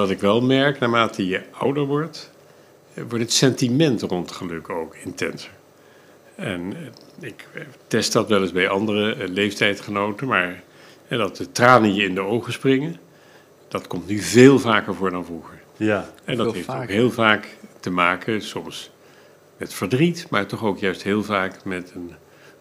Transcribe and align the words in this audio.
Wat 0.00 0.10
ik 0.10 0.20
wel 0.20 0.40
merk, 0.40 0.78
naarmate 0.78 1.26
je 1.26 1.42
ouder 1.50 1.84
wordt, 1.84 2.30
eh, 2.94 3.04
wordt 3.08 3.24
het 3.24 3.32
sentiment 3.32 4.02
rond 4.02 4.32
geluk 4.32 4.68
ook 4.68 4.96
intenser. 4.96 5.50
En 6.34 6.72
eh, 6.72 7.28
ik 7.28 7.48
eh, 7.54 7.62
test 7.86 8.12
dat 8.12 8.28
wel 8.28 8.40
eens 8.40 8.52
bij 8.52 8.68
andere 8.68 9.28
leeftijdgenoten, 9.28 10.26
maar 10.26 10.62
dat 11.08 11.36
de 11.36 11.52
tranen 11.52 11.94
je 11.94 12.04
in 12.04 12.14
de 12.14 12.20
ogen 12.20 12.52
springen, 12.52 12.96
dat 13.68 13.86
komt 13.86 14.06
nu 14.06 14.18
veel 14.18 14.58
vaker 14.58 14.94
voor 14.94 15.10
dan 15.10 15.24
vroeger. 15.24 15.62
Ja, 15.76 16.10
En 16.24 16.36
dat 16.36 16.54
heeft 16.54 16.68
ook 16.68 16.88
heel 16.88 17.10
vaak 17.10 17.56
te 17.80 17.90
maken, 17.90 18.42
soms 18.42 18.90
met 19.56 19.74
verdriet, 19.74 20.26
maar 20.30 20.46
toch 20.46 20.64
ook 20.64 20.78
juist 20.78 21.02
heel 21.02 21.22
vaak 21.22 21.64
met 21.64 21.92
een 21.94 22.12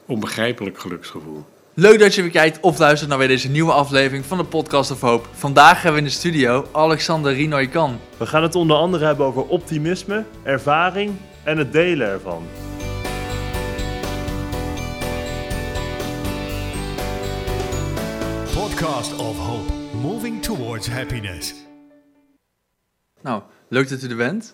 onbegrijpelijk 0.06 0.80
geluksgevoel. 0.80 1.46
Leuk 1.78 2.00
dat 2.00 2.16
je 2.16 2.22
weer 2.22 2.32
kijkt 2.32 2.60
of 2.60 2.78
luistert 2.78 3.10
naar 3.10 3.18
weer 3.18 3.28
deze 3.28 3.50
nieuwe 3.50 3.72
aflevering 3.72 4.26
van 4.26 4.38
de 4.38 4.44
Podcast 4.44 4.92
of 4.92 5.02
Hoop. 5.02 5.30
Vandaag 5.32 5.74
hebben 5.82 5.92
we 5.92 5.98
in 5.98 6.14
de 6.14 6.20
studio 6.20 6.68
Alexander 6.72 7.34
Rinoy 7.34 7.68
Kan. 7.68 8.00
we 8.18 8.26
gaan 8.26 8.44
het 8.44 8.56
onder 8.56 8.78
andere 8.78 9.06
hebben 9.06 9.26
over 9.26 9.48
optimisme, 9.48 10.26
ervaring 10.44 11.16
en 11.44 11.58
het 11.58 11.72
delen 11.72 12.08
ervan. 12.08 12.44
Podcast 18.54 19.16
of 19.16 19.38
Hope, 19.38 19.74
moving 20.02 20.44
towards 20.44 20.90
happiness. 20.90 21.54
Nou, 23.22 23.42
leuk 23.68 23.90
dat 23.90 24.04
u 24.04 24.10
er 24.10 24.16
bent. 24.16 24.54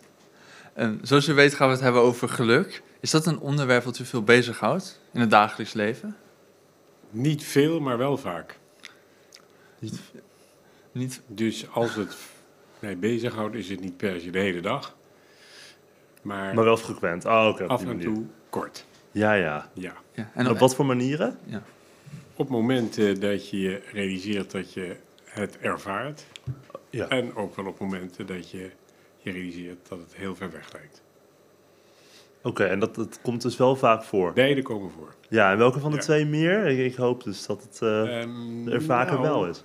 Ehm, 0.73 0.95
zoals 1.01 1.27
u 1.27 1.33
weet 1.33 1.53
gaan 1.53 1.67
we 1.67 1.73
het 1.73 1.83
hebben 1.83 2.01
over 2.01 2.29
geluk. 2.29 2.81
Is 2.99 3.11
dat 3.11 3.25
een 3.25 3.39
onderwerp 3.39 3.83
dat 3.83 3.99
u 3.99 4.05
veel 4.05 4.23
bezighoudt 4.23 4.99
in 5.13 5.19
het 5.19 5.29
dagelijks 5.29 5.73
leven? 5.73 6.15
Niet 7.11 7.43
veel, 7.43 7.79
maar 7.79 7.97
wel 7.97 8.17
vaak. 8.17 8.59
Niet, 10.91 11.21
Dus 11.27 11.69
als 11.71 11.95
het 11.95 12.17
mij 12.79 12.97
bezighoudt, 12.97 13.55
is 13.55 13.69
het 13.69 13.79
niet 13.79 13.97
per 13.97 14.19
se 14.19 14.29
de 14.29 14.39
hele 14.39 14.61
dag. 14.61 14.97
Maar, 16.21 16.55
Maar 16.55 16.63
wel 16.63 16.77
frequent. 16.77 17.25
Oh, 17.25 17.47
oké. 17.47 17.63
op 17.63 17.69
af 17.69 17.85
en 17.85 17.99
toe 17.99 18.25
kort. 18.49 18.85
Ja, 19.11 19.33
ja. 19.33 19.69
Ja. 19.73 19.93
ja. 20.13 20.31
En 20.33 20.45
En 20.45 20.51
op 20.51 20.59
wat 20.59 20.75
voor 20.75 20.85
manieren? 20.85 21.37
Ja. 21.45 21.63
Op 22.35 22.49
momenten 22.49 23.19
dat 23.19 23.49
je 23.49 23.59
je 23.59 23.81
realiseert 23.91 24.51
dat 24.51 24.73
je 24.73 24.95
het 25.25 25.57
ervaart. 25.57 26.25
Ja. 26.89 27.07
En 27.07 27.35
ook 27.35 27.55
wel 27.55 27.65
op 27.65 27.79
momenten 27.79 28.25
dat 28.25 28.49
je 28.51 28.71
je 29.17 29.31
realiseert 29.31 29.87
dat 29.87 29.99
het 29.99 30.15
heel 30.15 30.35
ver 30.35 30.51
weg 30.51 30.73
lijkt. 30.73 31.01
Oké, 32.43 32.63
en 32.63 32.79
dat, 32.79 32.95
dat 32.95 33.19
komt 33.21 33.41
dus 33.41 33.57
wel 33.57 33.75
vaak 33.75 34.03
voor. 34.03 34.33
Beide 34.33 34.61
komen 34.61 34.91
voor. 34.91 35.13
Ja, 35.29 35.51
en 35.51 35.57
welke 35.57 35.79
van 35.79 35.89
de 35.91 35.97
Ja. 35.97 36.03
twee 36.03 36.25
meer? 36.25 36.65
Ik, 36.67 36.77
ik 36.91 36.95
hoop 36.95 37.23
dus 37.23 37.45
dat 37.45 37.61
het 37.63 37.79
eh, 37.81 38.21
Ehm, 38.21 38.67
er 38.67 38.81
vaker 38.83 39.13
nou, 39.13 39.23
wel 39.23 39.45
is. 39.47 39.63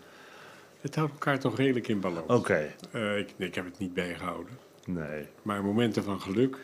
Het 0.81 0.95
houdt 0.95 1.13
elkaar 1.13 1.39
toch 1.39 1.57
redelijk 1.57 1.89
in 1.89 2.01
balans. 2.01 2.27
Oké, 2.33 2.75
Eh, 2.93 3.19
ik, 3.19 3.35
ik 3.37 3.55
heb 3.55 3.65
het 3.65 3.79
niet 3.79 3.95
bijgehouden. 3.95 4.59
nee. 4.87 5.27
Maar 5.43 5.65
momenten 5.65 6.03
van 6.05 6.21
geluk, 6.21 6.57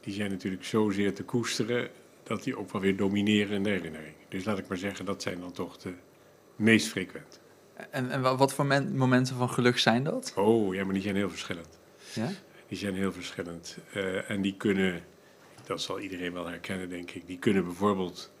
die 0.00 0.14
zijn 0.14 0.30
natuurlijk 0.30 0.64
zozeer 0.64 1.14
te 1.14 1.22
koesteren 1.24 1.88
dat 2.22 2.42
die 2.42 2.58
ook 2.58 2.72
wel 2.72 2.80
weer 2.80 2.96
domineren 2.96 3.54
in 3.56 3.62
de 3.62 3.70
herinnering. 3.70 4.14
Dus 4.28 4.44
laat 4.44 4.58
ik 4.58 4.68
maar 4.68 4.76
zeggen, 4.78 5.04
dat 5.04 5.22
zijn 5.22 5.40
dan 5.40 5.52
toch 5.52 5.76
de 5.76 5.92
meest 6.56 6.88
frequent. 6.88 7.40
en, 7.90 8.10
en 8.10 8.20
wa- 8.22 8.36
wat 8.36 8.52
voor 8.52 8.66
men- 8.66 8.96
momenten 8.96 9.36
van 9.36 9.50
geluk 9.50 9.78
zijn 9.78 10.04
dat? 10.04 10.32
Oh, 10.36 10.74
ja, 10.74 10.84
maar 10.84 10.94
die 10.94 11.02
zijn 11.02 11.16
heel 11.16 11.30
verschillend. 11.30 11.78
Ja? 12.14 12.28
Die 12.70 12.78
zijn 12.78 12.94
heel 12.94 13.12
verschillend. 13.12 13.76
Eh, 13.92 14.30
en 14.30 14.42
die 14.42 14.56
kunnen, 14.56 15.02
dat 15.64 15.82
zal 15.82 16.00
iedereen 16.00 16.32
wel 16.32 16.46
herkennen, 16.46 16.88
denk 16.88 17.10
ik, 17.10 17.26
die 17.26 17.38
kunnen 17.38 17.64
bijvoorbeeld 17.64 18.32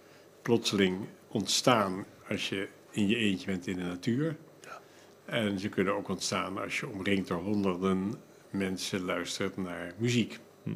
plotseling 0.42 1.06
ontstaan 1.28 2.06
als 2.28 2.48
je 2.48 2.68
in 2.90 3.08
je 3.08 3.16
eentje 3.16 3.46
bent 3.46 3.66
in 3.66 3.76
de 3.76 3.82
natuur. 3.82 4.36
En 5.24 5.58
ze 5.58 5.68
kunnen 5.68 5.94
ook 5.94 6.08
ontstaan 6.08 6.58
als 6.58 6.80
je 6.80 6.88
omringd 6.88 7.28
door 7.28 7.40
honderden 7.40 8.14
mensen 8.50 9.04
luistert 9.04 9.56
naar 9.56 9.94
muziek. 9.96 10.38
Hm. 10.62 10.70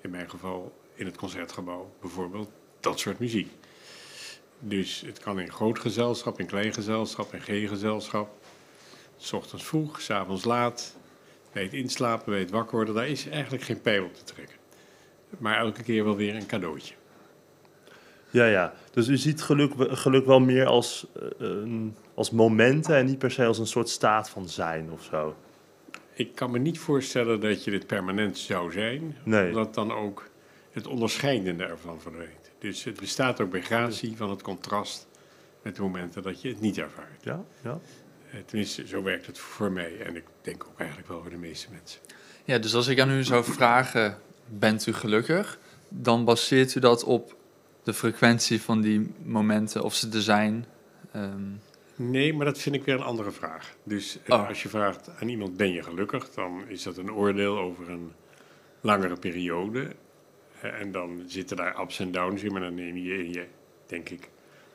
In 0.00 0.10
mijn 0.10 0.30
geval 0.30 0.78
in 0.94 1.06
het 1.06 1.16
concertgebouw 1.16 1.94
bijvoorbeeld, 2.00 2.50
dat 2.80 2.98
soort 2.98 3.18
muziek. 3.18 3.50
Dus 4.58 5.00
het 5.00 5.18
kan 5.18 5.40
in 5.40 5.52
groot 5.52 5.78
gezelschap, 5.78 6.40
in 6.40 6.46
klein 6.46 6.72
gezelschap, 6.72 7.34
in 7.34 7.42
geen 7.42 7.68
gezelschap. 7.68 8.30
S 9.16 9.32
ochtends 9.32 9.64
vroeg, 9.64 10.00
s 10.00 10.10
avonds 10.10 10.44
laat, 10.44 10.96
bij 11.52 11.62
het 11.62 11.72
inslapen, 11.72 12.32
bij 12.32 12.40
het 12.40 12.50
wakker 12.50 12.76
worden, 12.76 12.94
daar 12.94 13.08
is 13.08 13.28
eigenlijk 13.28 13.62
geen 13.62 13.80
pijl 13.80 14.04
op 14.04 14.14
te 14.14 14.24
trekken. 14.24 14.56
Maar 15.38 15.58
elke 15.58 15.82
keer 15.82 16.04
wel 16.04 16.16
weer 16.16 16.34
een 16.34 16.46
cadeautje. 16.46 16.94
Ja, 18.30 18.44
ja. 18.46 18.74
Dus 18.90 19.08
u 19.08 19.16
ziet 19.16 19.42
geluk, 19.42 19.72
geluk 19.78 20.26
wel 20.26 20.40
meer 20.40 20.66
als, 20.66 21.06
eh, 21.38 21.48
als 22.14 22.30
momenten 22.30 22.96
en 22.96 23.06
niet 23.06 23.18
per 23.18 23.30
se 23.30 23.44
als 23.44 23.58
een 23.58 23.66
soort 23.66 23.88
staat 23.88 24.30
van 24.30 24.48
zijn 24.48 24.90
of 24.90 25.02
zo. 25.04 25.36
Ik 26.12 26.34
kan 26.34 26.50
me 26.50 26.58
niet 26.58 26.78
voorstellen 26.78 27.40
dat 27.40 27.64
je 27.64 27.70
dit 27.70 27.86
permanent 27.86 28.38
zou 28.38 28.72
zijn, 28.72 29.16
Nee. 29.24 29.48
omdat 29.48 29.74
dan 29.74 29.92
ook 29.92 30.28
het 30.70 30.86
onderscheidende 30.86 31.64
ervan 31.64 32.00
verdwijnt. 32.00 32.50
Dus 32.58 32.84
het 32.84 33.00
bestaat 33.00 33.40
ook 33.40 33.50
bij 33.50 33.62
gratie 33.62 34.16
van 34.16 34.30
het 34.30 34.42
contrast 34.42 35.08
met 35.62 35.76
de 35.76 35.82
momenten 35.82 36.22
dat 36.22 36.42
je 36.42 36.48
het 36.48 36.60
niet 36.60 36.78
ervaart. 36.78 37.24
Ja, 37.24 37.44
ja. 37.62 37.78
Eh, 38.32 38.38
Tenminste, 38.46 38.86
zo 38.86 39.02
werkt 39.02 39.26
het 39.26 39.38
voor 39.38 39.72
mij 39.72 40.00
en 40.00 40.16
ik 40.16 40.24
denk 40.42 40.64
ook 40.64 40.78
eigenlijk 40.78 41.08
wel 41.08 41.20
voor 41.20 41.30
de 41.30 41.36
meeste 41.36 41.68
mensen. 41.70 42.00
Ja, 42.44 42.58
dus 42.58 42.74
als 42.74 42.86
ik 42.88 43.00
aan 43.00 43.10
u 43.10 43.22
zou 43.24 43.44
vragen, 43.44 44.18
bent 44.46 44.86
u 44.86 44.92
gelukkig? 44.92 45.58
Dan 45.88 46.24
baseert 46.24 46.74
u 46.74 46.80
dat 46.80 47.04
op 47.04 47.36
de 47.82 47.94
frequentie 47.94 48.60
van 48.62 48.80
die 48.80 49.10
momenten, 49.22 49.82
of 49.82 49.94
ze 49.94 50.08
er 50.12 50.22
zijn. 50.22 50.64
Ehm, 51.12 51.42
Nee, 51.96 52.34
maar 52.34 52.46
dat 52.46 52.58
vind 52.58 52.74
ik 52.74 52.84
weer 52.84 52.94
een 52.94 53.02
andere 53.02 53.30
vraag. 53.30 53.74
Dus 53.82 54.18
eh, 54.24 54.34
Oh. 54.34 54.48
als 54.48 54.62
je 54.62 54.68
vraagt 54.68 55.10
aan 55.20 55.28
iemand, 55.28 55.56
ben 55.56 55.72
je 55.72 55.82
gelukkig? 55.82 56.30
Dan 56.30 56.62
is 56.68 56.82
dat 56.82 56.96
een 56.96 57.12
oordeel 57.12 57.58
over 57.58 57.90
een 57.90 58.12
langere 58.80 59.16
periode. 59.16 59.92
Eh, 60.60 60.80
en 60.80 60.92
dan 60.92 61.22
zitten 61.26 61.56
daar 61.56 61.80
ups 61.80 61.98
en 61.98 62.12
downs 62.12 62.42
in, 62.42 62.52
maar 62.52 62.60
dan 62.60 62.74
neem 62.74 62.96
je 62.96 63.24
in 63.24 63.32
je, 63.32 63.46
denk 63.86 64.08
ik, 64.08 64.28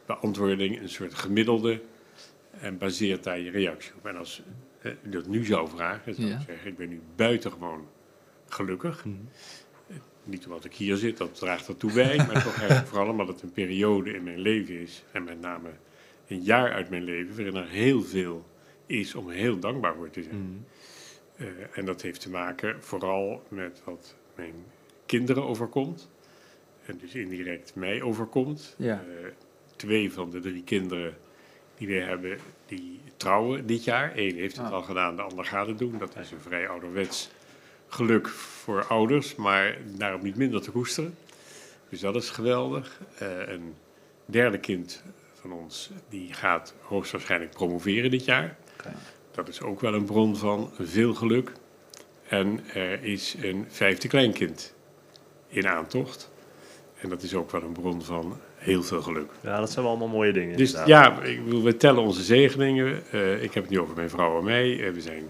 beantwoording 0.06 0.82
een 0.82 0.90
soort 0.90 1.14
gemiddelde 1.14 1.82
en 2.60 2.78
baseert 2.78 3.24
daar 3.24 3.40
je 3.40 3.50
reactie 3.52 3.94
op. 3.98 4.06
En 4.06 4.16
als 4.16 4.42
eh, 4.82 4.92
u 5.04 5.10
dat 5.10 5.28
nu 5.28 5.46
zou 5.46 5.70
vragen, 5.70 6.14
zou 6.16 6.28
Ja. 6.28 6.36
ik 6.36 6.42
zeggen, 6.48 6.68
ik 6.70 6.78
ben 6.78 6.90
nu 6.90 7.02
buitengewoon 7.16 7.88
gelukkig. 8.48 9.06
Mhm. 9.06 9.16
Eh, 9.88 9.96
Niet 10.24 10.46
omdat 10.46 10.66
ik 10.66 10.74
hier 10.74 10.96
zit, 10.96 11.18
dat 11.18 11.36
draagt 11.36 11.68
ertoe 11.68 11.94
bij, 11.94 12.18
maar 12.28 12.44
toch 12.44 12.58
eigenlijk 12.58 12.88
vooral 12.88 13.10
omdat 13.10 13.28
het 13.28 13.42
een 13.42 13.52
periode 13.52 14.14
in 14.14 14.24
mijn 14.24 14.40
leven 14.40 14.80
is. 14.80 15.04
En 15.12 15.24
met 15.24 15.42
name 15.42 15.70
een 16.28 16.42
jaar 16.42 16.72
uit 16.72 16.90
mijn 16.90 17.04
leven 17.04 17.36
waarin 17.36 17.56
er 17.56 17.68
heel 17.70 18.02
veel 18.02 18.46
is 18.86 19.16
om 19.16 19.30
heel 19.30 19.60
dankbaar 19.60 19.96
voor 19.96 20.10
te 20.10 20.24
zijn. 20.24 20.36
Mhm. 20.36 20.58
Eh, 21.38 21.78
en 21.78 21.86
dat 21.86 22.02
heeft 22.02 22.22
te 22.22 22.30
maken 22.30 22.84
vooral 22.84 23.44
met 23.50 23.82
wat 23.86 24.16
mijn 24.36 24.54
kinderen 25.06 25.44
overkomt. 25.44 26.10
En 26.86 26.98
dus 26.98 27.16
indirect 27.16 27.76
mij 27.76 28.02
overkomt. 28.02 28.76
Ja. 28.78 29.04
Eh, 29.22 29.28
twee 29.76 30.12
van 30.14 30.30
de 30.30 30.40
drie 30.40 30.64
kinderen 30.64 31.18
die 31.78 31.88
we 31.88 31.94
hebben, 31.94 32.38
die 32.66 33.00
trouwen 33.18 33.66
dit 33.68 33.84
jaar. 33.84 34.12
Eén 34.16 34.36
heeft 34.36 34.58
het 34.58 34.66
Ah. 34.66 34.72
al 34.72 34.82
gedaan, 34.82 35.16
de 35.16 35.22
ander 35.22 35.46
gaat 35.46 35.68
het 35.68 35.78
doen. 35.78 35.98
Dat 35.98 36.16
is 36.18 36.32
een 36.32 36.40
vrij 36.42 36.68
ouderwets 36.70 37.30
geluk 37.88 38.28
voor 38.28 38.86
ouders, 38.86 39.36
maar 39.36 39.78
daarom 39.86 40.24
niet 40.24 40.36
minder 40.36 40.62
te 40.62 40.72
koesteren. 40.72 41.16
Dus 41.90 42.00
dat 42.00 42.16
is 42.16 42.30
geweldig. 42.30 43.00
Eh, 43.18 43.48
een 43.48 43.74
derde 44.26 44.58
kind 44.60 45.04
van 45.34 45.52
ons, 45.52 45.90
die 46.10 46.34
gaat 46.34 46.74
hoogstwaarschijnlijk 46.82 47.52
promoveren 47.52 48.12
dit 48.12 48.26
jaar. 48.26 48.58
Dat 49.32 49.48
is 49.48 49.62
ook 49.62 49.82
wel 49.82 49.94
een 49.94 50.06
bron 50.06 50.38
van 50.38 50.72
veel 50.80 51.14
geluk. 51.14 51.52
En 52.28 52.60
er 52.74 53.04
is 53.04 53.36
een 53.42 53.66
vijfde 53.70 54.08
kleinkind 54.08 54.74
in 55.48 55.68
aantocht. 55.68 56.32
En 57.02 57.10
dat 57.10 57.22
is 57.22 57.34
ook 57.34 57.52
wel 57.52 57.62
een 57.62 57.74
bron 57.74 58.02
van 58.04 58.38
heel 58.66 58.84
veel 58.84 59.02
geluk. 59.02 59.32
Ja, 59.42 59.60
dat 59.60 59.72
zijn 59.72 59.86
wel 59.86 59.94
allemaal 59.94 60.16
mooie 60.16 60.34
dingen. 60.34 60.58
Dus 60.58 60.74
inderdaad. 60.74 61.18
ja, 61.18 61.24
ik 61.24 61.44
bedoel, 61.44 61.64
we 61.64 61.78
tellen 61.78 62.04
onze 62.04 62.24
zegeningen. 62.24 63.04
Eh, 63.12 63.44
ik 63.44 63.54
heb 63.54 63.64
het 63.64 63.72
nu 63.72 63.80
over 63.80 63.96
mijn 63.96 64.10
vrouw 64.10 64.38
en 64.38 64.44
mij. 64.44 64.86
Eh, 64.86 64.94
we 64.94 65.02
zijn 65.02 65.24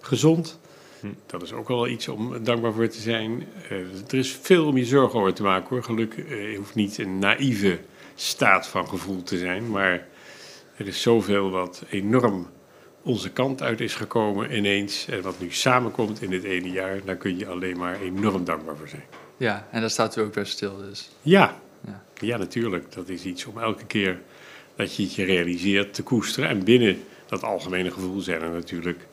gezond. 0.00 0.60
Hm. 1.00 1.06
Dat 1.26 1.42
is 1.42 1.52
ook 1.52 1.68
wel 1.68 1.88
iets 1.88 2.08
om 2.08 2.44
dankbaar 2.44 2.72
voor 2.72 2.88
te 2.88 3.00
zijn. 3.00 3.46
Eh, 3.68 3.78
er 4.08 4.18
is 4.18 4.38
veel 4.42 4.66
om 4.66 4.76
je 4.76 4.84
zorgen 4.84 5.20
over 5.20 5.34
te 5.34 5.42
maken 5.42 5.68
hoor. 5.68 5.82
Geluk 5.82 6.14
eh, 6.14 6.56
hoeft 6.56 6.74
niet 6.74 6.98
een 6.98 7.18
naïeve 7.18 7.78
staat 8.14 8.66
van 8.66 8.88
gevoel 8.88 9.22
te 9.22 9.38
zijn. 9.38 9.70
Maar 9.70 10.06
er 10.76 10.86
is 10.86 11.02
zoveel 11.02 11.50
wat 11.50 11.84
enorm 11.90 12.48
onze 13.02 13.30
kant 13.30 13.62
uit 13.62 13.80
is 13.80 13.94
gekomen 13.94 14.56
ineens. 14.56 15.06
En 15.08 15.22
wat 15.22 15.40
nu 15.40 15.50
samenkomt 15.50 16.22
in 16.22 16.30
dit 16.30 16.44
ene 16.44 16.70
jaar. 16.70 17.00
Daar 17.04 17.16
kun 17.16 17.38
je 17.38 17.46
alleen 17.46 17.78
maar 17.78 18.00
enorm 18.00 18.44
dankbaar 18.44 18.76
voor 18.76 18.88
zijn. 18.88 19.04
ja, 19.36 19.68
en 19.70 19.80
daar 19.80 19.90
staat 19.90 20.16
u 20.16 20.20
ook 20.20 20.32
bij 20.32 20.44
stil 20.44 20.76
dus. 20.76 21.10
Ja. 21.22 21.60
Ja. 22.20 22.36
natuurlijk. 22.36 22.92
Dat 22.92 23.08
is 23.08 23.24
iets 23.24 23.46
om 23.46 23.58
elke 23.58 23.86
keer 23.86 24.20
dat 24.76 24.96
je 24.96 25.02
het 25.02 25.14
je 25.14 25.24
realiseert 25.24 25.94
te 25.94 26.02
koesteren. 26.02 26.48
En 26.48 26.64
binnen 26.64 27.02
dat 27.26 27.42
algemene 27.42 27.90
gevoel 27.90 28.20
zijn 28.20 28.42
er 28.42 28.50
natuurlijk 28.50 29.06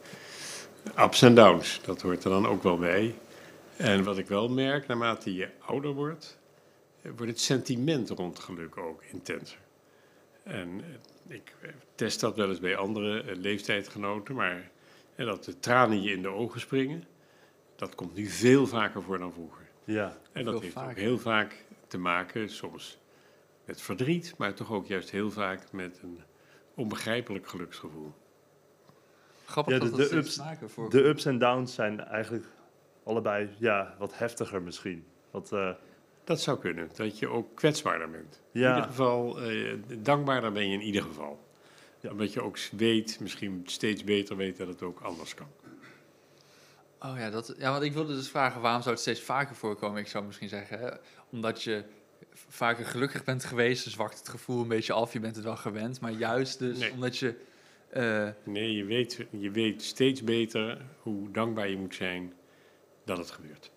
ups 1.00 1.22
en 1.22 1.36
downs. 1.36 1.82
Dat 1.86 2.02
hoort 2.02 2.24
er 2.24 2.30
dan 2.30 2.48
ook 2.48 2.64
wel 2.64 2.78
bij. 2.78 3.16
En 3.78 4.04
wat 4.04 4.18
ik 4.18 4.28
wel 4.28 4.50
merk, 4.50 4.88
naarmate 4.88 5.34
je 5.34 5.50
ouder 5.60 5.94
wordt, 5.94 6.40
eh, 7.02 7.12
wordt 7.16 7.32
het 7.32 7.42
sentiment 7.42 8.10
rond 8.10 8.40
geluk 8.40 8.78
ook 8.78 9.04
intenser. 9.12 9.58
En 10.44 10.82
eh, 11.28 11.36
ik 11.36 11.54
eh, 11.62 11.70
test 11.96 12.20
dat 12.20 12.36
wel 12.36 12.50
eens 12.50 12.60
bij 12.60 12.76
andere 12.76 13.36
leeftijdgenoten, 13.36 14.36
maar 14.36 14.70
dat 15.16 15.44
de 15.44 15.60
tranen 15.60 16.02
je 16.02 16.12
in 16.12 16.22
de 16.22 16.28
ogen 16.28 16.60
springen. 16.60 17.04
Dat 17.76 17.96
komt 17.96 18.16
nu 18.16 18.26
veel 18.26 18.68
vaker 18.68 19.04
voor 19.04 19.18
dan 19.18 19.34
vroeger. 19.34 19.66
Ja, 19.84 20.18
En 20.32 20.46
dat 20.46 20.62
heeft 20.62 20.78
ook 20.78 20.96
heel 20.96 21.20
vaak 21.20 21.66
te 21.88 21.98
maken, 21.98 22.50
soms 22.50 22.98
met 23.66 23.82
verdriet, 23.82 24.34
maar 24.38 24.54
toch 24.54 24.72
ook 24.72 24.88
juist 24.88 25.10
heel 25.12 25.32
vaak 25.32 25.72
met 25.72 26.00
een 26.04 26.20
onbegrijpelijk 26.76 27.48
geluksgevoel. 27.48 28.14
Grappig 29.46 29.74
Ja, 29.74 29.80
dat 29.80 29.92
de- 29.92 29.98
dat 29.98 30.10
de 30.10 30.16
ups- 30.16 30.36
vaker 30.36 30.70
voor. 30.70 30.90
de 30.90 31.04
ups 31.04 31.26
en 31.26 31.38
downs 31.40 31.74
zijn 31.74 32.00
eigenlijk 32.04 32.46
allebei 33.04 33.50
ja, 33.60 33.96
wat 34.00 34.18
heftiger 34.18 34.62
misschien. 34.62 35.06
Wat, 35.32 35.52
eh, 35.52 35.70
Dat 36.24 36.42
zou 36.42 36.60
kunnen, 36.60 36.90
dat 36.96 37.20
je 37.20 37.28
ook 37.28 37.56
kwetsbaarder 37.56 38.10
bent. 38.10 38.42
In 38.52 38.60
ieder 38.62 38.84
geval, 38.84 39.42
eh, 39.42 39.74
dankbaarder 40.00 40.52
ben 40.52 40.68
je 40.70 40.74
in 40.74 40.82
ieder 40.82 41.02
geval. 41.04 41.46
Ja. 42.00 42.12
Omdat 42.12 42.34
je 42.34 42.42
ook 42.42 42.58
weet, 42.72 43.20
misschien 43.20 43.62
steeds 43.66 44.04
beter 44.04 44.36
weet 44.36 44.58
dat 44.58 44.68
het 44.68 44.82
ook 44.82 45.00
anders 45.00 45.34
kan. 45.34 45.48
Oh 47.00 47.14
ja, 47.18 47.30
dat, 47.30 47.56
ja, 47.58 47.72
want 47.72 47.84
ik 47.84 47.94
wilde 47.94 48.16
dus 48.16 48.30
vragen 48.30 48.62
waarom 48.62 48.82
zou 48.82 48.94
het 48.94 49.04
steeds 49.04 49.22
vaker 49.22 49.56
voorkomen? 49.56 50.00
Ik 50.02 50.08
zou 50.08 50.26
misschien 50.26 50.50
zeggen, 50.50 51.00
omdat 51.32 51.64
je 51.64 51.84
vaker 52.34 52.86
gelukkig 52.86 53.24
bent 53.24 53.44
geweest, 53.46 53.84
dus 53.84 53.94
zwakt 53.94 54.18
het 54.18 54.30
gevoel 54.30 54.62
een 54.62 54.68
beetje 54.68 54.94
af, 54.94 55.14
je 55.14 55.20
bent 55.20 55.36
het 55.36 55.46
wel 55.46 55.56
gewend. 55.58 56.00
Maar 56.00 56.12
juist 56.12 56.60
dus 56.60 56.78
Nee. 56.80 56.92
omdat 56.92 57.18
je. 57.18 57.36
eh, 57.90 58.28
Nee, 58.44 58.72
je 58.76 58.84
weet, 58.86 59.26
je 59.30 59.52
weet 59.52 59.82
steeds 59.84 60.24
beter 60.24 60.82
hoe 61.02 61.32
dankbaar 61.32 61.70
je 61.70 61.78
moet 61.78 61.96
zijn 61.96 62.34
dat 63.06 63.18
het 63.18 63.32
gebeurt. 63.32 63.72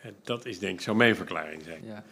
En 0.00 0.16
dat 0.22 0.44
is 0.46 0.58
denk 0.58 0.74
ik, 0.74 0.80
zou 0.80 0.96
mijn 0.96 1.16
verklaring 1.16 1.62
zijn. 1.62 1.84
ja. 1.84 2.04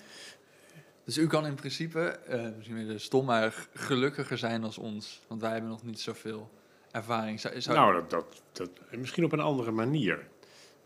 Dus 1.04 1.18
u 1.18 1.26
kan 1.26 1.46
in 1.46 1.54
principe, 1.54 2.00
eh, 2.00 2.48
misschien 2.56 2.86
weer 2.86 3.00
stom, 3.00 3.24
maar 3.24 3.66
gelukkiger 3.74 4.38
zijn 4.38 4.64
als 4.64 4.78
ons. 4.78 5.20
Want 5.28 5.40
wij 5.40 5.50
hebben 5.52 5.70
nog 5.70 5.82
niet 5.82 6.00
zoveel 6.00 6.50
ervaring. 6.90 7.40
Zou, 7.40 7.60
zou- 7.60 7.76
Nou, 7.76 7.92
dat, 7.94 8.10
dat, 8.10 8.42
dat, 8.52 8.70
misschien 8.98 9.24
op 9.24 9.32
een 9.32 9.40
andere 9.40 9.70
manier. 9.70 10.26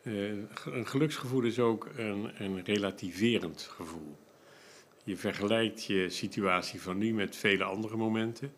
Eh, 0.07 0.29
een 0.65 0.87
geluksgevoel 0.87 1.43
is 1.43 1.59
ook 1.59 1.89
een, 1.97 2.31
een 2.39 2.65
relativerend 2.65 3.63
gevoel. 3.63 4.17
Je 5.05 5.17
vergelijkt 5.17 5.85
je 5.85 6.11
situatie 6.11 6.81
van 6.81 6.99
nu 6.99 7.13
met 7.13 7.37
vele 7.37 7.65
andere 7.65 7.97
momenten. 7.97 8.53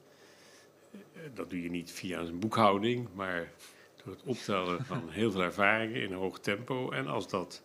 Eh, 0.93 0.99
dat 1.35 1.51
doe 1.51 1.63
je 1.63 1.71
niet 1.71 1.91
via 1.91 2.21
een 2.21 2.39
boekhouding, 2.39 3.09
maar 3.15 3.53
door 4.05 4.13
het 4.13 4.23
optellen 4.25 4.85
van 4.85 5.09
heel 5.11 5.31
veel 5.31 5.43
ervaringen 5.43 6.03
in 6.03 6.13
een 6.13 6.19
hoog 6.19 6.41
tempo. 6.41 6.91
En 6.91 7.07
als 7.07 7.29
dat 7.29 7.63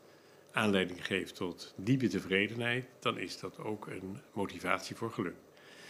aanleiding 0.52 1.06
geeft 1.06 1.36
tot 1.36 1.74
diepe 1.78 2.08
tevredenheid, 2.08 2.86
dan 3.00 3.18
is 3.18 3.40
dat 3.40 3.60
ook 3.60 3.88
een 3.88 4.18
motivatie 4.34 4.96
voor 4.96 5.12
geluk. 5.12 5.38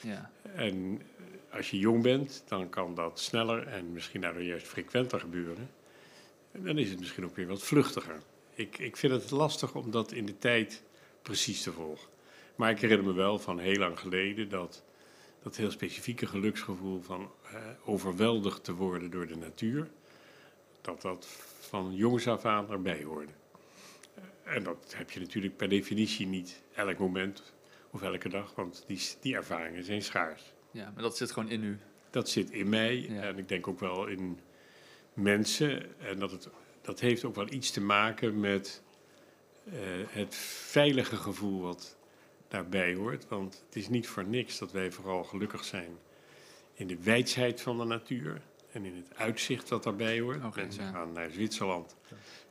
ja. 0.01 0.31
En 0.55 1.01
eh, 1.17 1.55
als 1.55 1.69
je 1.69 1.79
jong 1.79 2.01
bent, 2.01 2.43
dan 2.47 2.69
kan 2.69 2.95
dat 2.95 3.19
sneller 3.19 3.67
en 3.67 3.91
misschien 3.91 4.21
daardoor 4.21 4.43
juist 4.43 4.67
frequenter 4.67 5.19
gebeuren. 5.19 5.69
En 6.53 6.63
dan 6.63 6.77
is 6.77 6.89
het 6.89 6.99
misschien 6.99 7.25
ook 7.25 7.35
weer 7.35 7.47
wat 7.47 7.63
vluchtiger. 7.63 8.21
Ik, 8.55 8.77
ik 8.77 8.97
vind 8.97 9.13
het 9.13 9.31
lastig 9.31 9.75
om 9.75 9.91
dat 9.91 10.11
in 10.11 10.25
de 10.25 10.37
tijd 10.37 10.83
precies 11.21 11.61
te 11.63 11.71
volgen. 11.71 12.09
Maar 12.55 12.69
ik 12.71 12.79
herinner 12.79 13.05
me 13.07 13.13
wel 13.13 13.39
van 13.39 13.59
heel 13.59 13.77
lang 13.79 13.99
geleden 13.99 14.49
dat 14.49 14.83
dat 15.43 15.55
heel 15.55 15.71
specifieke 15.71 16.25
geluksgevoel 16.25 17.01
van 17.01 17.31
eh, 17.51 17.55
overweldigd 17.85 18.63
te 18.63 18.73
worden 18.73 19.11
door 19.11 19.27
de 19.27 19.35
natuur, 19.37 19.89
dat 20.81 21.01
dat 21.01 21.25
van 21.59 21.93
jongs 21.95 22.27
af 22.27 22.45
aan 22.45 22.71
erbij 22.71 23.03
hoorde. 23.03 23.31
En 24.43 24.63
dat 24.63 24.93
heb 24.97 25.11
je 25.11 25.19
natuurlijk 25.19 25.57
per 25.57 25.69
definitie 25.69 26.27
niet 26.27 26.61
elk 26.75 26.97
moment 26.97 27.53
of 27.91 28.01
elke 28.01 28.29
dag, 28.29 28.55
want 28.55 28.83
die, 28.87 28.99
die 29.21 29.35
ervaringen 29.35 29.83
zijn 29.83 30.01
schaars. 30.01 30.53
ja, 30.71 30.91
maar 30.93 31.03
dat 31.03 31.17
zit 31.17 31.31
gewoon 31.31 31.49
in 31.49 31.63
u. 31.63 31.79
Dat 32.09 32.29
zit 32.29 32.51
in 32.51 32.69
mij 32.69 32.97
Ja. 32.99 33.21
en 33.21 33.37
ik 33.37 33.47
denk 33.47 33.67
ook 33.67 33.79
wel 33.79 34.05
in 34.07 34.39
mensen. 35.13 35.99
En 35.99 36.19
dat, 36.19 36.31
het, 36.31 36.49
dat 36.81 36.99
heeft 36.99 37.23
ook 37.23 37.35
wel 37.35 37.51
iets 37.51 37.71
te 37.71 37.81
maken 37.81 38.39
met 38.39 38.81
eh, 39.65 39.73
het 40.07 40.35
veilige 40.35 41.15
gevoel 41.15 41.61
wat 41.61 41.97
daarbij 42.47 42.93
hoort. 42.93 43.27
Want 43.27 43.63
het 43.65 43.75
is 43.75 43.89
niet 43.89 44.07
voor 44.07 44.25
niks 44.25 44.57
dat 44.57 44.71
wij 44.71 44.91
vooral 44.91 45.23
gelukkig 45.23 45.63
zijn 45.63 45.97
in 46.73 46.87
de 46.87 47.03
wijsheid 47.03 47.61
van 47.61 47.77
de 47.77 47.83
natuur 47.83 48.41
en 48.71 48.85
in 48.85 48.95
het 48.95 49.17
uitzicht 49.17 49.67
dat 49.67 49.83
daarbij 49.83 50.19
hoort. 50.19 50.45
Oké, 50.45 50.61
Mensen 50.61 50.83
ja. 50.83 50.91
gaan 50.91 51.11
naar 51.11 51.29
Zwitserland 51.29 51.95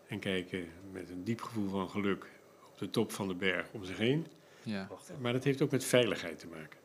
en 0.06 0.18
kijken 0.18 0.68
met 0.92 1.10
een 1.10 1.24
diep 1.24 1.42
gevoel 1.42 1.70
van 1.70 1.90
geluk 1.90 2.26
op 2.72 2.78
de 2.78 2.90
top 2.90 3.12
van 3.12 3.28
de 3.28 3.34
berg 3.34 3.66
om 3.72 3.84
zich 3.84 3.96
heen. 3.96 4.26
Ja. 4.62 4.88
Maar 5.20 5.32
dat 5.32 5.44
heeft 5.44 5.62
ook 5.62 5.70
met 5.70 5.84
veiligheid 5.84 6.38
te 6.38 6.46
maken. 6.46 6.78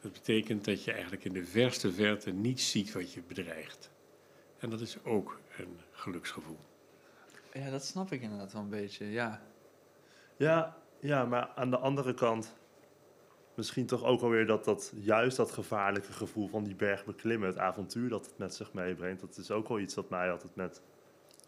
Dat 0.00 0.12
betekent 0.12 0.64
dat 0.64 0.84
je 0.84 0.92
eigenlijk 0.92 1.24
in 1.24 1.32
de 1.32 1.44
verste 1.44 1.92
verte 1.92 2.30
niet 2.30 2.60
ziet 2.60 2.92
wat 2.92 3.12
je 3.12 3.22
bedreigt. 3.28 3.90
En 4.62 4.70
dat 4.70 4.80
is 4.80 5.04
ook 5.04 5.40
een 5.58 5.80
geluksgevoel. 5.90 6.58
ja, 7.52 7.70
dat 7.70 7.84
snap 7.84 8.12
ik 8.12 8.22
inderdaad 8.22 8.52
wel 8.52 8.62
een 8.62 8.68
beetje. 8.68 9.10
Ja, 9.10 9.42
ja, 10.36 10.76
ja, 11.00 11.24
maar 11.24 11.48
aan 11.54 11.70
de 11.70 11.78
andere 11.78 12.14
kant 12.14 12.54
misschien 13.54 13.86
toch 13.86 14.04
ook 14.04 14.22
alweer 14.22 14.46
dat, 14.46 14.64
dat 14.64 14.92
juist 14.94 15.36
dat 15.36 15.50
gevaarlijke 15.50 16.12
gevoel 16.12 16.48
van 16.48 16.64
die 16.64 16.74
berg 16.74 17.04
beklimmen, 17.04 17.48
het 17.48 17.58
avontuur 17.58 18.08
dat 18.08 18.26
het 18.26 18.38
met 18.38 18.54
zich 18.54 18.72
meebrengt, 18.72 19.20
dat 19.20 19.36
is 19.36 19.50
ook 19.50 19.68
wel 19.68 19.78
iets 19.78 19.94
wat 19.94 20.10
mij 20.10 20.30
altijd 20.30 20.56
met 20.56 20.80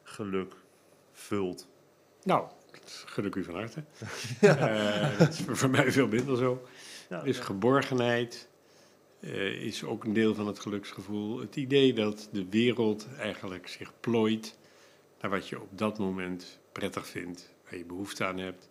geluk 0.03 0.55
vult. 1.13 1.69
Nou, 2.23 2.49
ik 3.25 3.35
u 3.35 3.45
van 3.45 3.55
harte. 3.55 3.85
Eh, 4.41 5.19
dat 5.19 5.29
is 5.29 5.41
voor 5.41 5.71
mij 5.71 5.93
veel 5.93 6.09
minder 6.09 6.37
zo. 6.37 6.67
Ja, 7.09 7.21
Dus 7.21 7.37
ja. 7.37 7.43
geborgenheid 7.43 8.49
eh, 9.25 9.63
is 9.63 9.85
ook 9.85 10.05
een 10.05 10.13
deel 10.13 10.35
van 10.35 10.47
het 10.47 10.59
geluksgevoel. 10.59 11.39
Het 11.41 11.57
idee 11.57 11.93
dat 11.93 12.29
de 12.33 12.47
wereld 12.49 13.09
eigenlijk 13.19 13.69
zich 13.69 13.93
plooit 14.01 14.59
naar 15.21 15.31
wat 15.31 15.49
je 15.49 15.61
op 15.61 15.79
dat 15.79 15.99
moment 15.99 16.59
prettig 16.73 17.07
vindt, 17.07 17.55
waar 17.65 17.77
je 17.79 17.85
behoefte 17.85 18.25
aan 18.25 18.39
hebt. 18.39 18.69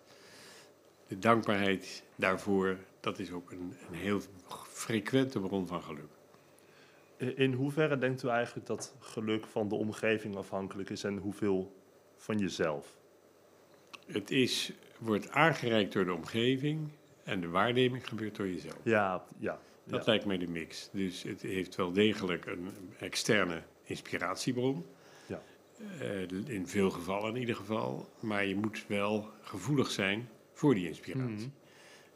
De 1.07 1.19
dankbaarheid 1.19 2.03
daarvoor, 2.15 2.77
dat 3.00 3.19
is 3.19 3.31
ook 3.31 3.51
een, 3.51 3.73
een 3.89 3.95
heel 3.97 4.21
frequente 4.67 5.39
bron 5.39 5.67
van 5.67 5.81
geluk. 5.81 6.11
In- 7.17 7.38
In 7.38 7.53
hoeverre 7.53 7.97
denkt 7.97 8.23
u 8.23 8.27
eigenlijk 8.27 8.67
dat 8.67 8.95
geluk 9.00 9.45
van 9.45 9.67
de 9.69 9.75
omgeving 9.75 10.35
afhankelijk 10.35 10.89
is 10.89 11.03
en 11.03 11.17
hoeveel 11.17 11.73
van 12.17 12.38
jezelf? 12.38 12.94
Het 14.07 14.31
is, 14.31 14.71
wordt 15.00 15.29
aangereikt 15.29 15.94
door 15.94 16.05
de 16.05 16.13
omgeving 16.13 16.89
en 17.23 17.41
de 17.41 17.47
waarneming 17.50 18.07
gebeurt 18.07 18.35
door 18.35 18.47
jezelf. 18.47 18.77
Ja, 18.83 19.23
ja. 19.39 19.59
Dat 19.85 20.06
lijkt 20.06 20.25
mij 20.25 20.38
de 20.38 20.47
mix. 20.47 20.89
Dus 20.91 21.24
het 21.24 21.41
heeft 21.41 21.75
wel 21.75 21.91
degelijk 21.91 22.45
een 22.45 22.69
externe 23.00 23.63
inspiratiebron. 23.83 24.85
Ja. 25.27 25.41
Eh, 26.00 26.21
in 26.45 26.68
veel 26.68 26.89
gevallen 26.89 27.33
in 27.33 27.39
ieder 27.39 27.56
geval. 27.56 28.09
Maar 28.19 28.46
je 28.46 28.55
moet 28.55 28.86
wel 28.88 29.29
gevoelig 29.41 29.91
zijn 29.91 30.29
voor 30.53 30.74
die 30.74 30.88
inspiratie. 30.88 31.48
Mhm. 31.48 31.50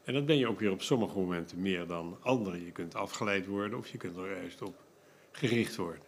En 0.03 0.13
dat 0.13 0.25
ben 0.25 0.37
je 0.37 0.47
ook 0.47 0.59
weer 0.59 0.71
op 0.71 0.81
sommige 0.81 1.17
momenten 1.17 1.61
meer 1.61 1.87
dan 1.87 2.17
andere. 2.21 2.65
Je 2.65 2.71
kunt 2.71 2.95
afgeleid 2.95 3.45
worden 3.45 3.77
of 3.77 3.87
je 3.87 3.97
kunt 3.97 4.17
er 4.17 4.31
juist 4.31 4.61
op 4.61 4.83
gericht 5.31 5.75
worden. 5.75 6.01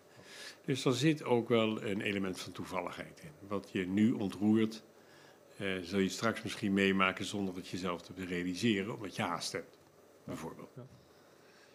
Dus 0.65 0.85
er 0.85 0.93
zit 0.93 1.23
ook 1.23 1.49
wel 1.49 1.83
een 1.83 2.01
element 2.01 2.39
van 2.39 2.51
toevalligheid 2.51 3.21
in. 3.23 3.47
Wat 3.47 3.69
je 3.71 3.87
nu 3.87 4.11
ontroert, 4.11 4.83
eh, 5.57 5.77
zul 5.81 5.99
je 5.99 6.09
straks 6.09 6.41
misschien 6.41 6.73
meemaken 6.73 7.25
zonder 7.25 7.55
het 7.55 7.67
jezelf 7.67 8.01
te 8.01 8.13
realiseren, 8.15 8.95
omdat 8.95 9.15
je 9.15 9.21
haast 9.21 9.51
hebt, 9.51 9.77
bijvoorbeeld. 10.23 10.69
Ja, 10.75 10.85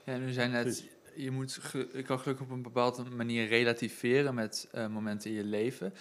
en 0.04 0.22
u 0.22 0.32
zei 0.32 0.48
net, 0.50 0.62
Precies. 0.62 0.84
je, 1.16 1.30
moet 1.30 1.60
je 1.92 2.02
kan 2.02 2.20
geluk 2.20 2.40
op 2.40 2.50
een 2.50 2.62
bepaalde 2.62 3.04
manier 3.10 3.46
relativeren 3.46 4.34
met 4.34 4.68
eh, 4.72 4.86
momenten 4.86 5.30
in 5.30 5.36
je 5.36 5.44
leven. 5.44 5.94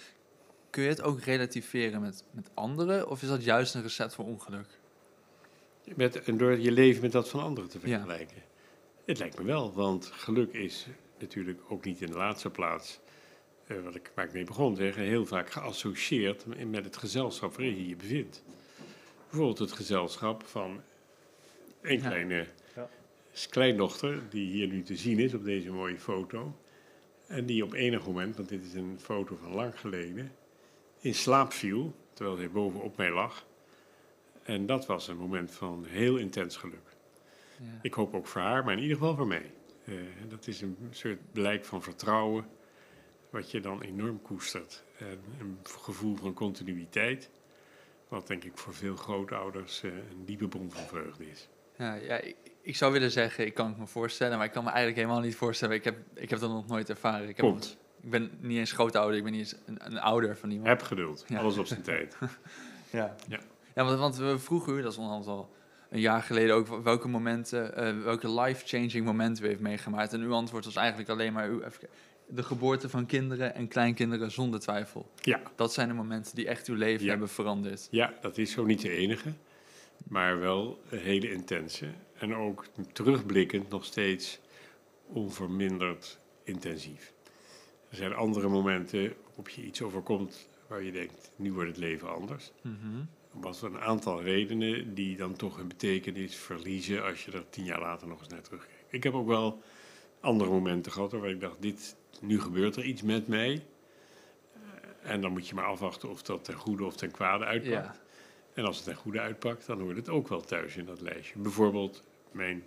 Kun 0.70 0.82
je 0.82 0.88
het 0.88 1.02
ook 1.02 1.20
relativeren 1.20 2.00
met, 2.00 2.24
met 2.30 2.50
anderen? 2.54 3.08
Of 3.08 3.22
is 3.22 3.28
dat 3.28 3.44
juist 3.44 3.74
een 3.74 3.82
recept 3.82 4.14
voor 4.14 4.24
ongeluk? 4.24 4.66
Met, 5.96 6.22
en 6.22 6.36
door 6.36 6.58
je 6.58 6.72
leven 6.72 7.02
met 7.02 7.12
dat 7.12 7.28
van 7.28 7.40
anderen 7.42 7.70
te 7.70 7.78
Ja. 7.82 7.98
vergelijken. 7.98 8.42
Het 9.04 9.18
lijkt 9.18 9.38
me 9.38 9.44
wel, 9.44 9.72
want 9.72 10.06
geluk 10.06 10.52
is 10.52 10.86
natuurlijk 11.18 11.60
ook 11.68 11.84
niet 11.84 12.00
in 12.00 12.06
de 12.06 12.16
laatste 12.16 12.50
plaats, 12.50 13.00
eh, 13.66 13.76
wat 13.82 13.94
ik, 13.94 14.10
waar 14.14 14.24
ik 14.24 14.32
mee 14.32 14.44
begon 14.44 14.74
te 14.74 14.80
zeggen, 14.82 15.02
heel 15.02 15.26
vaak 15.26 15.50
geassocieerd 15.50 16.46
met 16.70 16.84
het 16.84 16.96
gezelschap 16.96 17.54
waarin 17.56 17.76
je 17.76 17.88
je 17.88 17.96
bevindt. 17.96 18.42
Bijvoorbeeld 19.28 19.58
het 19.58 19.72
gezelschap 19.72 20.46
van 20.46 20.80
een 21.82 22.00
Ja. 22.00 22.08
kleine 22.08 22.46
Ja. 23.34 23.46
kleindochter, 23.50 24.22
die 24.30 24.50
hier 24.50 24.66
nu 24.66 24.82
te 24.82 24.96
zien 24.96 25.18
is 25.18 25.34
op 25.34 25.44
deze 25.44 25.70
mooie 25.70 25.98
foto. 25.98 26.56
En 27.26 27.46
die 27.46 27.64
op 27.64 27.72
enig 27.72 28.06
moment, 28.06 28.36
want 28.36 28.48
dit 28.48 28.64
is 28.64 28.74
een 28.74 28.98
foto 29.00 29.36
van 29.36 29.54
lang 29.54 29.80
geleden, 29.80 30.32
in 31.00 31.14
slaap 31.14 31.52
viel, 31.52 31.94
terwijl 32.12 32.36
zij 32.36 32.50
bovenop 32.50 32.96
mij 32.96 33.10
lag. 33.10 33.46
En 34.42 34.66
dat 34.66 34.86
was 34.86 35.08
een 35.08 35.16
moment 35.16 35.50
van 35.50 35.84
heel 35.84 36.16
intens 36.16 36.56
geluk. 36.56 36.96
Ja. 37.58 37.78
Ik 37.82 37.94
hoop 37.94 38.14
ook 38.14 38.26
voor 38.26 38.40
haar, 38.40 38.64
maar 38.64 38.72
in 38.72 38.82
ieder 38.82 38.96
geval 38.96 39.16
voor 39.16 39.26
mij. 39.26 39.52
Eh, 39.84 39.94
dat 40.28 40.46
is 40.46 40.60
een 40.60 40.76
soort 40.90 41.32
blijk 41.32 41.64
van 41.64 41.82
vertrouwen, 41.82 42.46
wat 43.30 43.50
je 43.50 43.60
dan 43.60 43.82
enorm 43.82 44.22
koestert. 44.22 44.84
En 44.98 45.18
een 45.40 45.58
gevoel 45.62 46.16
van 46.16 46.34
continuïteit, 46.34 47.30
wat 48.08 48.26
denk 48.26 48.44
ik 48.44 48.58
voor 48.58 48.74
veel 48.74 48.96
grootouders 48.96 49.82
eh, 49.82 49.90
een 49.90 50.24
diepe 50.24 50.48
bron 50.48 50.70
van 50.70 50.86
vreugde 50.86 51.30
is. 51.30 51.48
Ja, 51.78 51.94
ja 51.94 52.20
ik, 52.20 52.36
ik 52.64 52.76
zou 52.76 52.92
willen 52.92 53.10
zeggen, 53.10 53.46
ik 53.46 53.54
kan 53.54 53.66
het 53.68 53.78
me 53.78 53.86
voorstellen, 53.86 54.36
maar 54.36 54.46
ik 54.46 54.52
kan 54.52 54.64
me 54.64 54.70
eigenlijk 54.70 54.98
helemaal 54.98 55.20
niet 55.22 55.36
voorstellen. 55.36 55.74
Ik 55.74 55.84
heb, 55.84 55.96
ik 56.14 56.30
heb 56.30 56.38
dat 56.38 56.50
nog 56.50 56.66
nooit 56.66 56.88
ervaren. 56.90 57.28
Ik 57.28 57.36
heb 57.36 57.46
Komt. 57.46 57.76
ik 58.02 58.10
ben 58.10 58.30
niet 58.40 58.58
eens 58.58 58.72
grootouder, 58.72 59.16
ik 59.16 59.22
ben 59.22 59.32
niet 59.32 59.40
eens 59.40 59.56
een, 59.66 59.78
een 59.86 60.00
ouder 60.00 60.36
van 60.36 60.50
iemand. 60.50 60.68
Heb 60.68 60.82
geduld. 60.82 61.24
Ja. 61.28 61.38
Alles 61.38 61.58
op 61.58 61.66
zijn 61.66 61.82
tijd. 61.82 62.16
Ja, 62.90 63.14
Ja. 63.28 63.38
ja 63.74 63.84
want, 63.84 63.98
want 63.98 64.16
we 64.16 64.38
vroegen 64.38 64.76
u, 64.78 64.82
dat 64.82 64.92
is 64.92 64.98
onderhand 64.98 65.26
al 65.26 65.50
een 65.90 66.00
jaar 66.00 66.22
geleden, 66.22 66.54
ook 66.54 66.82
welke 66.84 67.08
momenten, 67.08 67.76
eh, 67.76 68.02
welke 68.02 68.40
life-changing 68.40 69.04
momenten 69.04 69.44
u 69.44 69.48
heeft 69.48 69.60
meegemaakt. 69.60 70.12
En 70.12 70.20
uw 70.20 70.32
antwoord 70.32 70.64
was 70.64 70.76
eigenlijk 70.76 71.08
alleen 71.08 71.32
maar 71.32 71.48
uw, 71.48 71.60
even, 71.62 71.88
de 72.26 72.42
geboorte 72.42 72.88
van 72.88 73.06
kinderen 73.06 73.54
en 73.54 73.68
kleinkinderen 73.68 74.30
zonder 74.30 74.60
twijfel. 74.60 75.10
Ja. 75.20 75.40
Dat 75.56 75.72
zijn 75.72 75.88
de 75.88 75.94
momenten 75.94 76.34
die 76.34 76.48
echt 76.48 76.66
uw 76.68 76.74
leven 76.76 77.04
Ja. 77.04 77.10
hebben 77.10 77.28
veranderd. 77.28 77.88
Ja, 77.90 78.12
dat 78.20 78.38
is 78.38 78.50
zo 78.52 78.64
niet 78.64 78.80
de 78.80 78.90
enige, 78.90 79.32
maar 80.08 80.38
wel 80.40 80.80
een 80.90 80.98
hele 80.98 81.32
intense. 81.32 81.86
En 82.18 82.34
ook 82.34 82.64
terugblikkend 82.92 83.68
nog 83.70 83.84
steeds 83.84 84.40
onverminderd 85.06 86.18
intensief. 86.42 87.12
Er 87.90 87.96
zijn 87.96 88.14
andere 88.14 88.48
momenten 88.48 89.14
waarop 89.26 89.48
je 89.48 89.62
iets 89.64 89.82
overkomt 89.82 90.48
waar 90.68 90.82
je 90.82 90.92
denkt, 90.92 91.30
nu 91.36 91.52
wordt 91.52 91.68
het 91.68 91.78
leven 91.78 92.14
anders. 92.14 92.52
Om 93.32 93.40
wat 93.40 93.62
een 93.62 93.78
aantal 93.80 94.22
redenen 94.22 94.94
die 94.94 95.16
dan 95.16 95.36
toch 95.36 95.56
hun 95.56 95.68
betekenis 95.68 96.36
verliezen 96.36 97.04
als 97.04 97.24
je 97.24 97.32
er 97.32 97.44
tien 97.50 97.64
jaar 97.64 97.80
later 97.80 98.08
nog 98.08 98.18
eens 98.18 98.28
naar 98.28 98.42
terugkijkt. 98.42 98.84
Ik 98.88 99.02
heb 99.02 99.14
ook 99.14 99.26
wel 99.26 99.62
andere 100.20 100.50
momenten 100.50 100.92
gehad 100.92 101.12
waar 101.12 101.30
ik 101.30 101.40
dacht, 101.40 101.62
dit, 101.62 101.96
nu 102.20 102.40
gebeurt 102.40 102.76
er 102.76 102.84
iets 102.84 103.02
met 103.02 103.26
mij. 103.28 103.64
Eh, 105.02 105.10
En 105.10 105.20
dan 105.20 105.32
moet 105.32 105.48
je 105.48 105.54
maar 105.54 105.64
afwachten 105.64 106.10
of 106.10 106.22
dat 106.22 106.44
ten 106.44 106.54
goede 106.54 106.84
of 106.84 106.96
ten 106.96 107.10
kwade 107.10 107.44
uitpakt. 107.44 107.72
Ja. 107.84 107.96
En 108.54 108.64
als 108.64 108.76
het 108.76 108.84
ten 108.84 108.94
goede 108.94 109.20
uitpakt, 109.20 109.66
dan 109.66 109.80
hoort 109.80 109.96
het 109.96 110.08
ook 110.08 110.28
wel 110.28 110.40
thuis 110.40 110.76
in 110.76 110.84
dat 110.84 111.00
lijstje. 111.00 111.38
Bijvoorbeeld, 111.38 112.02
mijn 112.30 112.64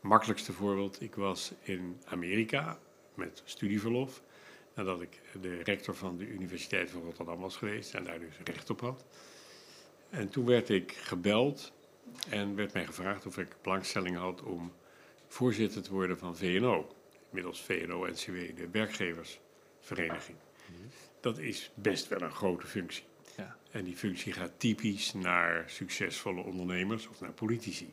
makkelijkste 0.00 0.52
voorbeeld. 0.52 1.00
Ik 1.00 1.14
was 1.14 1.52
in 1.62 2.00
Amerika 2.04 2.78
met 3.14 3.42
studieverlof. 3.44 4.22
Nadat 4.74 5.00
ik 5.00 5.20
de 5.40 5.62
rector 5.62 5.94
van 5.94 6.16
de 6.16 6.26
Universiteit 6.26 6.90
van 6.90 7.02
Rotterdam 7.02 7.40
was 7.40 7.56
geweest 7.56 7.94
en 7.94 8.04
daar 8.04 8.18
dus 8.18 8.34
recht 8.44 8.70
op 8.70 8.80
had. 8.80 9.04
En 10.10 10.28
toen 10.28 10.46
werd 10.46 10.68
ik 10.68 10.92
gebeld 10.92 11.72
en 12.28 12.54
werd 12.54 12.72
mij 12.72 12.86
gevraagd 12.86 13.26
of 13.26 13.38
ik 13.38 13.56
belangstelling 13.62 14.16
had 14.16 14.42
om 14.42 14.72
voorzitter 15.28 15.82
te 15.82 15.92
worden 15.92 16.18
van 16.18 16.36
VNO. 16.36 16.94
Inmiddels 17.28 17.62
VNO-NCW, 17.62 18.56
de 18.56 18.68
werkgeversvereniging. 18.72 20.38
Dat 21.20 21.38
is 21.38 21.70
best 21.74 22.08
wel 22.08 22.20
een 22.20 22.32
grote 22.32 22.66
functie. 22.66 23.04
En 23.70 23.84
die 23.84 23.96
functie 23.96 24.32
gaat 24.32 24.52
typisch 24.56 25.12
naar 25.12 25.64
succesvolle 25.66 26.42
ondernemers 26.42 27.08
of 27.08 27.20
naar 27.20 27.32
politici. 27.32 27.92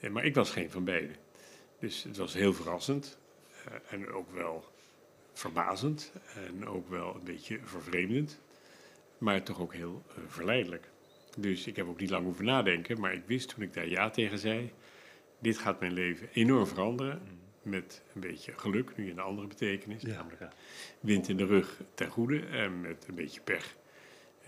Eh, 0.00 0.10
Maar 0.10 0.24
ik 0.24 0.34
was 0.34 0.50
geen 0.50 0.70
van 0.70 0.84
beide. 0.84 1.12
Dus 1.78 2.02
het 2.02 2.16
was 2.16 2.34
heel 2.34 2.52
verrassend 2.54 3.18
eh, 3.64 3.72
en 3.90 4.08
ook 4.08 4.30
wel 4.32 4.64
verbazend 5.32 6.12
en 6.34 6.66
ook 6.66 6.88
wel 6.88 7.14
een 7.14 7.24
beetje 7.24 7.58
vervreemdend, 7.62 8.40
maar 9.18 9.42
toch 9.42 9.60
ook 9.60 9.74
heel 9.74 10.02
eh, 10.08 10.14
verleidelijk. 10.28 10.88
Dus 11.36 11.66
ik 11.66 11.76
heb 11.76 11.86
ook 11.88 12.00
niet 12.00 12.10
lang 12.10 12.24
hoeven 12.24 12.44
nadenken, 12.44 13.00
maar 13.00 13.12
ik 13.14 13.22
wist 13.26 13.48
toen 13.48 13.62
ik 13.62 13.72
daar 13.72 13.88
ja 13.88 14.10
tegen 14.10 14.38
zei, 14.38 14.72
dit 15.38 15.58
gaat 15.58 15.80
mijn 15.80 15.92
leven 15.92 16.28
enorm 16.32 16.66
veranderen, 16.66 17.22
met 17.62 18.02
een 18.14 18.20
beetje 18.20 18.52
geluk, 18.56 18.96
nu 18.96 19.04
in 19.04 19.10
een 19.10 19.18
andere 19.18 19.46
betekenis, 19.46 20.02
Ja, 20.02 20.08
namelijk 20.08 20.40
ja. 20.40 20.52
wind 21.00 21.28
in 21.28 21.36
de 21.36 21.46
rug 21.46 21.80
ten 21.94 22.08
goede 22.08 22.40
en 22.46 22.80
met 22.80 23.04
een 23.08 23.14
beetje 23.14 23.40
pech 23.40 23.76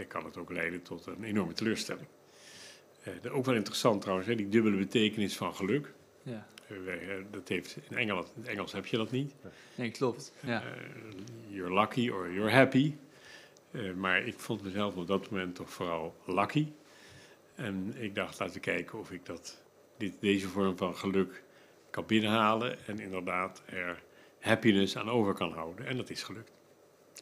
kan 0.06 0.24
het 0.24 0.36
ook 0.36 0.52
leiden 0.52 0.82
tot 0.82 1.06
een 1.06 1.24
enorme 1.24 1.52
teleurstelling. 1.52 2.06
Eh, 3.02 3.36
ook 3.36 3.44
wel 3.44 3.54
interessant 3.54 4.00
trouwens, 4.00 4.28
hè, 4.28 4.34
die 4.34 4.48
dubbele 4.48 4.76
betekenis 4.76 5.36
van 5.36 5.54
geluk. 5.54 5.92
Ja. 6.22 6.46
Eh, 6.68 7.16
eh, 7.16 7.24
dat 7.30 7.48
heeft, 7.48 7.76
in, 7.88 7.96
Engeland, 7.96 8.32
in 8.34 8.40
het 8.40 8.50
Engels 8.50 8.72
heb 8.72 8.86
je 8.86 8.96
dat 8.96 9.10
niet. 9.10 9.34
Nee, 9.74 9.90
klopt. 9.90 10.32
Ja. 10.40 10.62
You're 11.48 11.74
lucky 11.74 12.10
or 12.10 12.32
you're 12.32 12.50
happy. 12.50 12.94
Maar 13.96 14.26
ik 14.26 14.38
vond 14.38 14.62
mezelf 14.62 14.96
op 14.96 15.06
dat 15.06 15.30
moment 15.30 15.54
toch 15.54 15.70
vooral 15.70 16.16
lucky. 16.26 16.66
En 17.54 17.94
ik 17.96 18.14
dacht, 18.14 18.38
laten 18.38 18.54
we 18.54 18.60
kijken 18.60 18.98
of 18.98 19.10
ik 19.10 19.26
dat, 19.26 19.62
dit, 19.96 20.14
deze 20.20 20.48
vorm 20.48 20.76
van 20.76 20.96
geluk 20.96 21.42
kan 21.90 22.06
binnenhalen. 22.06 22.86
En 22.86 22.98
inderdaad 22.98 23.62
er 23.66 24.02
happiness 24.40 24.96
aan 24.96 25.10
over 25.10 25.34
kan 25.34 25.52
houden. 25.52 25.86
En 25.86 25.96
dat 25.96 26.10
is 26.10 26.22
gelukt. 26.22 26.52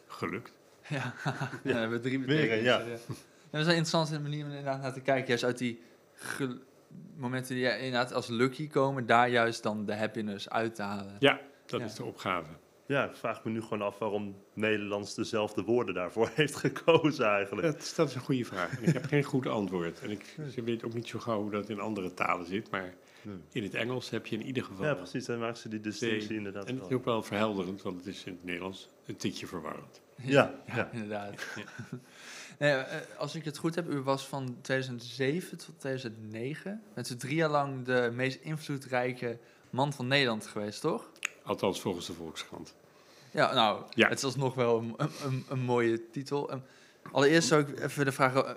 Gelukt. 0.06 0.55
Ja, 0.96 1.14
ja. 1.24 1.50
we 1.62 1.72
hebben 1.72 2.00
drie 2.02 2.18
betekenissen. 2.18 2.62
ja. 2.64 2.78
Ja. 2.78 2.96
dat 3.50 3.60
is 3.60 3.66
een 3.66 3.76
interessante 3.76 4.20
manier 4.20 4.44
om 4.44 4.50
inderdaad 4.50 4.82
naar 4.82 4.92
te 4.92 5.00
kijken. 5.00 5.26
Juist 5.28 5.44
uit 5.44 5.58
die 5.58 5.80
momenten 7.16 7.54
die 7.54 7.64
ja, 7.64 7.72
inderdaad 7.74 8.12
als 8.12 8.28
lucky 8.28 8.68
komen, 8.68 9.06
daar 9.06 9.28
juist 9.28 9.62
dan 9.62 9.86
de 9.86 9.94
happiness 9.94 10.48
uit 10.50 10.74
te 10.74 10.82
halen. 10.82 11.16
Ja, 11.18 11.40
dat 11.66 11.80
Ja. 11.80 11.86
is 11.86 11.94
de 11.94 12.04
opgave. 12.04 12.50
Ja, 12.86 13.04
ik 13.04 13.14
vraag 13.16 13.44
me 13.44 13.50
nu 13.50 13.62
gewoon 13.62 13.82
af 13.82 13.98
waarom 13.98 14.36
Nederlands 14.54 15.14
dezelfde 15.14 15.62
woorden 15.62 15.94
daarvoor 15.94 16.30
heeft 16.34 16.56
gekozen 16.56 17.26
eigenlijk. 17.26 17.66
Dat, 17.66 17.92
dat 17.96 18.08
is 18.08 18.14
een 18.14 18.20
goede 18.20 18.44
vraag. 18.44 18.76
En 18.78 18.82
ik 18.88 18.92
heb 18.92 19.04
geen 19.04 19.22
goed 19.22 19.46
antwoord. 19.46 20.00
En 20.00 20.10
ik 20.10 20.36
ze 20.54 20.62
weet 20.62 20.84
ook 20.84 20.94
niet 20.94 21.08
zo 21.08 21.18
gauw 21.18 21.40
hoe 21.40 21.50
dat 21.50 21.68
in 21.68 21.80
andere 21.80 22.14
talen 22.14 22.46
zit. 22.46 22.70
Maar 22.70 22.94
Nee. 23.22 23.36
in 23.52 23.62
het 23.62 23.74
Engels 23.74 24.10
heb 24.10 24.26
je 24.26 24.36
in 24.36 24.46
ieder 24.46 24.64
geval... 24.64 24.84
Ja, 24.86 24.94
precies. 24.94 25.28
En 25.28 25.38
maken 25.38 25.56
ze 25.56 25.68
die 25.68 25.80
distinctie 25.80 26.36
inderdaad 26.36 26.64
En 26.64 26.70
het 26.70 26.78
wel. 26.80 26.88
is 26.90 26.94
ook 26.96 27.04
wel 27.04 27.22
verhelderend, 27.22 27.82
want 27.82 27.96
het 27.96 28.06
is 28.06 28.24
in 28.24 28.32
het 28.32 28.44
Nederlands 28.44 28.88
een 29.06 29.16
tikje 29.16 29.46
verwarrend. 29.46 30.00
Ja, 30.22 30.54
Ja, 30.66 30.74
ja. 30.76 30.88
inderdaad. 30.92 31.34
Nee, 32.58 32.72
eh, 32.72 32.96
als 33.18 33.34
ik 33.34 33.44
het 33.44 33.58
goed 33.58 33.74
heb, 33.74 33.88
u 33.88 34.00
was 34.00 34.26
van 34.26 34.56
2007 34.60 35.58
tot 35.58 35.74
2009 35.78 36.82
met 36.94 37.06
z'n 37.06 37.16
drie 37.16 37.34
jaar 37.34 37.48
lang 37.50 37.84
de 37.84 38.10
meest 38.14 38.40
invloedrijke 38.42 39.38
man 39.70 39.92
van 39.92 40.06
Nederland 40.06 40.46
geweest, 40.46 40.80
toch? 40.80 41.10
Althans, 41.44 41.80
volgens 41.80 42.06
de 42.06 42.12
Volkskrant. 42.12 42.74
Ja, 43.30 43.54
nou, 43.54 43.82
Ja. 43.90 44.08
het 44.08 44.18
is 44.18 44.24
alsnog 44.24 44.54
wel 44.54 44.78
een, 44.78 44.94
een, 45.24 45.44
een 45.48 45.60
mooie 45.60 46.10
titel. 46.10 46.50
Ehm, 46.50 46.58
allereerst 47.12 47.48
zou 47.48 47.62
ik 47.62 47.80
even 47.80 48.04
de 48.04 48.12
vraag, 48.12 48.34
eh, 48.34 48.50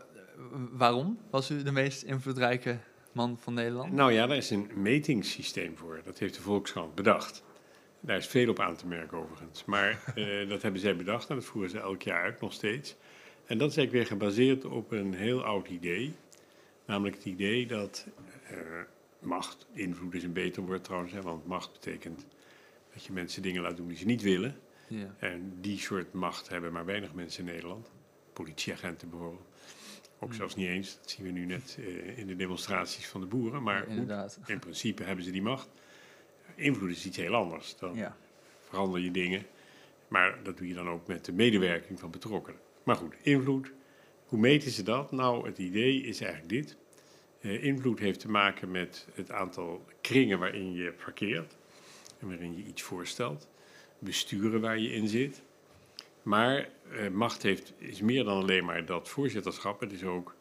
waarom 0.72 1.20
was 1.30 1.50
u 1.50 1.64
de 1.64 1.72
meest 1.72 2.04
invloedrijke 2.04 2.78
man 3.12 3.38
van 3.42 3.54
Nederland? 3.54 3.94
Nou 3.94 4.12
ja, 4.12 4.28
daar 4.28 4.38
is 4.38 4.50
een 4.50 4.70
metingssysteem 4.76 5.78
voor. 5.78 6.02
Dat 6.06 6.20
heeft 6.20 6.36
de 6.36 6.42
Volkskrant 6.42 6.96
bedacht. 6.96 7.44
Daar 8.00 8.18
is 8.18 8.28
veel 8.28 8.50
op 8.50 8.60
aan 8.60 8.76
te 8.76 8.88
merken 8.88 9.18
overigens. 9.18 9.66
Maar 9.66 9.90
eh, 10.16 10.50
dat 10.50 10.62
hebben 10.62 10.82
zij 10.82 10.96
bedacht 10.96 11.30
en 11.30 11.36
dat 11.36 11.46
voeren 11.46 11.70
ze 11.70 11.80
elk 11.80 12.02
jaar 12.02 12.24
uit, 12.24 12.42
nog 12.42 12.54
steeds. 12.54 12.96
En 13.46 13.58
dat 13.58 13.70
is 13.70 13.78
eigenlijk 13.78 13.92
weer 13.92 14.18
gebaseerd 14.18 14.66
op 14.66 14.92
een 14.92 15.14
heel 15.14 15.44
oud 15.44 15.68
idee. 15.68 16.16
Namelijk 16.86 17.16
het 17.16 17.26
idee 17.26 17.68
dat 17.68 18.08
eh, 18.50 18.58
macht, 19.20 19.68
invloed 19.74 20.14
is 20.14 20.24
een 20.24 20.34
beter 20.34 20.64
woord 20.64 20.84
trouwens, 20.84 21.14
hè, 21.14 21.22
want 21.22 21.48
macht 21.48 21.72
betekent 21.72 22.26
dat 22.94 23.04
je 23.04 23.14
mensen 23.14 23.42
dingen 23.42 23.62
laat 23.62 23.78
doen 23.78 23.88
die 23.88 23.98
ze 23.98 24.06
niet 24.06 24.22
willen. 24.22 24.56
Ja. 24.88 25.16
En 25.20 25.54
die 25.62 25.80
soort 25.80 26.14
macht 26.14 26.50
hebben 26.50 26.72
maar 26.72 26.86
weinig 26.86 27.14
mensen 27.14 27.46
in 27.46 27.52
Nederland. 27.52 27.92
Politieagenten 28.34 29.10
bijvoorbeeld. 29.10 29.48
Ook 30.20 30.34
zelfs 30.34 30.56
niet 30.56 30.68
eens, 30.68 30.98
dat 30.98 31.10
zien 31.10 31.26
we 31.26 31.32
nu 31.32 31.46
net 31.46 31.78
eh, 31.80 32.18
in 32.18 32.28
de 32.28 32.36
demonstraties 32.36 33.08
van 33.08 33.22
de 33.22 33.28
boeren. 33.28 33.64
Maar 33.64 33.86
goed, 33.90 34.40
in 34.46 34.60
principe 34.60 35.04
hebben 35.04 35.26
ze 35.26 35.32
die 35.32 35.42
macht. 35.42 35.70
Invloed 36.60 36.90
is 36.90 37.06
iets 37.06 37.18
heel 37.18 37.36
anders. 37.36 37.76
Dan 37.78 37.96
Ja. 37.96 38.16
verander 38.70 39.00
je 39.02 39.12
dingen. 39.12 39.46
Maar 40.08 40.38
dat 40.44 40.58
doe 40.58 40.68
je 40.68 40.74
dan 40.74 40.90
ook 40.90 41.08
met 41.08 41.26
de 41.26 41.32
medewerking 41.34 42.00
van 42.00 42.12
betrokkenen. 42.12 42.60
Maar 42.84 42.96
goed, 42.96 43.16
invloed. 43.22 43.72
Hoe 44.26 44.40
meten 44.40 44.72
ze 44.72 44.84
dat? 44.84 45.12
Nou, 45.12 45.46
het 45.46 45.58
idee 45.58 46.02
is 46.02 46.22
eigenlijk 46.22 46.52
dit. 46.52 46.78
Eh, 47.42 47.64
invloed 47.64 48.00
heeft 48.00 48.20
te 48.20 48.30
maken 48.30 48.72
met 48.72 49.08
het 49.14 49.32
aantal 49.32 49.86
kringen 50.02 50.40
waarin 50.40 50.74
je 50.74 50.94
verkeert. 50.98 51.58
En 52.20 52.28
waarin 52.28 52.58
je 52.58 52.64
iets 52.64 52.82
voorstelt. 52.82 53.48
Besturen 54.00 54.62
waar 54.62 54.78
je 54.80 54.92
in 54.94 55.08
zit. 55.08 55.42
Maar 56.24 56.70
eh, 56.92 57.10
macht 57.10 57.44
heeft, 57.44 57.74
is 57.78 58.02
meer 58.02 58.24
dan 58.24 58.42
alleen 58.42 58.66
maar 58.66 58.86
dat 58.86 59.10
voorzitterschap. 59.10 59.80
Het 59.80 59.92
is 59.92 60.04
ook 60.04 60.36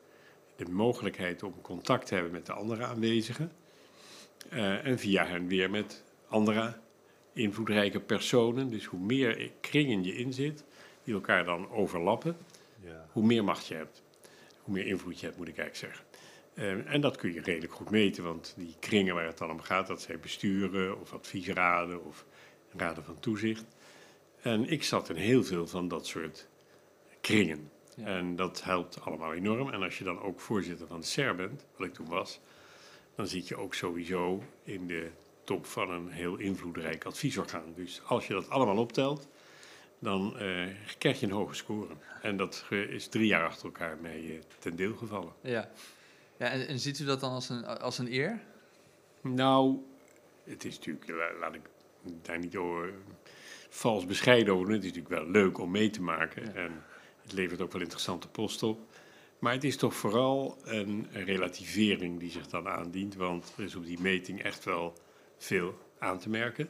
de 0.56 0.64
mogelijkheid 0.70 1.42
om 1.42 1.60
contact 1.60 2.06
te 2.06 2.14
hebben 2.14 2.32
met 2.32 2.46
de 2.46 2.52
andere 2.52 2.84
aanwezigen. 2.84 3.52
Eh, 4.50 4.86
en 4.86 4.98
via 4.98 5.26
hen 5.26 5.46
weer 5.48 5.70
met 5.70 6.04
andere 6.28 6.74
invloedrijke 7.32 8.00
personen. 8.00 8.70
Dus 8.70 8.84
hoe 8.84 9.00
meer 9.00 9.50
kringen 9.60 10.04
je 10.04 10.14
in 10.16 10.32
zit, 10.32 10.64
die 11.04 11.14
elkaar 11.14 11.44
dan 11.44 11.70
overlappen, 11.70 12.36
Ja. 12.84 13.06
hoe 13.12 13.24
meer 13.24 13.44
macht 13.44 13.66
je 13.66 13.74
hebt. 13.74 14.02
Hoe 14.62 14.74
meer 14.74 14.86
invloed 14.86 15.20
je 15.20 15.26
hebt, 15.26 15.38
moet 15.38 15.48
ik 15.48 15.58
eigenlijk 15.58 15.94
zeggen. 15.94 16.06
Eh, 16.54 16.94
en 16.94 17.00
dat 17.00 17.16
kun 17.16 17.32
je 17.32 17.40
redelijk 17.40 17.72
goed 17.72 17.90
meten, 17.90 18.24
want 18.24 18.54
die 18.56 18.74
kringen 18.78 19.14
waar 19.14 19.26
het 19.26 19.38
dan 19.38 19.50
om 19.50 19.60
gaat, 19.60 19.86
dat 19.86 20.02
zijn 20.02 20.20
besturen 20.20 21.00
of 21.00 21.12
adviesraden 21.12 22.04
of 22.04 22.24
raden 22.76 23.04
van 23.04 23.20
toezicht. 23.20 23.64
En 24.42 24.70
ik 24.70 24.82
zat 24.82 25.08
in 25.08 25.16
heel 25.16 25.44
veel 25.44 25.66
van 25.66 25.88
dat 25.88 26.06
soort 26.06 26.48
kringen. 27.20 27.70
Ja. 27.96 28.04
En 28.06 28.36
dat 28.36 28.62
helpt 28.64 29.00
allemaal 29.00 29.34
enorm. 29.34 29.70
En 29.70 29.82
als 29.82 29.98
je 29.98 30.04
dan 30.04 30.20
ook 30.20 30.40
voorzitter 30.40 30.86
van 30.86 31.00
de 31.00 31.06
SER 31.06 31.34
bent, 31.34 31.66
wat 31.76 31.86
ik 31.86 31.94
toen 31.94 32.08
was, 32.08 32.40
dan 33.14 33.26
zit 33.26 33.48
je 33.48 33.56
ook 33.56 33.74
sowieso 33.74 34.42
in 34.62 34.86
de 34.86 35.10
top 35.48 35.66
van 35.66 35.90
een 35.90 36.08
heel 36.08 36.36
invloedrijk 36.36 37.04
adviesorgaan. 37.04 37.72
Dus 37.74 38.02
als 38.04 38.26
je 38.26 38.32
dat 38.32 38.50
allemaal 38.50 38.76
optelt, 38.76 39.28
dan 39.98 40.38
eh, 40.38 40.66
krijg 40.98 41.20
je 41.20 41.26
een 41.26 41.32
hoge 41.32 41.54
score. 41.54 41.94
En 42.22 42.36
dat 42.36 42.64
eh, 42.70 42.78
is 42.78 43.08
drie 43.08 43.26
jaar 43.26 43.44
achter 43.44 43.64
elkaar 43.64 43.98
mee 44.00 44.32
eh, 44.32 44.38
ten 44.58 44.76
deel 44.76 44.94
gevallen. 44.96 45.32
Ja. 45.40 45.70
ja 46.38 46.46
en, 46.46 46.68
en 46.68 46.78
ziet 46.78 46.98
u 46.98 47.04
dat 47.04 47.20
dan 47.20 47.32
als 47.32 47.48
een, 47.48 47.64
als 47.66 47.98
een 47.98 48.12
eer? 48.12 48.40
Nou, 49.20 49.76
het 50.44 50.64
is 50.64 50.76
natuurlijk, 50.76 51.08
la- 51.08 51.38
laat 51.40 51.54
ik 51.54 51.70
daar 52.22 52.38
niet 52.38 52.56
over 52.56 52.92
vals 53.68 54.06
bescheiden 54.06 54.54
over 54.54 54.66
doen. 54.66 54.74
Het 54.74 54.84
is 54.84 54.92
natuurlijk 54.92 55.22
wel 55.22 55.30
leuk 55.30 55.58
om 55.58 55.70
mee 55.70 55.90
te 55.90 56.02
maken. 56.02 56.44
Ja. 56.44 56.52
En 56.52 56.82
het 57.22 57.32
levert 57.32 57.60
ook 57.60 57.72
wel 57.72 57.82
interessante 57.82 58.28
post 58.28 58.62
op. 58.62 58.80
Maar 59.38 59.52
het 59.52 59.64
is 59.64 59.76
toch 59.76 59.94
vooral 59.94 60.56
een 60.64 61.06
relativering 61.12 62.18
die 62.18 62.30
zich 62.30 62.46
dan 62.46 62.68
aandient. 62.68 63.14
Want 63.14 63.54
er 63.56 63.64
is 63.64 63.74
op 63.74 63.84
die 63.84 64.00
meting 64.00 64.42
echt 64.42 64.64
wel 64.64 64.94
veel 65.38 65.78
aan 65.98 66.18
te 66.18 66.28
merken. 66.28 66.68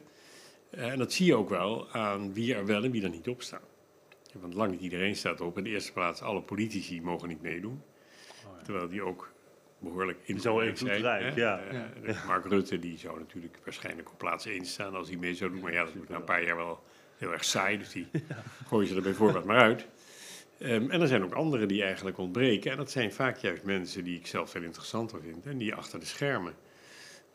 Eh, 0.69 0.91
En 0.91 0.97
dat 0.97 1.13
zie 1.13 1.25
je 1.25 1.35
ook 1.35 1.49
wel 1.49 1.91
aan 1.91 2.33
wie 2.33 2.55
er 2.55 2.65
wel 2.65 2.83
en 2.83 2.91
wie 2.91 3.03
er 3.03 3.09
niet 3.09 3.27
op 3.27 3.41
staan. 3.41 3.61
Want 4.33 4.53
lang 4.53 4.71
niet 4.71 4.81
iedereen 4.81 5.15
staat 5.15 5.41
op. 5.41 5.57
In 5.57 5.63
de 5.63 5.69
eerste 5.69 5.93
plaats, 5.93 6.21
alle 6.21 6.41
politici 6.41 7.01
mogen 7.01 7.27
niet 7.27 7.41
meedoen. 7.41 7.81
Terwijl 8.63 8.87
die 8.89 9.01
ook 9.01 9.31
behoorlijk 9.79 10.17
zo 10.39 10.59
invloedrijk 10.59 11.35
hè? 11.35 11.41
ja. 11.41 11.59
Eh, 11.59 11.81
de 12.05 12.15
Mark 12.27 12.45
Rutte 12.45 12.79
die 12.79 12.97
zou 12.97 13.19
natuurlijk 13.19 13.57
waarschijnlijk 13.63 14.11
op 14.11 14.17
plaats 14.17 14.45
1 14.45 14.65
staan 14.65 14.95
als 14.95 15.07
hij 15.07 15.17
mee 15.17 15.33
zou 15.33 15.51
doen. 15.51 15.61
Maar 15.61 15.73
ja, 15.73 15.83
dat 15.83 15.93
wordt 15.93 16.09
na 16.09 16.15
een 16.15 16.23
paar 16.23 16.43
jaar 16.43 16.55
wel 16.55 16.83
heel 17.17 17.31
erg 17.31 17.43
saai. 17.45 17.77
Dus 17.77 17.91
die 17.91 18.07
gooien 18.67 18.87
ze 18.87 18.95
er 18.95 19.01
bijvoorbeeld 19.01 19.45
maar 19.45 19.59
uit. 19.61 19.87
Ehm, 20.59 20.89
en 20.89 21.01
er 21.01 21.07
zijn 21.07 21.23
ook 21.23 21.33
anderen 21.33 21.67
die 21.67 21.83
eigenlijk 21.83 22.17
ontbreken. 22.17 22.71
En 22.71 22.77
dat 22.77 22.91
zijn 22.91 23.13
vaak 23.13 23.37
juist 23.37 23.63
mensen 23.63 24.03
die 24.03 24.17
ik 24.17 24.27
zelf 24.27 24.49
veel 24.49 24.63
interessanter 24.63 25.21
vind. 25.21 25.45
En 25.45 25.57
die 25.57 25.73
achter 25.75 25.99
de 25.99 26.05
schermen, 26.05 26.53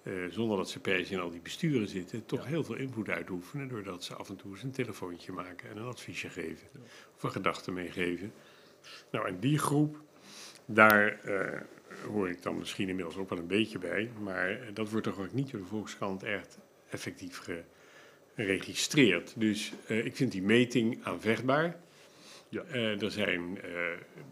eh, 0.04 0.12
zonder 0.30 0.56
dat 0.56 0.70
ze 0.70 0.80
per 0.80 1.06
se 1.06 1.12
in 1.12 1.20
al 1.20 1.30
die 1.30 1.40
besturen 1.40 1.88
zitten, 1.88 2.26
toch 2.26 2.46
heel 2.46 2.64
veel 2.64 2.74
invloed 2.74 3.08
uitoefenen. 3.08 3.68
Doordat 3.68 4.04
ze 4.04 4.14
af 4.14 4.28
en 4.28 4.36
toe 4.36 4.50
eens 4.50 4.62
een 4.62 4.70
telefoontje 4.70 5.32
maken 5.32 5.70
en 5.70 5.76
een 5.76 5.86
adviesje 5.86 6.28
geven. 6.28 6.68
Of 7.16 7.22
een 7.22 7.30
gedachte 7.30 7.72
meegeven. 7.72 8.32
Nou, 9.10 9.28
en 9.28 9.40
die 9.40 9.58
groep, 9.58 9.96
daar 10.66 11.20
eh, 11.20 11.60
hoor 12.06 12.28
ik 12.28 12.42
dan 12.42 12.58
misschien 12.58 12.88
inmiddels 12.88 13.16
ook 13.16 13.28
wel 13.28 13.38
een 13.38 13.46
beetje 13.46 13.78
bij. 13.78 14.10
Maar 14.22 14.58
dat 14.74 14.90
wordt 14.90 15.06
toch 15.06 15.18
ook 15.18 15.32
niet 15.32 15.50
door 15.50 15.60
de 15.60 15.66
Volkskrant 15.66 16.22
echt 16.22 16.58
effectief 16.88 17.48
geregistreerd. 18.34 19.32
Dus 19.36 19.72
eh, 19.86 20.04
ik 20.04 20.16
vind 20.16 20.32
die 20.32 20.42
meting 20.42 21.04
aanvechtbaar. 21.04 21.76
Ja. 22.48 22.64
Er 22.64 23.10
zijn 23.10 23.58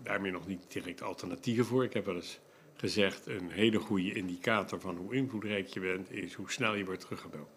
daarmee 0.02 0.32
nog 0.32 0.46
niet 0.46 0.64
direct 0.68 1.02
alternatieven 1.02 1.64
voor. 1.64 1.84
Ik 1.84 1.92
heb 1.92 2.04
wel 2.04 2.14
eens 2.14 2.40
gezegd, 2.82 3.26
een 3.26 3.50
hele 3.50 3.78
goede 3.78 4.12
indicator 4.12 4.80
van 4.80 4.96
hoe 4.96 5.14
invloedrijk 5.14 5.66
je 5.66 5.80
bent, 5.80 6.10
is 6.10 6.34
hoe 6.34 6.50
snel 6.50 6.74
je 6.74 6.84
wordt 6.84 7.00
teruggebeld. 7.00 7.48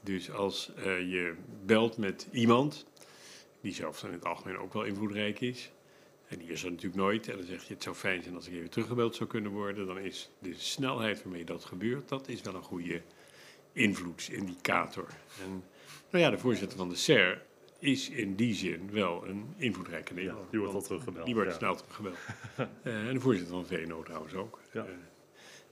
Dus 0.00 0.30
als 0.30 0.74
eh, 0.74 0.84
je 0.84 1.34
belt 1.64 1.96
met 1.96 2.28
iemand, 2.32 2.86
die 3.60 3.74
zelfs 3.74 4.02
in 4.02 4.12
het 4.12 4.24
algemeen 4.24 4.58
ook 4.58 4.72
wel 4.72 4.84
invloedrijk 4.84 5.40
is, 5.40 5.70
en 6.28 6.38
die 6.38 6.48
is 6.48 6.64
er 6.64 6.70
natuurlijk 6.70 7.02
nooit, 7.02 7.28
en 7.28 7.36
dan 7.36 7.46
zeg 7.46 7.64
je 7.64 7.74
het 7.74 7.82
zou 7.82 7.96
fijn 7.96 8.22
zijn 8.22 8.34
als 8.34 8.46
ik 8.46 8.52
even 8.52 8.70
teruggebeld 8.70 9.16
zou 9.16 9.28
kunnen 9.28 9.50
worden, 9.50 9.86
dan 9.86 9.98
is 9.98 10.30
de 10.38 10.54
snelheid 10.54 11.22
waarmee 11.22 11.44
dat 11.44 11.64
gebeurt, 11.64 12.08
dat 12.08 12.28
is 12.28 12.40
wel 12.40 12.54
een 12.54 12.62
goede 12.62 13.02
invloedsindicator. 13.72 15.08
En 15.42 15.64
nou 16.10 16.24
ja, 16.24 16.30
de 16.30 16.38
voorzitter 16.38 16.78
van 16.78 16.88
de 16.88 16.96
SER 16.96 17.42
is 17.82 18.10
in 18.10 18.34
die 18.34 18.54
zin 18.54 18.88
wel 18.92 19.24
een 19.26 19.54
invloedrijke 19.56 20.14
Ja, 20.14 20.20
Nederlander. 20.20 20.50
die 20.50 20.58
wordt 20.60 20.74
Want 20.74 20.84
teruggebeld. 20.84 21.26
Die 21.26 21.34
wordt 21.34 21.50
ja. 21.50 21.56
snel 21.56 21.76
teruggebeld. 21.76 22.16
Eh, 22.82 23.08
en 23.08 23.14
de 23.14 23.20
voorzitter 23.20 23.54
van 23.54 23.66
VNO 23.66 24.02
trouwens 24.02 24.34
ook. 24.34 24.60
Ja. 24.72 24.80
Eh, 24.84 24.90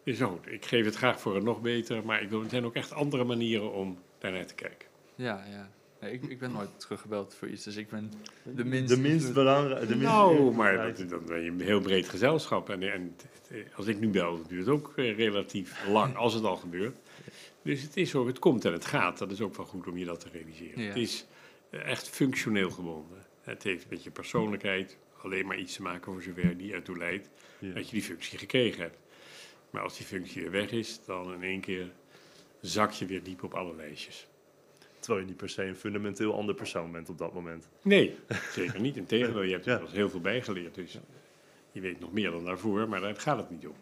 dus 0.05 0.19
nou 0.19 0.33
goed, 0.33 0.53
ik 0.53 0.65
geef 0.65 0.85
het 0.85 0.95
graag 0.95 1.21
voor 1.21 1.37
een 1.37 1.45
nog 1.45 1.61
beter, 1.61 2.05
maar 2.05 2.23
ik 2.23 2.31
wil, 2.31 2.43
er 2.43 2.51
zijn 2.51 2.65
ook 2.65 2.75
echt 2.75 2.93
andere 2.93 3.25
manieren 3.25 3.73
om 3.73 3.99
daarnaar 4.19 4.47
te 4.47 4.55
kijken. 4.55 4.89
Ja, 5.15 5.45
ja. 5.51 5.71
Nee, 6.01 6.13
ik, 6.13 6.25
ik 6.25 6.39
ben 6.39 6.53
nooit 6.53 6.81
teruggebeld 6.81 7.35
voor 7.35 7.49
iets, 7.49 7.65
dus 7.65 7.77
ik 7.77 7.89
ben 7.89 8.13
de 8.43 8.65
minst... 8.65 8.95
De 8.95 9.01
minst 9.01 9.33
belangrijke. 9.33 9.87
De 9.87 9.97
minst 9.97 10.13
Nou, 10.13 10.55
maar 10.55 10.77
dat, 10.77 11.09
dan 11.09 11.25
ben 11.27 11.43
je 11.43 11.51
een 11.51 11.61
heel 11.61 11.81
breed 11.81 12.09
gezelschap. 12.09 12.71
En, 12.71 12.93
en 12.93 13.17
als 13.75 13.87
ik 13.87 14.01
nu 14.01 14.09
bel, 14.09 14.37
dan 14.37 14.47
duurt 14.49 14.67
het 14.67 14.75
ook 14.75 14.93
eh, 14.97 15.17
relatief 15.17 15.87
lang, 15.89 16.17
als 16.17 16.35
het 16.35 16.45
al 16.45 16.57
gebeurt. 16.57 16.97
Dus 17.63 17.83
het 17.83 17.97
is 17.97 18.15
ook, 18.15 18.27
het 18.27 18.39
komt 18.39 18.65
en 18.65 18.73
het 18.73 18.85
gaat. 18.85 19.19
Dat 19.19 19.31
is 19.31 19.41
ook 19.41 19.57
wel 19.57 19.67
goed 19.67 19.89
om 19.89 19.99
je 19.99 20.05
dat 20.05 20.21
te 20.21 20.29
realiseren. 20.33 20.83
Ja. 20.83 20.89
Het 20.89 20.97
is 20.97 21.27
echt 21.71 22.09
functioneel 22.09 22.71
gebonden. 22.71 23.27
Het 23.41 23.63
heeft 23.63 23.91
met 23.91 24.05
je 24.05 24.11
persoonlijkheid 24.11 24.97
alleen 25.23 25.47
maar 25.47 25.59
iets 25.59 25.75
te 25.75 25.83
maken 25.83 26.13
voor 26.13 26.23
zover 26.23 26.57
die 26.57 26.73
ertoe 26.73 26.99
leidt 26.99 27.29
Ja. 27.59 27.73
dat 27.75 27.87
je 27.87 27.93
die 27.93 28.03
functie 28.03 28.39
gekregen 28.39 28.83
hebt. 28.83 28.97
Maar 29.71 29.83
als 29.83 29.97
die 29.97 30.07
functie 30.07 30.43
weer 30.43 30.51
weg 30.51 30.71
is, 30.71 31.01
dan 31.05 31.33
in 31.33 31.43
één 31.43 31.61
keer 31.61 31.93
zak 32.61 32.91
je 32.93 33.07
weer 33.07 33.23
diep 33.23 33.43
op 33.43 33.55
alle 33.55 33.75
lijstjes. 33.77 34.27
Terwijl 34.99 35.21
je 35.25 35.29
niet 35.31 35.37
per 35.41 35.49
se 35.49 35.65
een 35.65 35.77
fundamenteel 35.77 36.35
ander 36.35 36.55
persoon 36.55 36.93
bent 36.93 37.09
op 37.09 37.19
dat 37.19 37.35
moment. 37.35 37.69
Nee, 37.83 38.17
zeker 38.53 38.81
niet. 38.81 38.97
Integendeel, 38.97 39.43
je 39.43 39.53
hebt 39.53 39.67
er 39.67 39.81
Ja. 39.83 39.87
heel 39.89 40.11
veel 40.11 40.21
bijgeleerd. 40.21 40.75
Dus 40.75 40.99
je 41.73 41.81
weet 41.81 42.01
nog 42.01 42.13
meer 42.13 42.31
dan 42.31 42.45
daarvoor, 42.45 42.89
maar 42.89 43.01
daar 43.01 43.17
gaat 43.17 43.37
het 43.39 43.51
niet 43.51 43.67
om. 43.67 43.75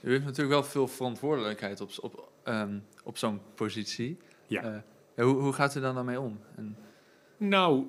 U 0.00 0.10
heeft 0.10 0.24
natuurlijk 0.24 0.50
wel 0.50 0.64
veel 0.64 0.88
verantwoordelijkheid 0.88 1.80
op, 1.80 1.90
op, 2.00 2.28
ehm, 2.42 2.78
op 3.04 3.18
zo'n 3.18 3.40
positie. 3.54 4.18
Ja. 4.46 4.62
Eh, 4.62 4.80
ja, 5.16 5.24
hoe, 5.24 5.34
hoe 5.40 5.52
gaat 5.52 5.74
u 5.74 5.80
dan 5.80 5.94
daarmee 5.94 6.20
om? 6.20 6.40
En, 6.56 6.76
Nou, 7.38 7.86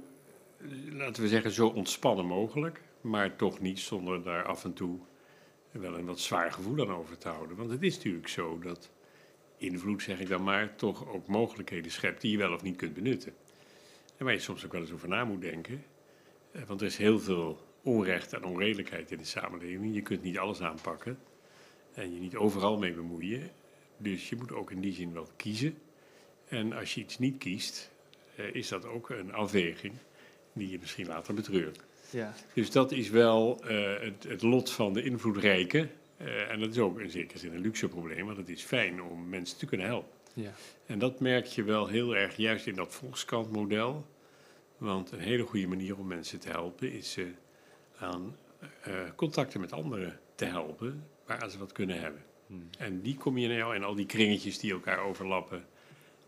laten 0.91 1.23
we 1.23 1.29
zeggen 1.29 1.51
zo 1.51 1.67
ontspannen 1.67 2.25
mogelijk, 2.25 2.81
maar 3.01 3.35
toch 3.35 3.59
niet 3.59 3.79
zonder 3.79 4.23
daar 4.23 4.43
af 4.43 4.63
en 4.63 4.73
toe 4.73 4.99
wel 5.71 5.97
een 5.97 6.05
wat 6.05 6.19
zwaar 6.19 6.51
gevoel 6.51 6.79
aan 6.79 6.95
over 6.95 7.17
te 7.17 7.27
houden. 7.27 7.57
Want 7.57 7.69
het 7.69 7.83
is 7.83 7.95
natuurlijk 7.95 8.27
zo 8.27 8.59
dat 8.59 8.91
invloed, 9.57 10.01
zeg 10.01 10.19
ik 10.19 10.27
dan 10.27 10.43
maar, 10.43 10.75
toch 10.75 11.07
ook 11.07 11.27
mogelijkheden 11.27 11.91
schept 11.91 12.21
die 12.21 12.31
je 12.31 12.37
wel 12.37 12.53
of 12.53 12.61
niet 12.61 12.75
kunt 12.75 12.93
benutten. 12.93 13.33
En 14.17 14.25
waar 14.25 14.33
je 14.33 14.39
soms 14.39 14.65
ook 14.65 14.71
wel 14.71 14.81
eens 14.81 14.91
over 14.91 15.07
na 15.07 15.25
moet 15.25 15.41
denken. 15.41 15.83
Eh, 16.51 16.61
Want 16.63 16.81
er 16.81 16.87
is 16.87 16.97
heel 16.97 17.19
veel 17.19 17.59
onrecht 17.83 18.33
en 18.33 18.43
onredelijkheid 18.43 19.11
in 19.11 19.17
de 19.17 19.25
samenleving. 19.25 19.95
Je 19.95 20.01
kunt 20.01 20.21
niet 20.21 20.37
alles 20.37 20.61
aanpakken 20.61 21.19
en 21.93 22.13
je 22.13 22.19
niet 22.19 22.35
overal 22.35 22.77
mee 22.77 22.93
bemoeien. 22.93 23.49
Dus 23.97 24.29
je 24.29 24.35
moet 24.35 24.51
ook 24.51 24.71
in 24.71 24.81
die 24.81 24.93
zin 24.93 25.13
wel 25.13 25.27
kiezen. 25.35 25.77
En 26.47 26.73
als 26.73 26.93
je 26.93 27.01
iets 27.01 27.17
niet 27.19 27.37
kiest, 27.37 27.91
is 28.53 28.67
dat 28.67 28.85
ook 28.85 29.09
een 29.09 29.33
afweging 29.33 29.93
die 30.53 30.69
je 30.69 30.77
misschien 30.79 31.07
later 31.07 31.33
betreurt. 31.33 31.79
ja. 32.11 32.33
Dus 32.53 32.71
dat 32.71 32.91
is 32.91 33.09
wel 33.09 33.61
eh, 33.63 33.99
het, 33.99 34.23
het 34.27 34.41
lot 34.41 34.71
van 34.71 34.93
de 34.93 35.03
invloedrijke. 35.03 35.89
Eh, 36.17 36.51
en 36.51 36.59
dat 36.59 36.69
is 36.69 36.77
ook 36.79 36.99
in 36.99 37.09
zekere 37.09 37.39
zin 37.39 37.53
een 37.53 37.61
luxe 37.61 37.87
probleem, 37.87 38.25
want 38.25 38.37
het 38.37 38.49
is 38.49 38.63
fijn 38.63 39.01
om 39.01 39.29
mensen 39.29 39.57
te 39.57 39.65
kunnen 39.65 39.87
helpen. 39.87 40.17
Ja. 40.33 40.51
En 40.85 40.99
dat 40.99 41.19
merk 41.19 41.45
je 41.45 41.63
wel 41.63 41.87
heel 41.87 42.15
erg 42.15 42.35
juist 42.37 42.67
in 42.67 42.75
dat 42.75 42.93
Volkskrant-model. 42.95 44.05
Want 44.77 45.11
een 45.11 45.19
hele 45.19 45.43
goede 45.43 45.67
manier 45.67 45.97
om 45.97 46.07
mensen 46.07 46.39
te 46.39 46.49
helpen 46.49 46.91
is 46.91 47.11
ze 47.11 47.27
aan 47.97 48.35
eh, 48.81 48.93
contacten 49.15 49.59
met 49.59 49.71
anderen 49.71 50.19
te 50.35 50.45
helpen 50.45 51.07
waar 51.25 51.49
ze 51.49 51.57
wat 51.57 51.71
kunnen 51.71 51.99
hebben. 51.99 52.23
Hmm. 52.47 52.69
En 52.77 53.01
die 53.01 53.17
kom 53.17 53.37
je 53.37 53.47
nou 53.47 53.75
en 53.75 53.83
al 53.83 53.95
die 53.95 54.05
kringetjes 54.05 54.59
die 54.59 54.71
elkaar 54.71 54.99
overlappen, 54.99 55.65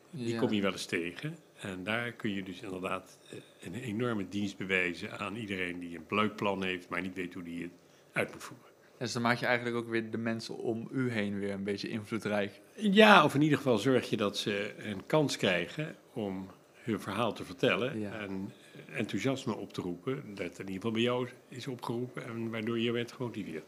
die 0.10 0.34
Ja. 0.34 0.39
kom 0.39 0.52
je 0.54 0.62
wel 0.62 0.71
eens 0.71 0.86
tegen. 0.86 1.38
En 1.62 1.84
daar 1.84 2.12
kun 2.12 2.34
je 2.34 2.43
dus 2.43 2.60
inderdaad 2.62 3.17
eh, 3.32 3.38
een 3.67 3.74
enorme 3.74 4.28
dienst 4.28 4.58
bewijzen 4.58 5.19
aan 5.19 5.36
iedereen 5.36 5.80
die 5.80 5.97
een 5.97 6.06
leuk 6.10 6.36
plan 6.36 6.63
heeft, 6.63 6.89
maar 6.89 7.02
niet 7.02 7.15
weet 7.15 7.34
hoe 7.34 7.43
die 7.43 7.62
het 7.62 7.71
uit 8.12 8.32
moet 8.34 8.43
voeren. 8.43 8.65
Dus 8.97 9.13
dan 9.13 9.21
maak 9.21 9.38
je 9.38 9.45
eigenlijk 9.45 9.76
ook 9.76 9.89
weer 9.89 10.12
de 10.12 10.17
mensen 10.17 10.58
om 10.58 10.88
u 10.91 11.12
heen 11.12 11.39
weer 11.39 11.52
een 11.54 11.63
beetje 11.63 11.89
invloedrijk. 11.89 12.62
Ja, 12.76 13.24
of 13.24 13.36
in 13.36 13.41
ieder 13.41 13.58
geval 13.58 13.78
zorg 13.78 14.10
je 14.10 14.17
dat 14.17 14.38
ze 14.38 14.74
een 14.78 15.06
kans 15.06 15.38
krijgen 15.38 15.95
om 16.13 16.47
hun 16.74 17.00
verhaal 17.00 17.34
te 17.34 17.43
vertellen 17.45 18.00
Ja. 18.00 18.19
en 18.19 18.52
enthousiasme 18.93 19.56
op 19.56 19.74
te 19.74 19.82
roepen, 19.82 20.36
dat 20.36 20.52
in 20.60 20.60
ieder 20.60 20.74
geval 20.74 20.91
bij 20.91 21.02
jou 21.02 21.30
is 21.47 21.67
opgeroepen 21.67 22.24
en 22.26 22.50
waardoor 22.50 22.80
je 22.80 22.91
werd 22.91 23.12
gemotiveerd. 23.12 23.65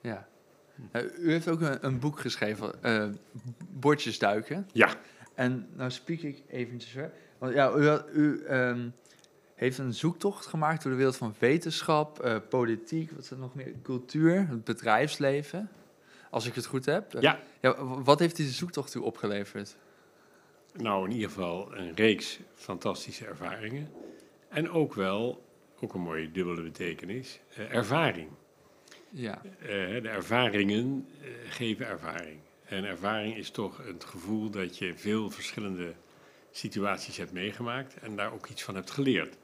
Ja. 0.00 0.28
Eh, 0.92 1.02
u 1.18 1.30
heeft 1.30 1.48
ook 1.48 1.60
een, 1.60 1.86
een 1.86 1.98
boek 1.98 2.20
geschreven, 2.20 2.82
eh 2.82 3.08
Bordjes 3.70 4.18
duiken. 4.18 4.68
Ja, 4.72 4.94
En 5.34 5.68
nou 5.76 5.90
spiek 5.90 6.22
ik 6.22 6.42
eventjes 6.48 6.94
hoor. 6.94 7.10
Want 7.42 7.54
ja, 7.54 7.72
u, 7.74 8.20
u 8.20 8.44
ehm, 8.44 8.88
heeft 9.54 9.78
een 9.78 9.94
zoektocht 9.94 10.46
gemaakt 10.46 10.82
door 10.82 10.90
de 10.90 10.96
wereld 10.96 11.16
van 11.16 11.34
wetenschap, 11.38 12.20
eh, 12.20 12.36
politiek, 12.48 13.10
wat 13.10 13.24
is 13.24 13.30
er 13.30 13.38
nog 13.38 13.54
meer? 13.54 13.72
Cultuur, 13.82 14.48
het 14.48 14.64
bedrijfsleven. 14.64 15.70
Als 16.30 16.46
ik 16.46 16.54
het 16.54 16.66
goed 16.66 16.84
heb. 16.84 17.12
Ja. 17.20 17.40
wat 18.04 18.18
heeft 18.18 18.36
deze 18.36 18.50
zoektocht 18.50 18.94
u 18.94 18.98
opgeleverd? 18.98 19.76
nou 20.76 21.04
in 21.04 21.12
ieder 21.12 21.28
geval 21.28 21.76
een 21.76 21.94
reeks 21.94 22.40
fantastische 22.54 23.26
ervaringen 23.26 23.88
en 24.48 24.70
ook 24.70 24.94
wel, 24.94 25.44
ook 25.80 25.94
een 25.94 26.00
mooie 26.00 26.30
dubbele 26.30 26.62
betekenis, 26.62 27.40
eh, 27.54 27.74
ervaring. 27.74 28.28
Ja, 29.10 29.42
Eh, 29.44 29.68
de 30.02 30.08
ervaringen 30.08 31.08
geven 31.48 31.86
ervaring. 31.86 32.38
En 32.64 32.84
ervaring 32.84 33.36
is 33.36 33.50
toch 33.50 33.86
het 33.86 34.04
gevoel 34.04 34.50
dat 34.50 34.78
je 34.78 34.94
veel 34.94 35.30
verschillende 35.30 35.94
situaties 36.52 37.16
hebt 37.16 37.32
meegemaakt 37.32 37.94
en 37.94 38.16
daar 38.16 38.32
ook 38.32 38.46
iets 38.46 38.62
van 38.62 38.74
hebt 38.74 38.90
geleerd. 38.90 39.36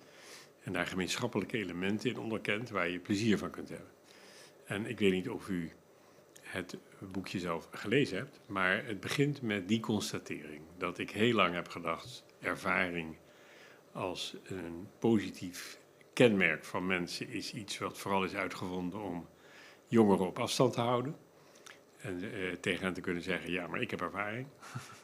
En 0.63 0.73
daar 0.73 0.87
gemeenschappelijke 0.87 1.59
elementen 1.59 2.11
in 2.11 2.19
onderkent 2.19 2.71
waar 2.71 2.89
je 2.89 2.99
plezier 2.99 3.39
van 3.39 3.51
kunt 3.51 3.69
hebben. 3.69 3.91
En 4.65 4.87
ik 4.87 4.99
weet 4.99 5.13
niet 5.13 5.29
of 5.29 5.49
u 5.49 5.73
het 6.43 6.77
boekje 7.13 7.39
zelf 7.39 7.69
gelezen 7.71 8.17
hebt, 8.17 8.41
maar 8.47 8.85
het 8.85 9.01
begint 9.01 9.43
met 9.43 9.69
die 9.69 9.81
constatering. 9.81 10.63
Dat 10.79 10.99
ik 10.99 11.11
heel 11.11 11.35
lang 11.35 11.55
heb 11.55 11.69
gedacht, 11.69 12.25
ervaring 12.41 13.17
als 13.93 14.37
een 14.45 14.89
positief 14.99 15.79
kenmerk 16.13 16.65
van 16.65 16.87
mensen 16.87 17.29
is 17.29 17.55
iets 17.55 17.79
wat 17.79 17.99
vooral 17.99 18.25
is 18.25 18.35
uitgevonden 18.35 19.01
om 19.01 19.29
jongeren 19.87 20.27
op 20.27 20.39
afstand 20.39 20.73
te 20.73 20.81
houden. 20.81 21.17
En 21.99 22.33
eh, 22.33 22.53
tegen 22.61 22.85
hen 22.85 22.95
te 22.95 23.01
kunnen 23.01 23.23
zeggen, 23.23 23.51
ja, 23.51 23.67
maar 23.67 23.81
ik 23.81 23.91
heb 23.91 24.01
ervaring. 24.01 24.47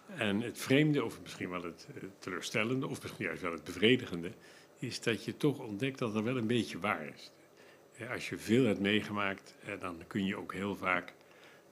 En 0.06 0.40
het 0.40 0.58
vreemde, 0.58 1.04
of 1.04 1.20
misschien 1.22 1.50
wel 1.50 1.62
het 1.62 1.86
eh, 1.94 2.02
teleurstellende, 2.18 2.88
of 2.88 3.02
misschien 3.02 3.24
juist 3.24 3.42
wel 3.42 3.52
het 3.52 3.64
bevredigende, 3.64 4.30
is 4.78 5.00
dat 5.00 5.24
je 5.24 5.36
toch 5.36 5.58
ontdekt 5.58 5.98
dat 5.98 6.14
er 6.14 6.24
wel 6.24 6.36
een 6.36 6.46
beetje 6.46 6.78
waar 6.78 7.06
is. 7.14 7.30
Eh, 7.96 8.10
Als 8.10 8.28
je 8.28 8.38
veel 8.38 8.64
hebt 8.64 8.80
meegemaakt, 8.80 9.54
eh, 9.64 9.80
dan 9.80 9.96
kun 10.06 10.24
je 10.26 10.36
ook 10.36 10.52
heel 10.52 10.76
vaak 10.76 11.12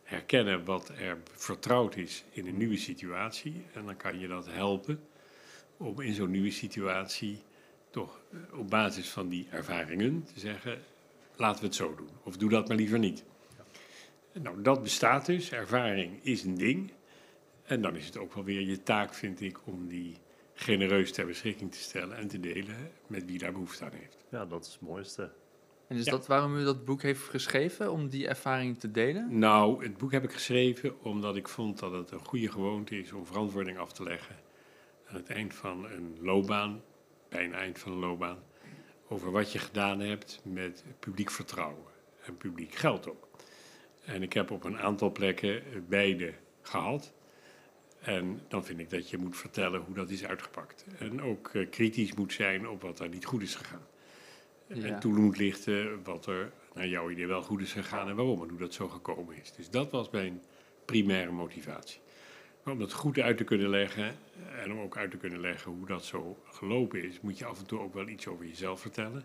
herkennen 0.03 0.65
wat 0.65 0.89
er 0.89 1.19
vertrouwd 1.33 1.97
is 1.97 2.25
in 2.31 2.47
een 2.47 2.57
nieuwe 2.57 2.77
situatie. 2.77 3.65
En 3.73 3.85
dan 3.85 3.97
kan 3.97 4.19
je 4.19 4.29
dat 4.29 4.47
helpen 4.47 5.01
om 5.77 6.01
in 6.01 6.15
zo'n 6.15 6.31
nieuwe 6.31 6.51
situatie 6.51 7.43
toch 7.91 8.21
op 8.53 8.71
basis 8.71 9.09
van 9.09 9.29
die 9.29 9.47
ervaringen 9.51 10.25
te 10.35 10.41
zeggen, 10.41 10.79
laten 11.37 11.61
we 11.61 11.67
het 11.67 11.75
zo 11.77 11.95
doen. 11.95 12.09
Of 12.23 12.37
doe 12.37 12.51
dat 12.51 12.69
maar 12.69 12.77
liever 12.77 12.99
niet. 12.99 13.25
Nou, 14.33 14.63
dat 14.63 14.83
bestaat 14.83 15.27
dus. 15.27 15.53
Ervaring 15.53 16.19
is 16.23 16.43
een 16.43 16.55
ding. 16.55 16.93
En 17.63 17.83
dan 17.83 17.97
is 17.97 18.07
het 18.07 18.17
ook 18.19 18.35
wel 18.35 18.45
weer 18.45 18.61
je 18.61 18.83
taak, 18.83 19.15
vind 19.15 19.41
ik, 19.41 19.59
om 19.67 19.89
die 19.89 20.17
genereus 20.55 21.13
ter 21.13 21.27
beschikking 21.27 21.73
te 21.73 21.79
stellen 21.79 22.17
en 22.17 22.29
te 22.29 22.41
delen 22.41 22.91
met 23.07 23.25
wie 23.25 23.39
daar 23.39 23.53
behoefte 23.53 23.85
aan 23.85 23.93
heeft. 23.93 24.17
Ja, 24.29 24.47
dat 24.47 24.65
is 24.67 24.73
het 24.73 24.81
mooiste. 24.81 25.33
En 25.87 25.97
is 25.97 26.05
Ja. 26.05 26.11
dat 26.11 26.27
waarom 26.27 26.57
u 26.57 26.65
dat 26.65 26.85
boek 26.85 27.03
heeft 27.03 27.23
geschreven, 27.23 27.93
om 27.93 28.09
die 28.09 28.29
ervaring 28.29 28.79
te 28.79 28.91
delen? 28.91 29.39
Nou, 29.39 29.85
het 29.85 29.97
boek 29.97 30.13
heb 30.13 30.25
ik 30.25 30.33
geschreven 30.33 31.03
omdat 31.03 31.37
ik 31.37 31.49
vond 31.49 31.79
dat 31.79 31.93
het 31.93 32.11
een 32.11 32.25
goede 32.25 32.51
gewoonte 32.51 32.99
is 32.99 33.13
om 33.13 33.27
verantwoording 33.27 33.79
af 33.79 33.93
te 33.93 34.03
leggen 34.03 34.37
aan 35.09 35.15
het 35.15 35.29
eind 35.29 35.55
van 35.55 35.85
een 35.91 36.17
loopbaan, 36.21 36.83
bij 37.29 37.45
een 37.45 37.55
eind 37.55 37.79
van 37.79 37.93
een 37.93 37.99
loopbaan, 37.99 38.39
over 39.09 39.31
wat 39.31 39.53
je 39.53 39.59
gedaan 39.59 40.01
hebt 40.01 40.41
met 40.45 40.85
publiek 40.99 41.31
vertrouwen 41.31 41.85
en 42.25 42.37
publiek 42.37 42.75
geld 42.75 43.09
ook. 43.11 43.29
En 44.05 44.23
ik 44.23 44.33
heb 44.33 44.51
op 44.51 44.65
een 44.65 44.79
aantal 44.79 45.13
plekken 45.13 45.63
beide 45.89 46.35
gehad. 46.63 47.13
En 48.03 48.41
dan 48.49 48.65
vind 48.65 48.79
ik 48.79 48.91
dat 48.91 49.11
je 49.11 49.19
moet 49.19 49.37
vertellen 49.37 49.81
hoe 49.81 49.95
dat 49.95 50.11
is 50.11 50.25
uitgepakt. 50.25 50.85
En 50.99 51.23
ook 51.23 51.49
eh, 51.49 51.71
kritisch 51.71 52.15
moet 52.15 52.33
zijn 52.33 52.69
op 52.69 52.83
wat 52.83 53.01
er 53.01 53.09
niet 53.09 53.25
goed 53.25 53.43
is 53.43 53.55
gegaan. 53.55 53.87
Ja. 54.67 54.85
En 54.85 55.01
toe 55.01 55.13
moet 55.13 55.39
lichten 55.39 56.03
wat 56.03 56.27
er 56.27 56.53
naar 56.75 56.87
jouw 56.87 57.11
idee 57.11 57.27
wel 57.27 57.43
goed 57.43 57.61
is 57.61 57.73
gegaan 57.73 58.09
en 58.09 58.17
waarom 58.17 58.43
en 58.43 58.49
hoe 58.49 58.59
dat 58.59 58.75
zo 58.75 58.89
gekomen 58.89 59.37
is. 59.43 59.53
Dus 59.53 59.71
dat 59.71 59.91
was 59.91 60.11
mijn 60.11 60.43
primaire 60.85 61.31
motivatie. 61.31 62.01
Maar 62.63 62.73
om 62.73 62.81
dat 62.81 62.93
goed 62.93 63.19
uit 63.19 63.37
te 63.37 63.45
kunnen 63.45 63.69
leggen 63.69 64.17
en 64.63 64.73
om 64.73 64.81
ook 64.81 64.97
uit 64.97 65.11
te 65.11 65.17
kunnen 65.17 65.41
leggen 65.41 65.73
hoe 65.73 65.87
dat 65.87 66.05
zo 66.05 66.43
gelopen 66.45 67.05
is, 67.05 67.21
moet 67.21 67.39
je 67.39 67.45
af 67.45 67.59
en 67.59 67.67
toe 67.67 67.81
ook 67.81 67.95
wel 67.95 68.09
iets 68.09 68.27
over 68.27 68.47
jezelf 68.47 68.81
vertellen. 68.81 69.25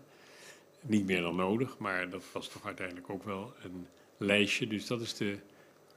Niet 0.80 1.06
meer 1.06 1.20
dan 1.20 1.36
nodig, 1.36 1.78
maar 1.78 2.10
dat 2.10 2.24
was 2.32 2.48
toch 2.48 2.66
uiteindelijk 2.66 3.10
ook 3.10 3.24
wel 3.24 3.54
een 3.62 3.86
lijstje. 4.16 4.66
Dus 4.66 4.86
dat 4.86 5.00
is 5.00 5.14
de 5.14 5.38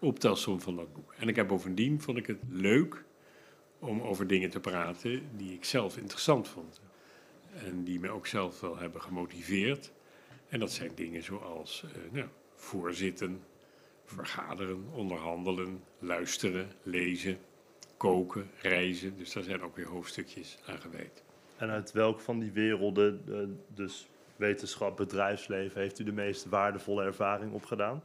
optelsom 0.02 0.62
van 0.62 0.76
dat 0.76 0.94
boek. 0.94 1.14
En 1.18 1.28
ik 1.28 1.36
heb 1.36 1.48
bovendien, 1.48 2.02
vond 2.02 2.18
ik 2.18 2.28
het 2.28 2.40
leuk 2.50 3.04
om 3.80 4.02
over 4.02 4.28
dingen 4.28 4.50
te 4.50 4.60
praten 4.60 5.22
die 5.36 5.54
ik 5.54 5.66
zelf 5.66 5.98
interessant 5.98 6.48
vond. 6.48 6.82
En 7.54 7.84
die 7.84 8.00
me 8.00 8.10
ook 8.10 8.28
zelf 8.28 8.60
wel 8.60 8.78
hebben 8.78 9.02
gemotiveerd. 9.02 9.92
En 10.50 10.60
dat 10.60 10.72
zijn 10.72 10.92
dingen 10.96 11.24
zoals 11.24 11.84
eh, 11.84 12.12
nou, 12.12 12.28
voorzitten, 12.56 13.44
vergaderen, 14.06 14.86
onderhandelen, 14.94 15.84
luisteren, 16.00 16.72
lezen, 16.84 17.38
koken, 17.98 18.50
reizen. 18.62 19.18
Dus 19.18 19.34
daar 19.34 19.44
zijn 19.44 19.62
ook 19.62 19.76
weer 19.76 19.88
hoofdstukjes 19.88 20.58
aan 20.66 20.80
gewijd. 20.80 21.24
En 21.58 21.70
uit 21.70 21.92
welk 21.92 22.20
van 22.20 22.40
die 22.40 22.52
werelden, 22.52 23.22
eh, 23.28 23.36
dus 23.76 24.08
wetenschap, 24.36 24.98
bedrijfsleven, 24.98 25.82
heeft 25.82 26.00
u 26.00 26.04
de 26.04 26.12
meest 26.12 26.46
waardevolle 26.46 27.04
ervaring 27.04 27.54
opgedaan? 27.54 28.04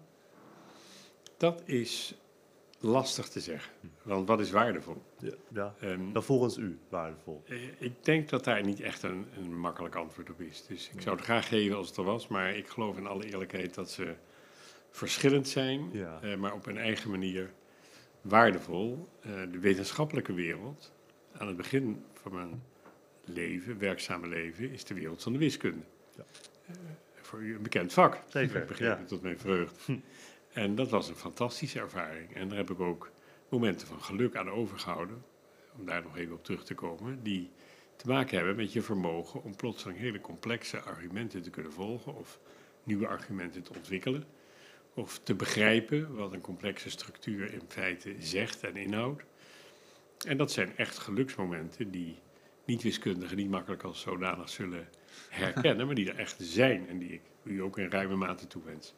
Dat 1.36 1.62
is 1.64 2.14
lastig 2.80 3.28
te 3.28 3.40
zeggen. 3.40 3.72
Want 4.02 4.28
wat 4.28 4.40
is 4.40 4.50
waardevol? 4.50 5.02
Ja, 5.18 5.32
ja. 5.52 5.74
Ehm, 5.80 6.12
Dan 6.12 6.22
volgens 6.22 6.56
u 6.56 6.78
waardevol. 6.88 7.42
Eh, 7.46 7.56
Ik 7.80 8.04
denk 8.04 8.28
dat 8.28 8.44
daar 8.44 8.62
niet 8.64 8.80
echt 8.80 9.02
een, 9.02 9.26
een 9.36 9.58
makkelijk 9.58 9.94
antwoord 9.94 10.30
op 10.30 10.40
is. 10.40 10.64
Dus 10.68 10.90
ik 10.94 11.00
zou 11.00 11.16
het 11.16 11.24
graag 11.24 11.48
geven 11.48 11.76
als 11.76 11.88
het 11.88 11.96
er 11.96 12.04
was, 12.04 12.28
maar 12.28 12.56
ik 12.56 12.68
geloof 12.68 12.96
in 12.96 13.06
alle 13.06 13.24
eerlijkheid 13.26 13.74
dat 13.74 13.90
ze 13.90 14.14
verschillend 14.90 15.48
zijn, 15.48 15.88
Ja. 15.92 16.18
eh, 16.22 16.36
maar 16.36 16.52
op 16.54 16.64
hun 16.64 16.78
eigen 16.78 17.10
manier 17.10 17.52
waardevol. 18.20 19.08
Eh, 19.20 19.30
de 19.52 19.58
wetenschappelijke 19.58 20.32
wereld, 20.32 20.92
aan 21.32 21.46
het 21.46 21.56
begin 21.56 22.04
van 22.14 22.32
mijn 22.34 22.62
leven, 23.24 23.78
werkzame 23.78 24.26
leven, 24.28 24.70
is 24.70 24.84
de 24.84 24.94
wereld 24.94 25.22
van 25.22 25.32
de 25.32 25.38
wiskunde. 25.38 25.84
Ja. 26.16 26.24
Voor 27.22 27.40
u 27.42 27.54
een 27.54 27.62
bekend 27.62 27.92
vak. 27.92 28.22
Zeker, 28.28 28.82
ja. 28.82 28.98
het 28.98 29.08
tot 29.08 29.22
mijn 29.22 29.38
vreugde. 29.38 30.00
En 30.56 30.74
dat 30.74 30.90
was 30.90 31.08
een 31.08 31.16
fantastische 31.16 31.78
ervaring. 31.78 32.34
En 32.34 32.48
daar 32.48 32.58
heb 32.58 32.70
ik 32.70 32.80
ook 32.80 33.10
momenten 33.48 33.86
van 33.86 34.02
geluk 34.02 34.36
aan 34.36 34.50
overgehouden 34.50 35.24
om 35.78 35.86
daar 35.86 36.02
nog 36.02 36.16
even 36.16 36.34
op 36.34 36.44
terug 36.44 36.64
te 36.64 36.74
komen, 36.74 37.22
die 37.22 37.50
te 37.96 38.06
maken 38.06 38.36
hebben 38.36 38.56
met 38.56 38.72
je 38.72 38.82
vermogen 38.82 39.42
om 39.42 39.56
plotseling 39.56 39.98
hele 39.98 40.20
complexe 40.20 40.80
argumenten 40.80 41.42
te 41.42 41.50
kunnen 41.50 41.72
volgen 41.72 42.14
of 42.14 42.40
nieuwe 42.82 43.06
argumenten 43.06 43.62
te 43.62 43.72
ontwikkelen. 43.74 44.24
Of 44.94 45.20
te 45.22 45.34
begrijpen 45.34 46.14
wat 46.14 46.32
een 46.32 46.40
complexe 46.40 46.90
structuur 46.90 47.52
in 47.52 47.62
feite 47.68 48.14
zegt 48.18 48.64
en 48.64 48.76
inhoudt. 48.76 49.22
En 50.26 50.36
dat 50.36 50.52
zijn 50.52 50.76
echt 50.76 50.98
geluksmomenten 50.98 51.90
die 51.90 52.18
niet-wiskundigen 52.64 53.36
niet 53.36 53.50
makkelijk 53.50 53.82
als 53.82 54.00
zodanig 54.00 54.48
zullen 54.48 54.88
herkennen, 55.28 55.86
maar 55.86 55.94
die 55.94 56.10
er 56.10 56.18
echt 56.18 56.36
zijn 56.38 56.88
en 56.88 56.98
die 56.98 57.12
ik 57.12 57.22
u 57.42 57.62
ook 57.62 57.78
in 57.78 57.90
ruime 57.90 58.16
mate 58.16 58.46
toewens. 58.46 58.94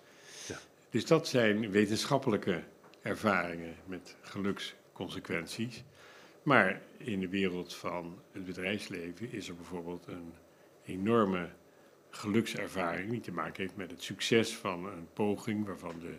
Dus 0.90 1.07
dat 1.07 1.29
zijn 1.29 1.70
wetenschappelijke 1.70 2.62
ervaringen 3.03 3.74
met 3.87 4.16
geluksconsequenties. 4.20 5.85
Maar 6.42 6.81
in 6.96 7.20
de 7.20 7.29
wereld 7.29 7.74
van 7.74 8.18
het 8.33 8.44
bedrijfsleven 8.44 9.33
is 9.33 9.48
er 9.48 9.55
bijvoorbeeld 9.55 10.07
een 10.07 10.33
enorme 10.85 11.48
gelukservaring 12.11 13.11
die 13.11 13.20
te 13.20 13.33
maken 13.33 13.62
heeft 13.62 13.77
met 13.77 13.90
het 13.90 14.03
succes 14.03 14.57
van 14.57 14.87
een 14.87 15.09
poging 15.12 15.66
waarvan 15.66 15.98
de 16.01 16.14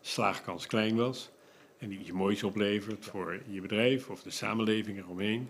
slaagkans 0.00 0.66
klein 0.66 0.96
was 0.96 1.30
en 1.78 1.88
die 1.88 1.98
iets 1.98 2.12
moois 2.12 2.42
oplevert 2.42 3.04
voor 3.04 3.40
je 3.48 3.60
bedrijf 3.60 4.10
of 4.10 4.22
de 4.22 4.30
samenleving 4.30 4.98
eromheen. 4.98 5.48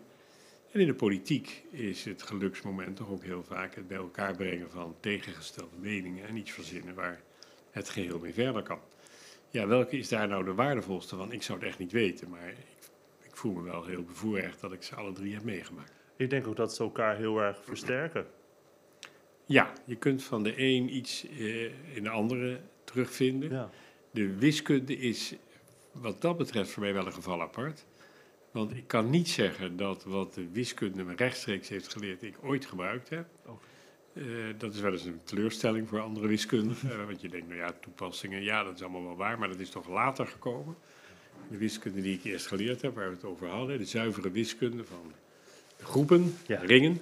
En 0.72 0.80
in 0.80 0.86
de 0.86 0.94
politiek 0.94 1.62
is 1.70 2.04
het 2.04 2.22
geluksmoment 2.22 2.96
toch 2.96 3.08
ook 3.08 3.22
heel 3.22 3.44
vaak 3.44 3.74
het 3.74 3.88
bij 3.88 3.96
elkaar 3.96 4.36
brengen 4.36 4.70
van 4.70 4.96
tegengestelde 5.00 5.76
meningen 5.80 6.28
en 6.28 6.36
iets 6.36 6.50
verzinnen 6.50 6.94
waar 6.94 7.22
het 7.70 7.88
geheel 7.88 8.18
mee 8.18 8.34
verder 8.34 8.62
kan. 8.62 8.80
Ja, 9.50 9.66
welke 9.66 9.98
is 9.98 10.08
daar 10.08 10.28
nou 10.28 10.44
de 10.44 10.54
waardevolste 10.54 11.16
van? 11.16 11.32
Ik 11.32 11.42
zou 11.42 11.58
het 11.58 11.68
echt 11.68 11.78
niet 11.78 11.92
weten, 11.92 12.28
maar 12.28 12.48
ik, 12.48 12.56
ik 13.22 13.36
voel 13.36 13.52
me 13.52 13.62
wel 13.62 13.84
heel 13.84 14.02
bevoorrecht 14.02 14.60
dat 14.60 14.72
ik 14.72 14.82
ze 14.82 14.94
alle 14.94 15.12
drie 15.12 15.34
heb 15.34 15.42
meegemaakt. 15.42 15.92
Ik 16.16 16.30
denk 16.30 16.46
ook 16.46 16.56
dat 16.56 16.74
ze 16.74 16.82
elkaar 16.82 17.16
heel 17.16 17.42
erg 17.42 17.64
versterken. 17.64 18.26
Ja, 19.46 19.72
je 19.84 19.96
kunt 19.96 20.22
van 20.22 20.42
de 20.42 20.54
een 20.56 20.96
iets 20.96 21.26
eh, 21.28 21.94
in 21.96 22.02
de 22.02 22.08
andere 22.08 22.60
terugvinden. 22.84 23.50
Ja. 23.50 23.70
De 24.10 24.36
wiskunde 24.36 24.96
is 24.96 25.34
wat 25.92 26.20
dat 26.20 26.36
betreft 26.36 26.70
voor 26.70 26.82
mij 26.82 26.92
wel 26.92 27.06
een 27.06 27.12
geval 27.12 27.40
apart. 27.40 27.86
Want 28.50 28.76
ik 28.76 28.86
kan 28.86 29.10
niet 29.10 29.28
zeggen 29.28 29.76
dat 29.76 30.04
wat 30.04 30.34
de 30.34 30.48
wiskunde 30.52 31.04
me 31.04 31.14
rechtstreeks 31.16 31.68
heeft 31.68 31.92
geleerd, 31.92 32.22
ik 32.22 32.36
ooit 32.42 32.66
gebruikt 32.66 33.08
heb. 33.08 33.26
Eh, 34.18 34.24
dat 34.58 34.74
is 34.74 34.80
wel 34.80 34.92
eens 34.92 35.04
een 35.04 35.20
teleurstelling 35.24 35.88
voor 35.88 36.00
andere 36.00 36.26
wiskundigen. 36.26 37.06
want 37.06 37.20
je 37.20 37.28
denkt, 37.28 37.46
nou 37.48 37.60
ja, 37.60 37.72
toepassingen, 37.80 38.42
ja, 38.42 38.64
dat 38.64 38.74
is 38.74 38.82
allemaal 38.82 39.04
wel 39.04 39.16
waar, 39.16 39.38
maar 39.38 39.48
dat 39.48 39.58
is 39.58 39.70
toch 39.70 39.88
later 39.88 40.26
gekomen. 40.26 40.76
De 41.50 41.56
wiskunde 41.56 42.00
die 42.02 42.14
ik 42.14 42.24
eerst 42.24 42.46
geleerd 42.46 42.82
heb, 42.82 42.94
waar 42.94 43.08
we 43.08 43.14
het 43.14 43.24
over 43.24 43.48
hadden, 43.48 43.78
de 43.78 43.84
zuivere 43.84 44.30
wiskunde 44.30 44.84
van 44.84 45.12
groepen, 45.80 46.34
Ja. 46.46 46.60
ringen. 46.60 47.00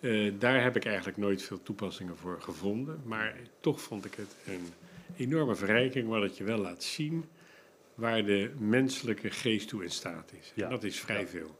Eh, 0.00 0.32
daar 0.38 0.62
heb 0.62 0.76
ik 0.76 0.84
eigenlijk 0.84 1.16
nooit 1.16 1.42
veel 1.42 1.62
toepassingen 1.62 2.16
voor 2.16 2.40
gevonden. 2.40 3.00
Maar 3.04 3.36
toch 3.60 3.80
vond 3.80 4.04
ik 4.04 4.14
het 4.14 4.36
een 4.46 4.66
enorme 5.16 5.54
verrijking, 5.54 6.08
wat 6.08 6.22
het 6.22 6.36
je 6.36 6.44
wel 6.44 6.58
laat 6.58 6.82
zien 6.82 7.24
waar 7.94 8.24
de 8.24 8.50
menselijke 8.58 9.30
geest 9.30 9.68
toe 9.68 9.82
in 9.82 9.90
staat 9.90 10.32
is. 10.40 10.52
Ja. 10.54 10.64
En 10.64 10.70
dat 10.70 10.84
is 10.84 11.00
vrij 11.00 11.20
Ja. 11.20 11.26
veel. 11.26 11.58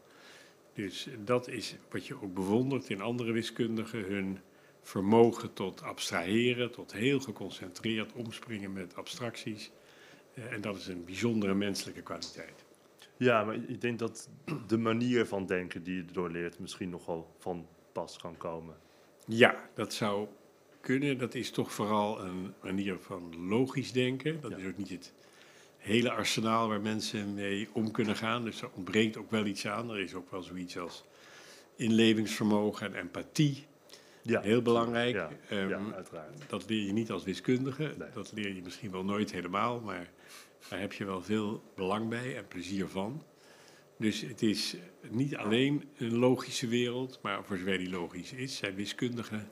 Dus 0.73 1.07
dat 1.23 1.47
is 1.47 1.75
wat 1.89 2.07
je 2.07 2.21
ook 2.21 2.33
bewondert 2.33 2.89
in 2.89 3.01
andere 3.01 3.31
wiskundigen, 3.31 4.03
hun 4.03 4.37
vermogen 4.87 5.53
tot 5.53 5.81
abstraheren, 5.81 6.71
tot 6.71 6.91
heel 6.93 7.19
geconcentreerd 7.19 8.13
omspringen 8.13 8.73
met 8.73 8.95
abstracties. 8.95 9.71
Eh, 10.33 10.51
en 10.53 10.61
dat 10.61 10.75
is 10.75 10.87
een 10.87 11.05
bijzondere 11.05 11.53
menselijke 11.53 12.01
kwaliteit. 12.01 12.65
ja, 13.17 13.43
maar 13.43 13.55
ik 13.55 13.81
denk 13.81 13.99
dat 13.99 14.29
de 14.67 14.77
manier 14.77 15.25
van 15.25 15.45
denken 15.45 15.83
die 15.83 15.95
je 15.95 16.03
erdoor 16.07 16.29
leert 16.31 16.59
misschien 16.59 16.89
nogal 16.89 17.35
van 17.39 17.67
pas 17.91 18.17
kan 18.17 18.37
komen. 18.37 18.75
Ja, 19.25 19.69
dat 19.73 19.93
zou 19.93 20.27
kunnen. 20.81 21.17
Dat 21.17 21.35
is 21.35 21.51
toch 21.51 21.73
vooral 21.73 22.19
een 22.21 22.53
manier 22.63 22.97
van 22.99 23.47
logisch 23.47 23.91
denken. 23.91 24.41
Dat 24.41 24.51
Ja. 24.51 24.57
is 24.57 24.65
ook 24.67 24.77
niet 24.77 24.89
het 24.89 25.13
hele 25.77 26.11
arsenaal 26.11 26.67
waar 26.67 26.81
mensen 26.81 27.33
mee 27.33 27.69
om 27.73 27.91
kunnen 27.91 28.15
gaan. 28.15 28.43
Dus 28.43 28.61
er 28.61 28.69
ontbreekt 28.75 29.17
ook 29.17 29.31
wel 29.31 29.45
iets 29.45 29.67
aan. 29.67 29.89
Er 29.89 29.99
is 29.99 30.13
ook 30.13 30.31
wel 30.31 30.41
zoiets 30.43 30.77
als 30.77 31.03
inlevingsvermogen 31.75 32.87
en 32.87 32.99
empathie. 33.01 33.65
Ja, 34.29 34.41
Heel 34.41 34.61
belangrijk. 34.61 35.15
Ja, 35.15 35.29
Ehm, 35.49 35.69
ja 35.69 35.81
uiteraard. 35.95 36.43
Dat 36.47 36.69
leer 36.69 36.85
je 36.85 36.91
niet 36.91 37.11
als 37.11 37.23
wiskundige. 37.23 37.93
Nee. 37.97 38.09
Dat 38.13 38.31
leer 38.31 38.55
je 38.55 38.61
misschien 38.61 38.91
wel 38.91 39.03
nooit 39.03 39.31
helemaal. 39.31 39.79
Maar 39.79 40.09
daar 40.69 40.79
heb 40.79 40.93
je 40.93 41.05
wel 41.05 41.21
veel 41.21 41.63
belang 41.75 42.09
bij 42.09 42.37
en 42.37 42.47
plezier 42.47 42.87
van. 42.87 43.23
Dus 43.97 44.21
het 44.21 44.41
is 44.41 44.75
niet 45.09 45.35
alleen 45.35 45.89
een 45.97 46.17
logische 46.17 46.67
wereld, 46.67 47.19
maar 47.21 47.43
voor 47.43 47.57
zover 47.57 47.77
die 47.77 47.89
logisch 47.89 48.33
is, 48.33 48.57
zijn 48.57 48.75
wiskundigen 48.75 49.49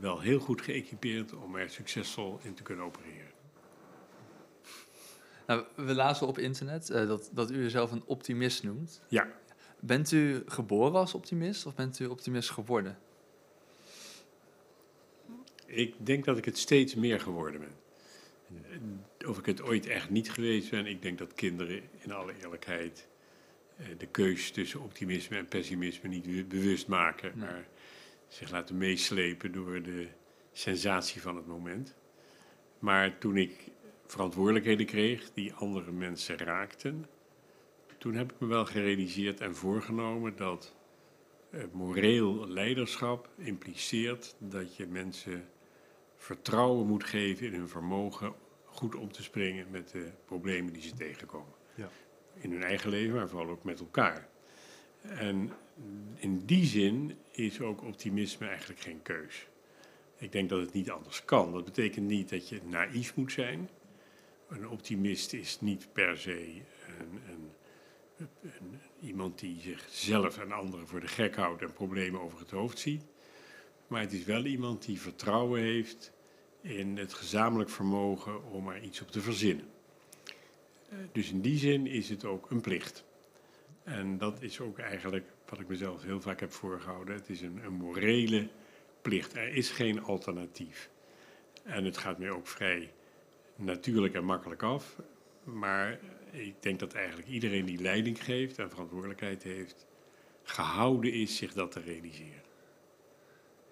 wel 0.00 0.20
heel 0.20 0.38
goed 0.38 0.62
geëquipeerd 0.62 1.34
om 1.34 1.56
er 1.56 1.70
succesvol 1.70 2.38
in 2.42 2.54
te 2.54 2.62
kunnen 2.62 2.84
opereren. 2.84 3.32
Nou, 5.46 5.64
we 5.76 5.94
lazen 5.94 6.26
op 6.26 6.38
internet 6.38 6.90
eh, 6.90 7.06
dat, 7.06 7.30
dat 7.32 7.50
u 7.50 7.62
jezelf 7.62 7.92
een 7.92 8.02
optimist 8.06 8.62
noemt. 8.62 9.02
Ja, 9.08 9.28
Bent 9.80 10.10
u 10.12 10.42
geboren 10.46 10.94
als 10.94 11.14
optimist 11.14 11.66
of 11.66 11.74
bent 11.74 11.98
u 11.98 12.06
optimist 12.06 12.50
geworden? 12.50 12.98
Ik 15.68 15.94
denk 16.06 16.24
dat 16.24 16.38
ik 16.38 16.44
het 16.44 16.58
steeds 16.58 16.94
meer 16.94 17.20
geworden 17.20 17.60
ben. 17.60 17.76
Of 19.28 19.38
ik 19.38 19.46
het 19.46 19.62
ooit 19.62 19.86
echt 19.86 20.10
niet 20.10 20.30
geweest 20.30 20.70
ben, 20.70 20.86
ik 20.86 21.02
denk 21.02 21.18
dat 21.18 21.34
kinderen 21.34 21.82
in 21.98 22.12
alle 22.12 22.32
eerlijkheid 22.42 23.08
eh, 23.76 23.86
de 23.98 24.06
keus 24.06 24.50
tussen 24.50 24.80
optimisme 24.80 25.36
en 25.36 25.46
pessimisme 25.48 26.08
niet 26.08 26.22
be- 26.26 26.44
bewust 26.44 26.86
maken, 26.88 27.32
Nee. 27.34 27.48
maar 27.48 27.66
zich 28.28 28.50
laten 28.50 28.76
meeslepen 28.78 29.52
door 29.52 29.82
de 29.82 30.06
sensatie 30.52 31.20
van 31.20 31.36
het 31.36 31.46
moment. 31.46 31.94
Maar 32.78 33.18
toen 33.18 33.36
ik 33.36 33.70
verantwoordelijkheden 34.06 34.86
kreeg 34.86 35.30
die 35.32 35.52
andere 35.52 35.90
mensen 35.92 36.36
raakten, 36.38 37.06
toen 37.98 38.14
heb 38.14 38.32
ik 38.32 38.40
me 38.40 38.46
wel 38.46 38.64
gerealiseerd 38.66 39.40
en 39.40 39.54
voorgenomen 39.54 40.36
dat 40.36 40.74
eh, 41.50 41.62
moreel 41.72 42.48
leiderschap 42.48 43.28
impliceert 43.36 44.34
dat 44.38 44.76
je 44.76 44.86
mensen 44.86 45.48
vertrouwen 46.18 46.86
moet 46.86 47.04
geven 47.04 47.46
in 47.46 47.54
hun 47.54 47.68
vermogen 47.68 48.34
goed 48.64 48.94
om 48.94 49.12
te 49.12 49.22
springen 49.22 49.66
met 49.70 49.90
de 49.90 50.10
problemen 50.24 50.72
die 50.72 50.82
ze 50.82 50.92
tegenkomen. 50.94 51.52
Ja. 51.74 51.88
In 52.34 52.52
hun 52.52 52.62
eigen 52.62 52.90
leven, 52.90 53.14
maar 53.14 53.28
vooral 53.28 53.48
ook 53.48 53.64
met 53.64 53.80
elkaar. 53.80 54.28
En 55.02 55.52
in 56.16 56.44
die 56.46 56.64
zin 56.64 57.16
is 57.30 57.60
ook 57.60 57.82
optimisme 57.82 58.46
eigenlijk 58.46 58.80
geen 58.80 59.02
keus. 59.02 59.46
Ik 60.16 60.32
denk 60.32 60.48
dat 60.48 60.60
het 60.60 60.72
niet 60.72 60.90
anders 60.90 61.24
kan. 61.24 61.52
Dat 61.52 61.64
betekent 61.64 62.06
niet 62.06 62.28
dat 62.28 62.48
je 62.48 62.60
naïef 62.64 63.14
moet 63.16 63.32
zijn. 63.32 63.68
Een 64.48 64.68
optimist 64.68 65.32
is 65.32 65.60
niet 65.60 65.92
per 65.92 66.18
se 66.18 66.62
een, 66.98 67.20
een, 67.28 67.50
een- 68.42 68.80
iemand 69.00 69.38
die 69.38 69.60
zichzelf 69.60 70.38
en 70.38 70.52
anderen 70.52 70.86
voor 70.86 71.00
de 71.00 71.06
gek 71.06 71.36
houdt 71.36 71.62
en 71.62 71.72
problemen 71.72 72.20
over 72.20 72.38
het 72.38 72.50
hoofd 72.50 72.78
ziet. 72.78 73.04
Maar 73.88 74.00
het 74.00 74.12
is 74.12 74.24
wel 74.24 74.44
iemand 74.44 74.84
die 74.84 75.00
vertrouwen 75.00 75.60
heeft 75.60 76.12
in 76.60 76.96
het 76.96 77.12
gezamenlijk 77.12 77.70
vermogen 77.70 78.50
om 78.50 78.68
er 78.68 78.82
iets 78.82 79.00
op 79.00 79.10
te 79.10 79.20
verzinnen. 79.20 79.66
Eh, 80.88 80.98
Dus 81.12 81.30
in 81.30 81.40
die 81.40 81.58
zin 81.58 81.86
is 81.86 82.08
het 82.08 82.24
ook 82.24 82.50
een 82.50 82.60
plicht. 82.60 83.04
En 83.84 84.18
dat 84.18 84.42
is 84.42 84.60
ook 84.60 84.78
eigenlijk 84.78 85.32
wat 85.48 85.60
ik 85.60 85.68
mezelf 85.68 86.02
heel 86.02 86.20
vaak 86.20 86.40
heb 86.40 86.52
voorgehouden. 86.52 87.14
Het 87.14 87.28
is 87.28 87.40
een, 87.40 87.60
een 87.64 87.72
morele 87.72 88.48
plicht. 89.02 89.36
Er 89.36 89.54
is 89.54 89.70
geen 89.70 90.02
alternatief. 90.02 90.90
En 91.62 91.84
het 91.84 91.96
gaat 91.96 92.18
mij 92.18 92.30
ook 92.30 92.46
vrij 92.46 92.92
natuurlijk 93.56 94.14
en 94.14 94.24
makkelijk 94.24 94.62
af. 94.62 95.00
Maar 95.44 95.98
ik 96.30 96.62
denk 96.62 96.78
dat 96.78 96.92
eigenlijk 96.92 97.28
iedereen 97.28 97.64
die 97.64 97.80
leiding 97.80 98.24
geeft 98.24 98.58
en 98.58 98.70
verantwoordelijkheid 98.70 99.42
heeft, 99.42 99.86
gehouden 100.42 101.12
is 101.12 101.36
zich 101.36 101.52
dat 101.52 101.72
te 101.72 101.80
realiseren. 101.80 102.47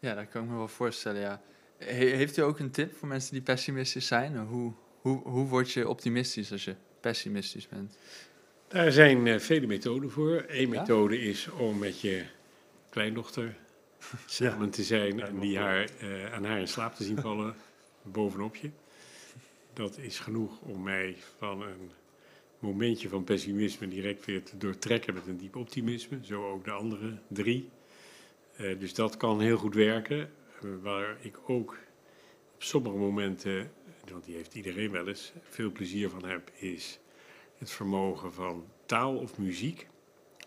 Ja, 0.00 0.14
dat 0.14 0.28
kan 0.28 0.42
ik 0.44 0.50
me 0.50 0.56
wel 0.56 0.68
voorstellen, 0.68 1.20
ja. 1.20 1.42
He- 1.78 1.94
heeft 2.16 2.36
u 2.36 2.42
ook 2.42 2.58
een 2.58 2.70
tip 2.70 2.94
voor 2.96 3.08
mensen 3.08 3.32
die 3.32 3.42
pessimistisch 3.42 4.06
zijn? 4.06 4.36
Hoe, 4.38 4.72
hoe, 5.00 5.22
hoe 5.22 5.46
word 5.48 5.70
je 5.72 5.88
optimistisch 5.88 6.52
als 6.52 6.64
je 6.64 6.74
pessimistisch 7.00 7.68
bent? 7.68 7.96
Daar 8.68 8.92
zijn 8.92 9.26
eh, 9.26 9.38
vele 9.38 9.66
methoden 9.66 10.10
voor. 10.10 10.44
Eén 10.48 10.70
Ja? 10.72 10.80
methode 10.80 11.18
is 11.20 11.48
om 11.50 11.78
met 11.78 12.00
je 12.00 12.24
kleindochter 12.90 13.56
samen 14.26 14.70
te 14.70 14.82
zijn 14.82 15.20
en 15.20 15.38
die 15.38 15.58
haar, 15.58 15.88
eh, 16.00 16.32
aan 16.32 16.44
haar 16.44 16.60
in 16.60 16.68
slaap 16.68 16.94
te 16.94 17.04
zien 17.04 17.20
vallen 17.20 17.54
bovenop 18.02 18.56
je. 18.56 18.70
Dat 19.72 19.98
is 19.98 20.18
genoeg 20.18 20.60
om 20.60 20.82
mij 20.82 21.16
van 21.38 21.62
een 21.62 21.90
momentje 22.58 23.08
van 23.08 23.24
pessimisme 23.24 23.88
direct 23.88 24.24
weer 24.24 24.42
te 24.42 24.56
doortrekken 24.56 25.14
met 25.14 25.26
een 25.26 25.36
diep 25.36 25.56
optimisme. 25.56 26.18
Zo 26.22 26.50
ook 26.50 26.64
de 26.64 26.70
andere 26.70 27.18
drie. 27.28 27.68
Eh, 28.56 28.78
dus 28.78 28.94
dat 28.94 29.16
kan 29.16 29.40
heel 29.40 29.56
goed 29.56 29.74
werken. 29.74 30.20
Eh, 30.62 30.68
waar 30.82 31.16
ik 31.20 31.38
ook 31.46 31.76
op 32.54 32.62
sommige 32.62 32.96
momenten, 32.96 33.72
want 34.10 34.24
die 34.24 34.34
heeft 34.34 34.54
iedereen 34.54 34.90
wel 34.90 35.08
eens, 35.08 35.32
veel 35.42 35.72
plezier 35.72 36.10
van 36.10 36.24
heb, 36.24 36.50
is 36.54 36.98
het 37.58 37.70
vermogen 37.70 38.32
van 38.32 38.66
taal 38.86 39.16
of 39.16 39.38
muziek 39.38 39.86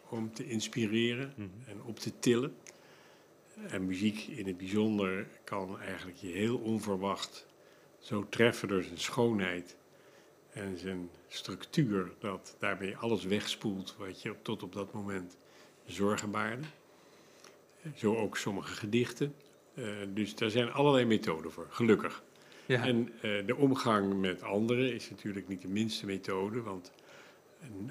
om 0.10 0.34
te 0.34 0.45
inspireren 0.48 1.34
Mhm. 1.36 1.50
en 1.67 1.82
op 1.84 2.00
te 2.00 2.19
tillen. 2.19 2.56
En 3.67 3.86
muziek 3.86 4.28
in 4.28 4.48
het 4.48 4.58
bijzonder 4.58 5.28
kan 5.43 5.80
eigenlijk 5.80 6.17
je 6.17 6.28
heel 6.28 6.58
onverwacht 6.58 7.48
zo 8.00 8.26
treffen 8.30 8.67
door 8.67 8.84
zijn 8.84 8.98
schoonheid 9.00 9.78
en 10.50 10.78
zijn 10.78 11.10
structuur, 11.28 12.12
dat 12.19 12.56
daarmee 12.60 12.98
alles 12.98 13.24
wegspoelt 13.24 13.95
wat 13.98 14.22
je 14.22 14.36
tot 14.41 14.63
op 14.63 14.74
dat 14.74 14.93
moment 14.93 15.38
zorgen 15.86 16.32
baarde. 16.32 16.63
Zo 17.95 18.15
ook 18.15 18.38
sommige 18.38 18.73
gedichten. 18.73 19.34
Eh, 19.73 19.86
dus 20.13 20.36
daar 20.36 20.49
zijn 20.49 20.71
allerlei 20.71 21.06
methoden 21.06 21.52
voor, 21.52 21.67
gelukkig. 21.69 22.23
Ja, 22.65 22.86
En 22.86 23.10
eh, 23.21 23.45
de 23.45 23.56
omgang 23.56 24.19
met 24.19 24.43
anderen 24.43 24.93
is 24.93 25.10
natuurlijk 25.10 25.47
niet 25.47 25.62
de 25.62 25.67
minste 25.67 26.06
methode, 26.06 26.62
want 26.62 26.91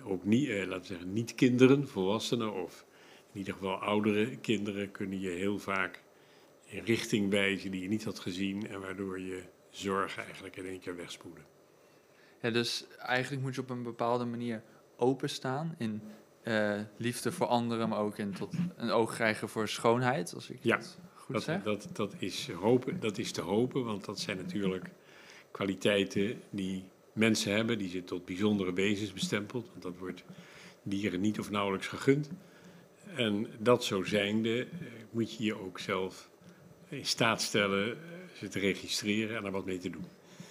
ook 0.05 0.25
niet, 0.25 0.49
eh, 0.49 0.67
laten 0.67 0.81
we 0.81 0.87
zeggen, 0.87 1.13
niet 1.13 1.35
kinderen, 1.35 1.89
volwassenen 1.89 2.53
of 2.53 2.87
in 3.33 3.39
ieder 3.39 3.55
geval 3.55 3.75
oudere 3.75 4.37
kinderen 4.37 4.91
kunnen 4.91 5.21
je 5.21 5.31
heel 5.31 5.59
vaak 5.59 6.03
in 6.65 6.85
richting 6.85 7.31
wijzen 7.31 7.71
die 7.71 7.83
je 7.83 7.89
niet 7.89 8.05
had 8.05 8.19
gezien 8.19 8.69
en 8.69 8.81
waardoor 8.81 9.21
je 9.21 9.43
zorgen 9.71 10.25
eigenlijk 10.25 10.57
in 10.57 10.67
één 10.67 10.81
keer 10.81 10.97
wegspoelen. 10.97 11.45
ja, 12.41 12.51
dus 12.51 12.87
eigenlijk 12.99 13.43
moet 13.43 13.55
je 13.55 13.61
op 13.61 13.71
een 13.71 13.83
bepaalde 13.83 14.25
manier 14.25 14.63
openstaan 14.97 15.75
in 15.79 16.03
eh, 16.43 16.81
liefde 16.97 17.33
voor 17.33 17.47
anderen, 17.47 17.89
maar 17.89 17.99
ook 17.99 18.19
in 18.19 18.33
tot 18.33 18.55
een 18.77 18.91
oog 18.91 19.15
krijgen 19.15 19.49
voor 19.49 19.69
schoonheid, 19.69 20.35
als 20.35 20.51
ik 20.51 20.59
Ja, 20.61 20.77
het 20.77 20.99
goed 21.15 21.35
Dat, 21.35 21.45
zeg. 21.45 21.63
dat, 21.63 21.89
dat, 21.93 22.15
is 22.19 22.51
hopen, 22.51 23.01
dat 23.01 23.19
is 23.19 23.33
te 23.33 23.41
hopen, 23.41 23.85
want 23.85 24.05
dat 24.05 24.21
zijn 24.21 24.37
natuurlijk 24.37 24.91
kwaliteiten 25.51 26.41
die 26.51 26.85
mensen 27.13 27.53
hebben, 27.53 27.79
die 27.79 27.89
ze 27.89 28.05
tot 28.05 28.25
bijzondere 28.25 28.73
wezens 28.73 29.13
bestempelt, 29.13 29.69
want 29.71 29.83
dat 29.83 29.99
wordt 29.99 30.25
dieren 30.83 31.21
niet 31.21 31.39
of 31.39 31.51
nauwelijks 31.51 31.87
gegund. 31.87 32.31
En 33.17 33.47
dat 33.59 33.85
zo 33.85 34.03
zijnde 34.03 34.61
eh, 34.61 34.69
moet 35.11 35.37
je 35.37 35.45
je 35.45 35.55
ook 35.61 35.79
zelf 35.79 36.31
in 36.89 37.07
staat 37.07 37.43
stellen 37.43 37.93
eh, 37.93 37.99
ze 38.39 38.49
te 38.49 38.59
registreren 38.59 39.37
en 39.37 39.45
er 39.45 39.51
wat 39.51 39.65
mee 39.65 39.79
te 39.79 39.91
doen. 39.91 40.05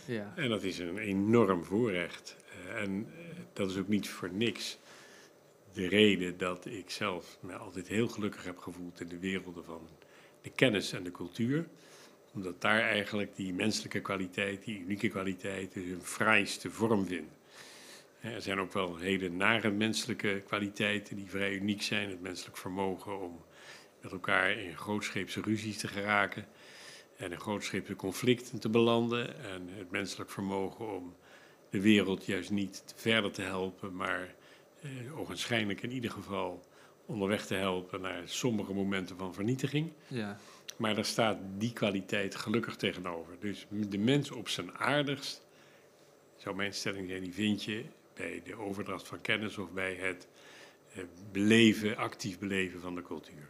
Ja. 0.06 0.34
En 0.36 0.50
dat 0.50 0.63
is 0.63 0.80
een 0.80 0.97
enorm 0.97 1.63
voorrecht. 1.63 2.36
En 2.76 3.08
dat 3.54 3.69
is 3.69 3.78
ook 3.78 3.88
niet 3.88 4.10
voor 4.10 4.30
niks 4.32 4.78
de 5.77 5.87
reden 5.87 6.37
dat 6.37 6.65
ik 6.65 6.89
zelf 6.89 7.37
me 7.39 7.53
altijd 7.53 7.87
heel 7.87 8.07
gelukkig 8.07 8.43
heb 8.43 8.57
gevoeld 8.57 8.99
in 8.99 9.07
de 9.07 9.19
werelden 9.19 9.63
van 9.63 9.87
de 10.41 10.49
kennis 10.49 10.91
en 10.91 11.03
de 11.03 11.11
cultuur. 11.11 11.67
Omdat 12.33 12.61
daar 12.61 12.81
eigenlijk 12.81 13.35
die 13.35 13.53
menselijke 13.53 14.01
kwaliteit, 14.01 14.63
die 14.63 14.79
unieke 14.79 15.09
kwaliteiten, 15.09 15.87
hun 15.89 16.01
fraaiste 16.01 16.71
vorm 16.71 17.05
vinden. 17.05 17.31
Eh, 18.19 18.33
Er 18.33 18.41
zijn 18.41 18.59
ook 18.59 18.73
wel 18.73 18.97
hele 18.97 19.29
nare 19.29 19.71
menselijke 19.71 20.41
kwaliteiten 20.45 21.15
die 21.15 21.29
vrij 21.29 21.53
uniek 21.53 21.81
zijn. 21.81 22.09
Het 22.09 22.21
menselijk 22.21 22.57
vermogen 22.57 23.21
om 23.21 23.41
met 24.01 24.11
elkaar 24.11 24.51
in 24.51 24.77
grootscheepse 24.77 25.41
ruzies 25.41 25.77
te 25.77 25.87
geraken 25.87 26.45
en 27.17 27.31
in 27.31 27.39
grootscheepse 27.39 27.95
conflicten 27.95 28.59
te 28.59 28.69
belanden. 28.69 29.43
En 29.43 29.69
het 29.69 29.91
menselijk 29.91 30.29
vermogen 30.29 30.95
om 30.95 31.15
de 31.69 31.81
wereld 31.81 32.25
juist 32.25 32.51
niet 32.51 32.83
verder 32.95 33.31
te 33.31 33.41
helpen, 33.41 33.95
maar 33.95 34.35
eh, 34.88 35.19
ogenschijnlijk 35.19 35.82
in 35.82 35.91
ieder 35.91 36.12
geval 36.12 36.65
onderweg 37.06 37.45
te 37.45 37.56
helpen 37.56 38.02
naar 38.02 38.21
sommige 38.26 38.73
momenten 38.73 39.17
van 39.17 39.34
vernietiging. 39.34 39.91
Ja. 40.08 40.38
Maar 40.78 40.95
daar 40.95 41.06
staat 41.06 41.38
die 41.58 41.73
kwaliteit 41.73 42.36
gelukkig 42.36 42.76
tegenover. 42.76 43.34
Dus 43.39 43.67
de 43.69 43.97
mens 43.97 44.32
op 44.32 44.50
zijn 44.50 44.78
aardigst, 44.78 45.45
zou 46.36 46.56
mijn 46.56 46.73
stelling 46.73 47.10
zijn, 47.10 47.23
die 47.23 47.34
vind 47.34 47.63
je 47.63 47.84
bij 48.13 48.41
de 48.45 48.56
overdracht 48.56 49.08
van 49.08 49.21
kennis 49.21 49.58
of 49.58 49.71
bij 49.71 49.93
het 49.95 50.28
eh, 50.93 51.04
beleven, 51.32 51.97
actief 51.97 52.39
beleven 52.39 52.82
van 52.82 52.95
de 52.95 53.02
cultuur. 53.02 53.50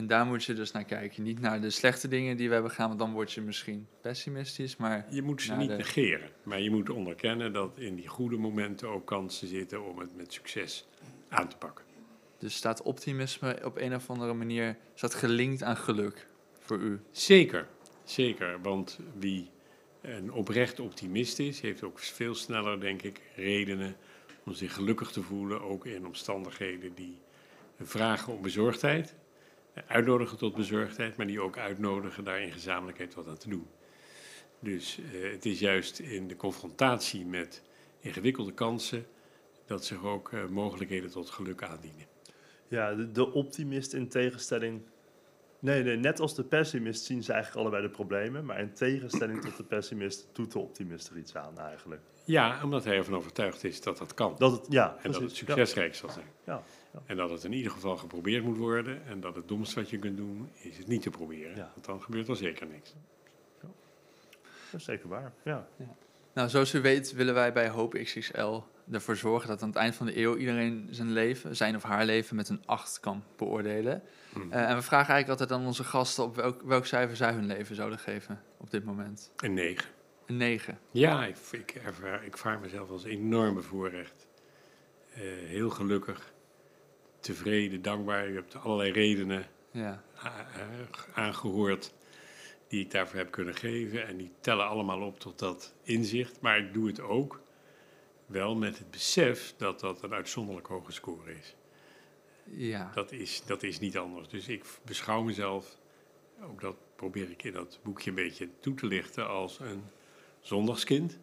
En 0.00 0.06
daar 0.06 0.26
moet 0.26 0.44
je 0.44 0.54
dus 0.54 0.70
naar 0.72 0.84
kijken. 0.84 1.22
Niet 1.22 1.40
naar 1.40 1.60
de 1.60 1.70
slechte 1.70 2.08
dingen 2.08 2.36
die 2.36 2.46
we 2.46 2.52
hebben 2.52 2.70
gedaan, 2.70 2.86
want 2.88 2.98
dan 3.00 3.12
word 3.12 3.32
je 3.32 3.40
misschien 3.40 3.86
pessimistisch. 4.00 4.76
Maar 4.76 5.06
Je 5.10 5.22
moet 5.22 5.42
ze 5.42 5.52
niet 5.54 5.68
de- 5.68 5.76
negeren, 5.76 6.30
maar 6.42 6.60
je 6.60 6.70
moet 6.70 6.90
onderkennen 6.90 7.52
dat 7.52 7.78
in 7.78 7.94
die 7.94 8.08
goede 8.08 8.36
momenten 8.36 8.88
ook 8.88 9.06
kansen 9.06 9.48
zitten 9.48 9.84
om 9.84 9.98
het 9.98 10.16
met 10.16 10.32
succes 10.32 10.88
aan 11.28 11.48
te 11.48 11.56
pakken. 11.56 11.84
dus 12.38 12.54
staat 12.54 12.82
optimisme 12.82 13.58
op 13.64 13.76
een 13.76 13.94
of 13.94 14.10
andere 14.10 14.32
manier 14.34 14.76
staat 14.94 15.14
gelinkt 15.14 15.62
aan 15.62 15.76
geluk 15.76 16.26
voor 16.60 16.78
u. 16.78 17.00
Zeker, 17.10 17.66
zeker. 18.04 18.60
Want 18.62 18.98
wie 19.18 19.50
een 20.00 20.32
oprecht 20.32 20.80
optimist 20.80 21.38
is, 21.38 21.60
heeft 21.60 21.82
ook 21.82 21.98
veel 21.98 22.34
sneller, 22.34 22.80
denk 22.80 23.02
ik, 23.02 23.20
redenen 23.36 23.96
om 24.44 24.52
zich 24.52 24.74
gelukkig 24.74 25.10
te 25.10 25.22
voelen, 25.22 25.60
ook 25.62 25.86
in 25.86 26.06
omstandigheden 26.06 26.94
die 26.94 27.18
vragen 27.80 28.32
om 28.32 28.42
bezorgdheid, 28.42 29.14
uitnodigen 29.86 30.38
tot 30.38 30.54
bezorgdheid, 30.54 31.16
maar 31.16 31.26
die 31.26 31.40
ook 31.40 31.58
uitnodigen 31.58 32.24
daar 32.24 32.42
in 32.42 32.52
gezamenlijkheid 32.52 33.14
wat 33.14 33.28
aan 33.28 33.38
te 33.38 33.48
doen. 33.48 33.66
Dus 34.58 34.98
eh, 35.12 35.30
het 35.32 35.46
is 35.46 35.58
juist 35.58 35.98
in 35.98 36.28
de 36.28 36.36
confrontatie 36.36 37.26
met 37.26 37.62
ingewikkelde 38.00 38.52
kansen 38.52 39.06
dat 39.66 39.84
zich 39.84 40.04
ook 40.04 40.32
eh, 40.32 40.46
mogelijkheden 40.46 41.10
tot 41.10 41.30
geluk 41.30 41.62
aandienen. 41.62 42.06
Ja, 42.68 42.94
de, 42.94 43.12
de 43.12 43.32
optimist 43.32 43.92
in 43.92 44.08
tegenstelling. 44.08 44.82
Nee, 45.60 45.82
nee, 45.82 45.96
net 45.96 46.20
als 46.20 46.34
de 46.34 46.44
pessimist 46.44 47.04
zien 47.04 47.22
ze 47.22 47.32
eigenlijk 47.32 47.62
allebei 47.62 47.86
de 47.86 47.94
problemen. 47.94 48.44
Maar 48.44 48.60
in 48.60 48.72
tegenstelling 48.72 49.40
tot 49.40 49.56
de 49.56 49.64
pessimist 49.64 50.28
doet 50.32 50.52
de 50.52 50.58
optimist 50.58 51.08
er 51.08 51.16
iets 51.16 51.36
aan 51.36 51.58
eigenlijk. 51.58 52.00
Ja, 52.24 52.60
omdat 52.64 52.84
hij 52.84 52.96
ervan 52.96 53.14
overtuigd 53.14 53.64
is 53.64 53.82
dat 53.82 53.98
dat 53.98 54.14
kan. 54.14 54.34
Dat 54.38 54.52
het, 54.52 54.66
ja, 54.68 54.96
en 55.02 55.12
dat 55.12 55.20
het 55.20 55.36
succesrijk 55.36 55.94
zal 55.94 56.10
zijn. 56.10 56.26
Ja, 56.44 56.62
ja, 56.92 57.02
En 57.06 57.16
dat 57.16 57.30
het 57.30 57.44
in 57.44 57.52
ieder 57.52 57.72
geval 57.72 57.96
geprobeerd 57.96 58.44
moet 58.44 58.56
worden. 58.56 59.06
En 59.06 59.20
dat 59.20 59.36
het 59.36 59.48
domste 59.48 59.80
wat 59.80 59.90
je 59.90 59.98
kunt 59.98 60.16
doen, 60.16 60.50
is 60.54 60.78
het 60.78 60.86
niet 60.86 61.02
te 61.02 61.10
proberen. 61.10 61.56
Ja. 61.56 61.70
Want 61.74 61.86
dan 61.86 62.02
gebeurt 62.02 62.28
er 62.28 62.36
zeker 62.36 62.66
niks. 62.66 62.94
dat 63.60 64.80
is 64.80 64.84
zeker 64.84 65.08
waar. 65.08 65.32
Ja. 65.44 65.68
Nou, 66.32 66.48
zoals 66.48 66.74
u 66.74 66.80
weet 66.80 67.12
willen 67.12 67.34
wij 67.34 67.52
bij 67.52 67.68
Hoop 67.68 67.92
XXL 67.92 68.60
ervoor 68.90 69.16
zorgen 69.16 69.48
dat 69.48 69.62
aan 69.62 69.68
het 69.68 69.78
eind 69.78 69.94
van 69.94 70.06
de 70.06 70.18
eeuw 70.18 70.36
iedereen 70.36 70.88
zijn 70.90 71.12
leven, 71.12 71.56
zijn 71.56 71.76
of 71.76 71.82
haar 71.82 72.04
leven, 72.04 72.36
met 72.36 72.48
een 72.48 72.62
8 72.66 73.00
kan 73.00 73.24
beoordelen. 73.36 74.02
Hmm. 74.32 74.52
Eh, 74.52 74.68
en 74.70 74.76
we 74.76 74.82
vragen 74.82 75.12
eigenlijk 75.14 75.40
altijd 75.40 75.60
aan 75.60 75.66
onze 75.66 75.84
gasten 75.84 76.24
op 76.24 76.36
welk, 76.36 76.62
welk 76.62 76.86
cijfer 76.86 77.16
zij 77.16 77.32
hun 77.32 77.46
leven 77.46 77.74
zouden 77.74 77.98
geven 77.98 78.42
op 78.58 78.70
dit 78.70 78.84
moment. 78.84 79.32
Een 79.36 79.54
negen. 79.54 79.88
Een 80.26 80.36
9. 80.36 80.78
Ja, 80.90 81.24
ik, 81.26 81.36
ik, 81.50 81.70
ervaar, 81.84 82.24
ik 82.24 82.36
vaar 82.36 82.58
mezelf 82.60 82.90
als 82.90 83.04
enorm 83.04 83.54
bevoorrecht. 83.54 84.26
Eh, 85.14 85.20
heel 85.46 85.70
gelukkig, 85.70 86.32
tevreden, 87.20 87.82
dankbaar. 87.82 88.28
Je 88.28 88.34
hebt 88.34 88.56
allerlei 88.56 88.92
redenen 88.92 89.46
Ja. 89.70 90.02
a- 90.24 90.46
aangehoord 91.14 91.92
die 92.68 92.80
ik 92.84 92.90
daarvoor 92.90 93.18
heb 93.18 93.30
kunnen 93.30 93.54
geven. 93.54 94.06
En 94.06 94.16
die 94.16 94.32
tellen 94.40 94.66
allemaal 94.66 95.00
op 95.00 95.20
tot 95.20 95.38
dat 95.38 95.74
inzicht. 95.82 96.40
Maar 96.40 96.58
ik 96.58 96.72
doe 96.74 96.86
het 96.86 97.00
ook 97.00 97.40
wel 98.26 98.54
met 98.56 98.78
het 98.78 98.90
besef 98.90 99.54
dat 99.56 99.80
dat 99.80 100.02
een 100.02 100.12
uitzonderlijk 100.14 100.66
hoge 100.66 100.92
score 100.92 101.34
is. 101.34 101.54
Ja. 102.50 102.90
Dat 102.94 103.12
is, 103.12 103.42
dat 103.46 103.62
is 103.62 103.78
niet 103.78 103.98
anders. 103.98 104.28
Dus 104.28 104.48
ik 104.48 104.64
beschouw 104.84 105.22
mezelf, 105.22 105.76
ook 106.42 106.60
dat 106.60 106.76
probeer 106.96 107.30
ik 107.30 107.42
in 107.42 107.52
dat 107.52 107.78
boekje 107.82 108.10
een 108.10 108.16
beetje 108.16 108.48
toe 108.60 108.74
te 108.74 108.86
lichten, 108.86 109.28
als 109.28 109.58
een 109.58 109.82
zondagskind. 110.40 111.18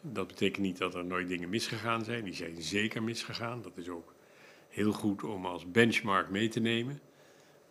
Dat 0.00 0.26
betekent 0.26 0.64
niet 0.64 0.78
dat 0.78 0.94
er 0.94 1.04
nooit 1.04 1.28
dingen 1.28 1.48
misgegaan 1.48 2.04
zijn. 2.04 2.24
Die 2.24 2.34
zijn 2.34 2.62
zeker 2.62 3.02
misgegaan. 3.02 3.62
Dat 3.62 3.76
is 3.76 3.88
ook 3.88 4.14
heel 4.68 4.92
goed 4.92 5.24
om 5.24 5.46
als 5.46 5.70
benchmark 5.70 6.30
mee 6.30 6.48
te 6.48 6.60
nemen. 6.60 7.00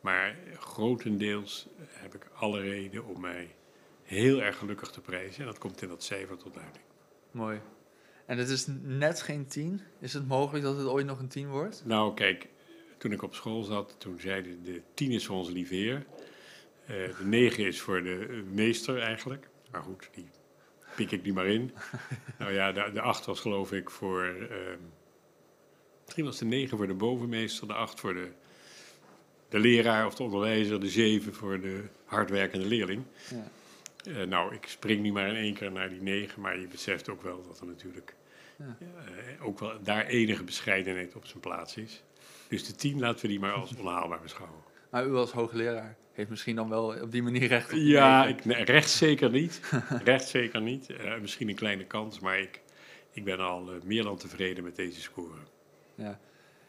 Maar 0.02 0.38
grotendeels 0.60 1.68
heb 1.78 2.16
ik 2.16 2.28
alle 2.34 2.60
reden 2.60 3.06
om 3.06 3.22
mij 3.22 3.56
heel 4.04 4.42
erg 4.42 4.58
gelukkig 4.58 4.92
te 4.92 5.02
prijzen. 5.02 5.40
En 5.40 5.46
dat 5.46 5.58
komt 5.58 5.82
in 5.82 5.88
dat 5.88 6.04
cijfer 6.04 6.38
tot 6.38 6.58
uiting. 6.58 6.86
Mooi. 7.32 7.62
En 8.26 8.38
het 8.38 8.50
is 8.50 8.66
net 8.82 9.22
geen 9.22 9.48
10. 9.48 9.82
Is 10.00 10.14
het 10.14 10.28
mogelijk 10.28 10.64
dat 10.64 10.78
het 10.78 10.88
ooit 10.88 11.06
nog 11.06 11.20
een 11.20 11.28
10 11.28 11.50
wordt? 11.50 11.84
Nou, 11.86 12.14
kijk, 12.14 12.48
toen 13.02 13.12
ik 13.12 13.22
op 13.22 13.36
school 13.36 13.64
zat, 13.64 13.96
toen 13.98 14.20
zeiden 14.20 14.64
de 14.64 14.82
tien 14.94 15.12
is 15.12 15.26
voor 15.26 15.36
onze 15.38 15.52
lieve 15.52 15.76
heer. 15.76 16.06
Eh, 16.86 16.96
de 17.18 17.26
negen 17.26 17.66
is 17.66 17.82
voor 17.82 18.04
de 18.04 18.28
eh, 18.30 18.54
meester 18.54 19.02
eigenlijk. 19.02 19.50
Maar 19.72 19.82
goed, 19.82 20.10
die 20.14 20.30
pik 20.96 21.12
ik 21.12 21.24
nu 21.24 21.34
maar 21.34 21.46
in. 21.48 21.72
nou 22.40 22.54
ja, 22.54 22.72
de, 22.72 22.92
de 22.94 23.02
acht 23.02 23.26
was 23.26 23.40
geloof 23.40 23.72
ik 23.72 23.90
voor... 23.90 24.24
ehm, 24.24 24.80
misschien 26.04 26.26
was 26.26 26.38
de 26.38 26.46
negen 26.46 26.78
voor 26.78 26.88
de 26.88 26.94
bovenmeester, 26.94 27.68
de 27.68 27.74
acht 27.74 28.00
voor 28.00 28.14
de, 28.14 28.32
de 29.50 29.60
leraar 29.60 30.06
of 30.06 30.16
de 30.16 30.24
onderwijzer, 30.24 30.80
de 30.80 30.90
zeven 30.90 31.34
voor 31.34 31.60
de 31.62 31.84
hardwerkende 32.06 32.66
leerling. 32.66 33.04
Ja. 33.30 33.52
Eh, 34.12 34.28
nou, 34.28 34.54
ik 34.56 34.66
spring 34.66 35.02
nu 35.02 35.12
maar 35.12 35.28
in 35.28 35.36
één 35.36 35.54
keer 35.54 35.72
naar 35.72 35.90
die 35.90 36.02
negen, 36.02 36.42
maar 36.42 36.60
je 36.60 36.68
beseft 36.68 37.10
ook 37.10 37.22
wel 37.22 37.44
dat 37.48 37.60
er 37.60 37.66
natuurlijk 37.66 38.16
Ja. 38.58 38.78
ook 39.42 39.60
wel 39.60 39.84
daar 39.84 40.06
enige 40.06 40.44
bescheidenheid 40.44 41.16
op 41.16 41.26
zijn 41.26 41.40
plaats 41.40 41.78
is. 41.78 42.04
Dus 42.52 42.66
de 42.66 42.76
tien 42.76 43.00
laten 43.00 43.22
we 43.22 43.28
die 43.28 43.40
maar 43.40 43.54
als 43.54 43.76
onhaalbaar 43.76 44.22
beschouwen. 44.22 44.60
Maar 44.90 45.08
u 45.08 45.16
als 45.16 45.32
hoogleraar 45.32 45.96
heeft 46.12 46.30
misschien 46.30 46.56
dan 46.56 46.70
wel 46.70 47.02
op 47.02 47.12
die 47.12 47.24
manier 47.24 47.48
recht 47.48 47.72
op 47.72 47.78
Ja, 47.78 48.26
ik, 48.26 48.46
nee, 48.46 48.64
recht 48.64 48.90
zeker 48.90 49.30
niet. 49.30 49.62
recht 50.04 50.28
zeker 50.28 50.62
niet. 50.62 50.90
Eh, 50.90 51.20
misschien 51.20 51.50
een 51.50 51.56
kleine 51.56 51.86
kans, 51.86 52.20
maar 52.20 52.40
ik, 52.40 52.62
ik 53.12 53.24
ben 53.24 53.40
al 53.40 53.72
eh, 53.72 53.82
meer 53.84 54.04
dan 54.04 54.18
tevreden 54.18 54.64
met 54.64 54.76
deze 54.76 55.02
score. 55.02 55.38
Ja. 55.96 56.20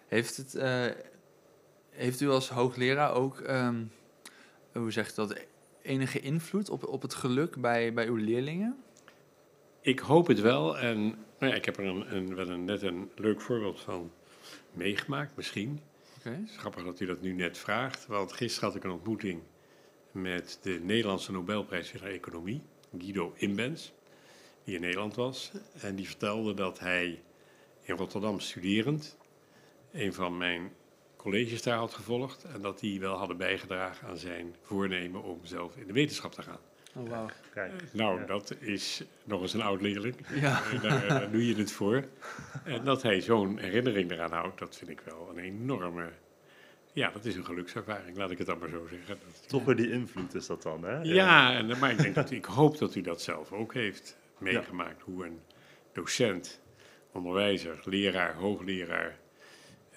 Heeft, 0.09 0.37
het, 0.37 0.55
eh, 0.55 0.87
heeft 1.91 2.21
u 2.21 2.29
als 2.29 2.49
hoogleraar 2.49 3.15
ook, 3.15 3.41
ehm, 3.41 3.85
hoe 4.73 4.91
zegt 4.91 5.17
dat, 5.17 5.47
enige 5.83 6.21
invloed 6.21 6.71
op, 6.71 6.87
op 6.87 7.03
het 7.03 7.15
geluk 7.15 7.61
bij, 7.61 7.93
bij 7.93 8.07
uw 8.07 8.17
leerlingen? 8.17 8.77
Ik 9.81 9.99
hoop 9.99 10.27
het 10.27 10.41
wel. 10.41 10.79
En 10.79 11.01
nou 11.39 11.53
ja, 11.53 11.55
ik 11.55 11.65
heb 11.65 11.77
er 11.77 11.85
een, 11.85 12.17
een, 12.17 12.35
wel 12.35 12.49
een, 12.49 12.65
net 12.65 12.83
een 12.83 13.11
leuk 13.17 13.41
voorbeeld 13.41 13.81
van 13.81 14.11
meegemaakt, 14.75 15.37
misschien. 15.37 15.81
Oké. 16.19 16.31
Het 16.31 16.49
is 16.49 16.57
grappig 16.57 16.85
dat 16.85 17.01
u 17.01 17.07
dat 17.07 17.21
nu 17.21 17.33
net 17.33 17.59
vraagt, 17.59 18.07
want 18.07 18.33
gisteren 18.33 18.69
had 18.69 18.77
ik 18.77 18.85
een 18.85 18.91
ontmoeting 18.91 19.43
met 20.13 20.59
de 20.63 20.81
Nederlandse 20.83 21.33
Nobelprijswinnaar 21.33 22.11
Economie, 22.11 22.63
Guido 22.99 23.33
Imbens, 23.37 23.93
die 24.65 24.75
in 24.75 24.81
Nederland 24.81 25.15
was. 25.15 25.53
En 25.81 25.95
die 25.97 26.07
vertelde 26.07 26.55
dat 26.55 26.79
hij 26.79 27.23
in 27.83 27.97
Rotterdam 27.97 28.41
studerend 28.41 29.17
een 29.93 30.15
van 30.15 30.37
mijn 30.37 30.73
colleges 31.17 31.63
daar 31.63 31.79
had 31.79 31.95
gevolgd 31.95 32.45
en 32.45 32.63
dat 32.63 32.79
die 32.79 33.01
wel 33.01 33.17
hadden 33.17 33.37
bijgedragen 33.37 34.09
aan 34.09 34.19
zijn 34.19 34.55
voornemen 34.63 35.23
om 35.23 35.41
zelf 35.43 35.77
in 35.77 35.87
de 35.87 35.93
wetenschap 35.93 36.33
te 36.33 36.43
gaan. 36.43 36.61
Oh. 36.95 37.25
Kijk, 37.55 37.73
Nou, 37.93 38.21
Ja. 38.21 38.27
dat 38.27 38.55
is 38.59 39.03
nog 39.25 39.41
eens 39.43 39.55
een 39.55 39.63
oud 39.63 39.81
leerling. 39.81 40.17
Ja. 40.35 40.61
Eh, 40.73 40.83
Daar, 40.83 41.09
daar 41.09 41.31
doe 41.31 41.47
je 41.47 41.55
het 41.55 41.73
voor. 41.73 42.05
En 42.65 42.85
dat 42.85 43.03
hij 43.03 43.21
zo'n 43.21 43.59
herinnering 43.59 44.11
eraan 44.11 44.33
houdt, 44.33 44.59
dat 44.59 44.77
vind 44.77 44.91
ik 44.91 45.01
wel 45.01 45.29
een 45.31 45.39
enorme... 45.39 46.09
Ja, 46.93 47.11
dat 47.11 47.25
is 47.25 47.37
een 47.37 47.45
gelukservaring, 47.45 48.17
laat 48.17 48.31
ik 48.31 48.39
het 48.39 48.47
dan 48.47 48.59
maar 48.59 48.69
zo 48.69 48.87
zeggen. 48.91 49.19
Dat, 49.25 49.49
toch 49.49 49.65
weer 49.65 49.77
die 49.77 49.91
invloed 49.91 50.35
is 50.35 50.47
dat 50.47 50.63
dan, 50.63 50.85
hè? 50.85 51.01
ja, 51.01 51.55
en, 51.55 51.79
maar 51.79 51.91
ik, 51.91 51.99
denk 51.99 52.15
dat, 52.15 52.31
ik 52.31 52.45
hoop 52.45 52.79
dat 52.79 52.95
u 52.95 53.01
dat 53.01 53.23
zelf 53.23 53.53
ook 53.53 53.75
heeft 53.75 54.19
meegemaakt. 54.39 55.03
Hoe 55.03 55.27
een 55.27 55.41
docent, 55.93 56.61
onderwijzer, 57.13 57.81
leraar, 57.85 58.35
hoogleraar... 58.35 59.19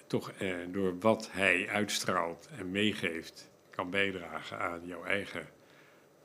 toch 0.06 0.30
eh, 0.30 0.54
door 0.68 0.98
wat 0.98 1.28
hij 1.32 1.68
uitstraalt 1.68 2.48
en 2.58 2.70
meegeeft... 2.70 3.50
kan 3.70 3.90
bijdragen 3.90 4.58
aan 4.58 4.80
jouw 4.86 5.04
eigen 5.04 5.48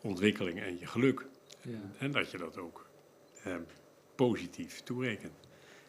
ontwikkeling 0.02 0.60
en 0.62 0.80
je 0.80 0.86
geluk. 0.86 1.26
Ja. 1.62 1.80
En 1.98 2.12
dat 2.12 2.32
je 2.32 2.38
dat 2.38 2.58
ook 2.58 2.90
eh, 3.44 3.56
positief 4.16 4.82
toerekent. 4.82 5.34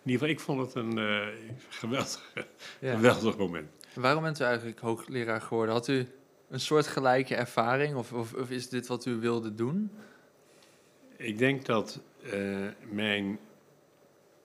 In 0.04 0.10
ieder 0.10 0.28
geval, 0.28 0.28
ik 0.28 0.40
vond 0.40 0.60
het 0.60 0.74
een 0.74 0.98
eh, 0.98 1.26
geweldig, 1.68 2.32
Ja. 2.80 2.94
geweldig 2.94 3.36
moment. 3.36 3.70
Waarom 3.94 4.22
bent 4.22 4.40
u 4.40 4.44
eigenlijk 4.44 4.78
hoogleraar 4.78 5.40
geworden? 5.40 5.74
Had 5.74 5.88
u 5.88 6.06
een 6.48 6.60
soort 6.60 6.86
gelijke 6.86 7.34
ervaring 7.34 7.96
of, 7.96 8.12
of, 8.12 8.34
of 8.34 8.50
is 8.50 8.68
dit 8.68 8.86
wat 8.86 9.06
u 9.06 9.14
wilde 9.14 9.54
doen? 9.54 9.90
Ik 11.16 11.38
denk 11.38 11.64
dat 11.64 12.00
eh, 12.22 12.66
mijn 12.90 13.38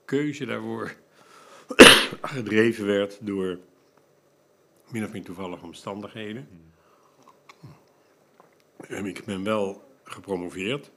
keuze 0.04 0.44
daarvoor 0.46 0.94
gedreven 2.22 2.86
werd 2.86 3.18
door 3.20 3.58
min 4.90 5.04
of 5.04 5.12
meer 5.12 5.22
toevallige 5.24 5.64
omstandigheden. 5.64 6.48
En 8.88 9.06
ik 9.06 9.24
ben 9.24 9.44
wel 9.44 9.92
gepromoveerd, 10.04 10.90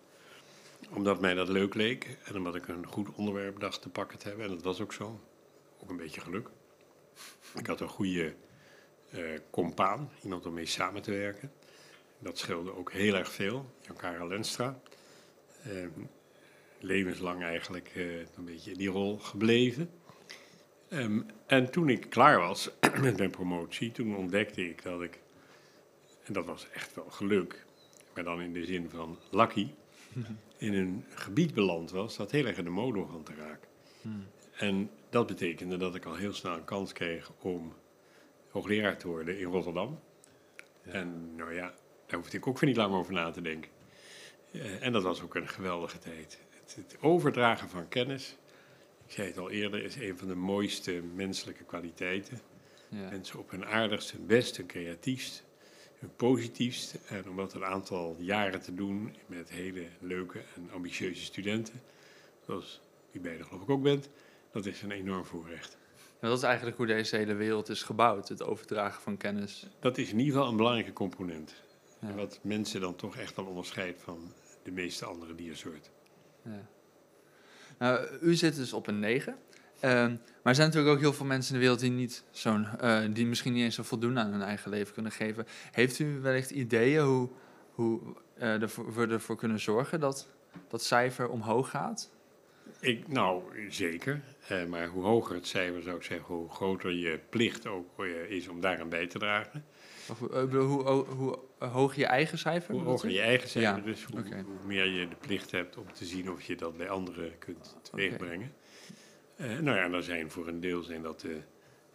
omdat 0.90 1.22
mij 1.22 1.34
dat 1.34 1.48
leuk 1.48 1.74
leek 1.74 2.18
en 2.24 2.36
omdat 2.36 2.56
ik 2.56 2.68
een 2.68 2.86
goed 2.86 3.16
onderwerp 3.16 3.60
dacht 3.60 3.82
te 3.82 3.90
pakken 3.90 4.18
te 4.18 4.28
hebben. 4.28 4.46
En 4.46 4.52
dat 4.52 4.64
was 4.64 4.82
ook 4.82 4.94
zo. 4.94 5.20
Ook 5.80 5.90
een 5.90 5.98
beetje 5.98 6.22
geluk. 6.22 6.50
Ik 7.56 7.68
had 7.68 7.80
een 7.80 7.88
goede 7.88 8.36
eh 9.10 9.40
compaan, 9.50 10.12
iemand 10.24 10.46
om 10.46 10.54
mee 10.54 10.66
samen 10.66 11.02
te 11.02 11.12
werken. 11.12 11.52
Dat 12.20 12.38
scheelde 12.38 12.76
ook 12.76 12.92
heel 12.92 13.16
erg 13.16 13.32
veel. 13.32 13.76
Jan-Karel 13.82 14.28
Lenstra. 14.28 14.80
Eh, 15.64 15.86
levenslang 16.80 17.44
eigenlijk 17.44 17.92
eh, 17.96 18.20
een 18.20 18.46
beetje 18.46 18.72
in 18.72 18.78
die 18.78 18.90
rol 18.90 19.18
gebleven. 19.18 19.90
Ehm, 20.90 21.22
en 21.46 21.72
toen 21.72 21.90
ik 21.90 22.10
klaar 22.10 22.40
was 22.40 22.70
met 23.02 23.18
mijn 23.18 23.32
promotie, 23.32 23.92
toen 23.92 24.16
ontdekte 24.16 24.70
ik 24.70 24.84
dat 24.84 25.02
ik, 25.02 25.20
en 26.24 26.34
dat 26.34 26.46
was 26.46 26.68
echt 26.70 26.96
wel 26.96 27.10
geluk, 27.10 27.66
maar 28.14 28.24
dan 28.24 28.42
in 28.42 28.54
de 28.54 28.66
zin 28.66 28.90
van 28.90 29.18
lucky, 29.32 29.68
in 30.58 30.74
een 30.74 31.06
gebied 31.14 31.54
beland 31.54 31.92
was 31.92 32.18
dat 32.18 32.32
heel 32.32 32.46
erg 32.46 32.58
in 32.58 32.64
de 32.64 32.70
mode 32.70 33.00
begon 33.00 33.24
te 33.24 33.34
raken. 33.36 33.70
En 34.58 34.90
dat 35.10 35.28
betekende 35.28 35.78
dat 35.78 35.96
ik 35.96 36.06
al 36.06 36.16
heel 36.16 36.34
snel 36.34 36.54
een 36.54 36.64
kans 36.64 36.94
kreeg 36.94 37.32
om 37.40 37.74
hoogleraar 38.50 38.98
te 38.98 39.08
worden 39.08 39.40
in 39.40 39.46
Rotterdam. 39.46 40.00
En 40.82 41.36
nou 41.36 41.54
ja, 41.54 41.74
daar 42.06 42.20
hoefde 42.20 42.38
ik 42.38 42.48
ook 42.48 42.60
weer 42.60 42.70
niet 42.70 42.78
lang 42.78 42.94
over 42.94 43.14
na 43.14 43.32
te 43.32 43.42
denken. 43.42 43.72
Eh, 44.52 44.86
en 44.86 44.92
dat 44.92 45.04
was 45.04 45.22
ook 45.22 45.36
een 45.36 45.48
geweldige 45.48 46.00
tijd. 46.00 46.40
Het, 46.50 46.76
het 46.76 46.98
overdragen 47.02 47.70
van 47.70 47.88
kennis. 47.88 48.30
Ik 48.32 48.38
ik 49.06 49.18
zei 49.18 49.28
het 49.28 49.38
al 49.38 49.50
eerder, 49.50 49.84
is 49.84 49.96
een 49.96 50.18
van 50.18 50.28
de 50.28 50.36
mooiste 50.36 51.02
menselijke 51.16 51.64
kwaliteiten. 51.64 52.42
Ja. 52.90 53.10
Mensen 53.10 53.40
op 53.40 53.52
hun 53.52 53.66
aardigst, 53.66 54.12
hun 54.12 54.26
best, 54.26 54.58
hun 54.58 54.66
creatiefst, 54.66 55.44
hun 56.02 56.16
positiefst. 56.16 56.96
En 57.08 57.30
om 57.30 57.36
dat 57.36 57.54
een 57.54 57.66
aantal 57.66 58.16
jaren 58.20 58.62
te 58.62 58.74
doen 58.74 59.16
met 59.26 59.50
hele 59.50 59.88
leuke 60.00 60.42
en 60.56 60.70
ambitieuze 60.74 61.24
studenten, 61.24 61.82
zoals 62.46 62.82
u 63.12 63.20
beiden 63.20 63.46
geloof 63.46 63.62
ik 63.62 63.70
ook 63.70 63.84
bent, 63.84 64.10
dat 64.52 64.66
is 64.66 64.82
een 64.82 64.92
enorm 64.92 65.26
voorrecht. 65.26 65.78
En 66.20 66.30
dat 66.30 66.38
is 66.38 66.44
eigenlijk 66.44 66.78
hoe 66.78 66.86
deze 66.86 67.16
hele 67.16 67.34
wereld 67.34 67.70
is 67.70 67.84
gebouwd, 67.84 68.30
het 68.30 68.44
overdragen 68.44 69.02
van 69.02 69.18
kennis. 69.18 69.68
Dat 69.80 69.98
is 69.98 70.12
in 70.12 70.20
ieder 70.20 70.34
geval 70.34 70.50
een 70.50 70.58
belangrijke 70.58 70.94
component. 70.94 71.54
Ja. 72.00 72.14
Wat 72.14 72.40
mensen 72.42 72.82
dan 72.82 72.96
toch 72.96 73.18
echt 73.18 73.36
wel 73.36 73.46
onderscheidt 73.46 74.02
van 74.02 74.34
de 74.64 74.72
meeste 74.72 75.06
andere 75.06 75.36
diersoorten. 75.36 75.92
Ja. 76.44 76.68
Nou, 77.78 78.08
u 78.22 78.36
zit 78.36 78.56
dus 78.56 78.74
op 78.74 78.88
een 78.88 79.00
9. 79.00 79.38
Ehm, 79.82 80.10
maar 80.10 80.18
er 80.44 80.56
zijn 80.56 80.68
natuurlijk 80.68 80.96
ook 80.96 81.02
heel 81.02 81.14
veel 81.14 81.26
mensen 81.26 81.50
in 81.54 81.60
de 81.60 81.66
wereld 81.66 81.82
die, 81.82 81.92
niet 81.92 82.24
zo'n, 82.32 82.68
eh, 82.80 83.00
die 83.14 83.26
misschien 83.26 83.54
niet 83.54 83.64
eens 83.64 83.76
zo 83.76 83.84
voldoende 83.84 84.20
aan 84.20 84.32
hun 84.32 84.42
eigen 84.42 84.72
leven 84.72 84.94
kunnen 84.94 85.12
geven. 85.12 85.46
Heeft 85.72 86.00
u 86.00 86.20
wellicht 86.22 86.52
ideeën 86.52 87.04
hoe, 87.04 87.30
hoe 87.72 88.00
eh, 88.38 88.62
ervoor, 88.62 88.94
we 88.94 89.08
ervoor 89.08 89.36
kunnen 89.36 89.60
zorgen 89.60 90.00
dat 90.00 90.28
dat 90.68 90.84
cijfer 90.84 91.30
omhoog 91.30 91.70
gaat? 91.70 92.12
Ik, 92.80 93.08
nou, 93.08 93.42
zeker. 93.70 94.22
Eh, 94.48 94.66
maar 94.66 94.88
hoe 94.88 95.04
hoger 95.04 95.36
het 95.36 95.48
cijfer, 95.48 95.82
zou 95.82 95.96
ik 95.96 96.04
zeggen, 96.04 96.36
hoe 96.36 96.50
groter 96.50 96.92
je 96.92 97.20
plicht 97.30 97.68
ook 97.68 98.06
is 98.30 98.48
om 98.48 98.62
daaraan 98.62 98.90
bij 98.90 99.08
te 99.08 99.20
dragen. 99.20 99.66
Of, 100.10 100.20
hoe- 100.20 100.48
hoe, 100.56 100.84
hoe, 100.84 101.06
hoe 101.06 101.40
hoog 101.68 101.96
je 101.96 102.06
eigen 102.06 102.38
cijfer? 102.38 102.74
Hoe 102.74 102.84
hoger 102.84 103.10
je 103.10 103.22
eigen 103.22 103.50
cijfer, 103.50 103.78
Ja, 103.78 103.84
dus 103.84 104.04
hoe, 104.04 104.24
meer 104.66 104.86
je 104.86 105.08
de 105.08 105.16
plicht 105.16 105.52
hebt 105.52 105.78
om 105.78 105.86
te 105.94 106.06
zien 106.06 106.32
of 106.32 106.42
je 106.42 106.56
dat 106.56 106.78
bij 106.78 106.90
anderen 106.90 107.38
kunt 107.38 107.78
teweegbrengen. 107.82 108.54
Nou 109.42 109.78
ja, 109.78 109.90
dan 109.90 110.04
zijn 110.04 110.32
voor 110.32 110.48
een 110.48 110.60
deel 110.60 110.84
zijn 110.84 111.02
dat 111.02 111.20
de, 111.20 111.42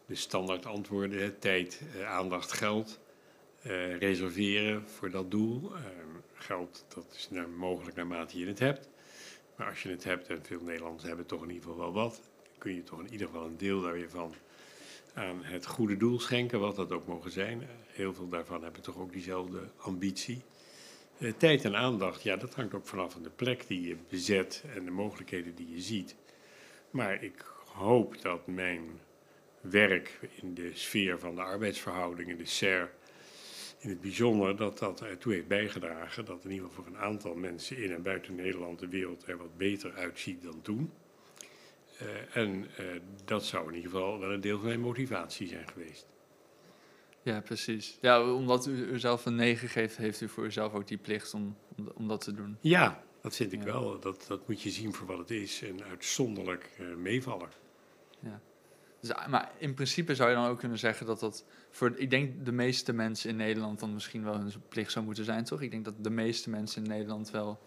de 0.06 0.14
standaard 0.14 0.66
antwoorden, 0.66 1.38
tijd, 1.38 1.82
eh, 1.94 2.10
aandacht, 2.10 2.52
geld. 2.52 3.00
eh, 3.62 3.96
reserveren 3.98 4.88
voor 4.88 5.10
dat 5.10 5.30
doel. 5.30 5.74
Eh, 5.74 5.80
geld, 6.34 6.84
dat 6.94 7.06
is 7.16 7.30
naar, 7.30 7.48
mogelijk 7.48 7.96
naarmate 7.96 8.38
je 8.38 8.46
het 8.46 8.58
hebt. 8.58 8.88
Maar 9.56 9.68
als 9.68 9.82
je 9.82 9.88
het 9.88 10.04
hebt, 10.04 10.28
en 10.28 10.44
veel 10.44 10.60
Nederlanders 10.62 11.04
hebben 11.04 11.26
toch 11.26 11.42
in 11.42 11.48
ieder 11.50 11.62
geval 11.62 11.78
wel 11.78 11.92
wat, 11.92 12.20
kun 12.58 12.74
je 12.74 12.82
toch 12.82 13.00
in 13.00 13.12
ieder 13.12 13.26
geval 13.26 13.46
een 13.46 13.56
deel 13.56 13.80
daarvan 13.80 14.34
aan 15.14 15.44
het 15.44 15.66
goede 15.66 15.96
doel 15.96 16.20
schenken, 16.20 16.60
wat 16.60 16.76
dat 16.76 16.92
ook 16.92 17.06
mogen 17.06 17.30
zijn. 17.30 17.62
Eh, 17.62 17.68
Heel 17.86 18.14
veel 18.14 18.28
daarvan 18.28 18.62
hebben 18.62 18.82
toch 18.82 18.98
ook 18.98 19.12
diezelfde 19.12 19.60
ambitie. 19.76 20.42
Eh, 21.18 21.32
tijd 21.36 21.64
en 21.64 21.76
aandacht, 21.76 22.22
ja, 22.22 22.36
dat 22.36 22.54
hangt 22.54 22.74
ook 22.74 22.86
vanaf 22.86 23.12
van 23.12 23.22
de 23.22 23.30
plek 23.30 23.66
die 23.66 23.88
je 23.88 23.96
bezet 24.08 24.64
en 24.74 24.84
de 24.84 24.90
mogelijkheden 24.90 25.54
die 25.54 25.70
je 25.70 25.80
ziet. 25.80 26.16
Maar 26.96 27.22
ik 27.22 27.44
hoop 27.72 28.22
dat 28.22 28.46
mijn 28.46 29.00
werk 29.60 30.18
in 30.42 30.54
de 30.54 30.70
sfeer 30.74 31.18
van 31.18 31.34
de 31.34 31.42
arbeidsverhoudingen, 31.42 32.38
de 32.38 32.46
SER, 32.46 32.90
in 33.78 33.88
het 33.88 34.00
bijzonder, 34.00 34.56
dat 34.56 34.78
dat 34.78 35.00
ertoe 35.00 35.32
heeft 35.32 35.48
bijgedragen 35.48 36.24
dat 36.24 36.44
in 36.44 36.50
ieder 36.50 36.68
geval 36.68 36.84
voor 36.84 36.92
een 36.92 37.00
aantal 37.00 37.34
mensen 37.34 37.76
in 37.76 37.92
en 37.92 38.02
buiten 38.02 38.34
Nederland 38.34 38.78
de 38.78 38.88
wereld 38.88 39.28
er 39.28 39.36
wat 39.36 39.56
beter 39.56 39.94
uitziet 39.94 40.42
dan 40.42 40.62
toen. 40.62 40.92
Eh, 41.98 42.36
en 42.36 42.66
eh, 42.76 42.84
dat 43.24 43.44
zou 43.44 43.68
in 43.68 43.74
ieder 43.74 43.90
geval 43.90 44.18
wel 44.18 44.32
een 44.32 44.40
deel 44.40 44.58
van 44.58 44.66
mijn 44.66 44.80
motivatie 44.80 45.48
zijn 45.48 45.68
geweest. 45.68 46.06
Ja, 47.22 47.40
precies. 47.40 47.98
Ja, 48.00 48.32
omdat 48.32 48.66
u 48.66 48.72
uzelf 48.72 49.26
een 49.26 49.34
9 49.34 49.68
geeft, 49.68 49.96
heeft 49.96 50.20
u 50.20 50.28
voor 50.28 50.44
uzelf 50.44 50.74
ook 50.74 50.86
die 50.86 50.98
plicht 50.98 51.34
om, 51.34 51.56
om, 51.76 51.90
om 51.94 52.08
dat 52.08 52.20
te 52.20 52.32
doen. 52.32 52.56
Ja, 52.60 53.04
dat 53.26 53.36
vind 53.36 53.52
ik 53.52 53.58
Ja. 53.64 53.64
wel. 53.72 53.98
Dat, 54.00 54.24
dat 54.28 54.48
moet 54.48 54.62
je 54.62 54.70
zien 54.70 54.94
voor 54.94 55.06
wat 55.06 55.18
het 55.18 55.30
is. 55.30 55.60
Een 55.60 55.84
uitzonderlijk 55.84 56.70
eh, 56.78 56.86
meevaller. 56.96 57.48
Dus, 59.00 59.12
ah, 59.12 59.28
maar 59.28 59.52
in 59.58 59.74
principe 59.74 60.14
zou 60.14 60.28
je 60.30 60.34
dan 60.36 60.46
ook 60.46 60.58
kunnen 60.58 60.78
zeggen 60.78 61.06
dat 61.06 61.20
dat 61.20 61.44
voor, 61.70 61.92
ik 61.96 62.10
denk 62.10 62.44
de 62.44 62.52
meeste 62.52 62.92
mensen 62.92 63.30
in 63.30 63.36
Nederland 63.36 63.80
dan 63.80 63.94
misschien 63.94 64.24
wel 64.24 64.34
hun 64.38 64.52
plicht 64.68 64.92
zou 64.92 65.04
moeten 65.04 65.24
zijn, 65.24 65.44
toch? 65.44 65.60
Ik 65.62 65.70
denk 65.70 65.84
dat 65.84 65.94
de 65.98 66.10
meeste 66.10 66.50
mensen 66.50 66.82
in 66.82 66.88
Nederland 66.88 67.30
wel 67.30 67.58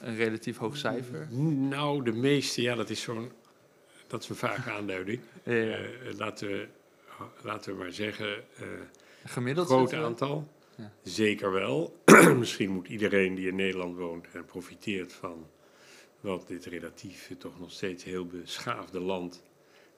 een 0.00 0.16
relatief 0.16 0.56
hoog 0.56 0.76
cijfer. 0.76 1.28
Nou, 1.54 2.04
de 2.04 2.12
meeste, 2.12 2.62
ja, 2.62 2.74
dat 2.74 2.90
is 2.90 3.00
zo'n. 3.00 3.32
Dat 4.06 4.22
is 4.22 4.28
een 4.28 4.36
vage 4.36 4.70
aanduiding. 4.78 5.20
Ja, 5.44 5.52
ja. 5.54 5.76
Eh, 5.76 6.16
laten, 6.16 6.48
we, 6.48 6.68
laten 7.42 7.72
we 7.72 7.78
maar 7.78 7.92
zeggen, 7.92 8.36
eh 8.56 8.66
Gemiddeld 9.24 9.66
groot 9.66 9.92
aantal. 9.94 10.48
Zeker 11.02 11.52
wel. 11.52 12.02
Misschien 12.38 12.70
moet 12.70 12.88
iedereen 12.88 13.34
die 13.34 13.48
in 13.48 13.56
Nederland 13.56 13.96
woont 13.96 14.26
en 14.32 14.44
profiteert 14.44 15.12
van 15.12 15.46
wat 16.20 16.48
dit 16.48 16.64
relatief 16.64 17.34
toch 17.38 17.60
nog 17.60 17.72
steeds 17.72 18.04
heel 18.04 18.26
beschaafde 18.26 19.00
land 19.00 19.42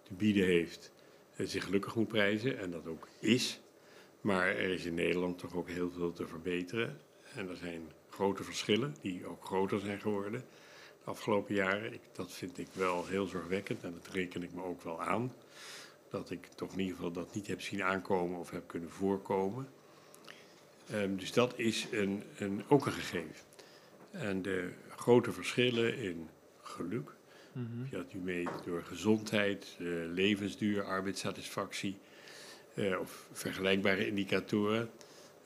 te 0.03 0.15
bieden 0.15 0.45
heeft, 0.45 0.93
eh, 1.37 1.47
zich 1.47 1.65
gelukkig 1.65 1.95
moet 1.95 2.09
prijzen. 2.09 2.59
En 2.59 2.71
dat 2.71 2.87
ook 2.87 3.09
is. 3.19 3.61
Maar 4.21 4.47
er 4.47 4.71
is 4.71 4.85
in 4.85 4.95
Nederland 4.95 5.39
toch 5.39 5.55
ook 5.55 5.69
heel 5.69 5.91
veel 5.91 6.13
te 6.13 6.27
verbeteren. 6.27 7.01
En 7.35 7.49
er 7.49 7.57
zijn 7.57 7.83
grote 8.11 8.43
verschillen, 8.43 8.95
die 9.01 9.27
ook 9.27 9.45
groter 9.45 9.81
zijn 9.81 10.01
geworden 10.01 10.45
de 11.05 11.11
afgelopen 11.11 11.55
jaren. 11.55 11.93
Ik, 11.93 12.01
dat 12.13 12.33
vind 12.33 12.59
ik 12.59 12.69
wel 12.73 13.07
heel 13.07 13.27
zorgwekkend 13.27 13.85
en 13.85 13.93
dat 13.93 14.15
reken 14.15 14.43
ik 14.43 14.53
me 14.53 14.63
ook 14.63 14.83
wel 14.83 15.03
aan. 15.03 15.33
Dat 16.09 16.31
ik 16.31 16.47
toch 16.47 16.73
in 16.73 16.79
ieder 16.79 16.97
geval 16.97 17.13
dat 17.13 17.35
niet 17.35 17.47
heb 17.47 17.61
zien 17.61 17.83
aankomen 17.83 18.39
of 18.39 18.51
heb 18.51 18.67
kunnen 18.67 18.91
voorkomen. 18.91 19.69
Ehm, 20.91 21.17
dus 21.17 21.33
dat 21.33 21.53
is 21.57 21.87
een, 21.91 22.23
een, 22.39 22.63
ook 22.69 22.87
een 22.87 22.93
gegeven. 22.93 23.45
En 24.11 24.43
de 24.43 24.69
grote 24.97 25.33
verschillen 25.33 25.97
in 25.99 26.29
geluk, 26.63 27.11
Mhm. 27.53 27.83
of 27.83 27.91
je 27.91 27.97
dat 27.97 28.15
nu 28.15 28.21
meet 28.21 28.49
door 28.65 28.83
gezondheid, 28.83 29.77
levensduur, 30.15 30.83
arbeidssatisfactie 30.85 31.99
eh, 32.75 32.99
of 33.01 33.27
vergelijkbare 33.33 34.07
indicatoren. 34.07 34.91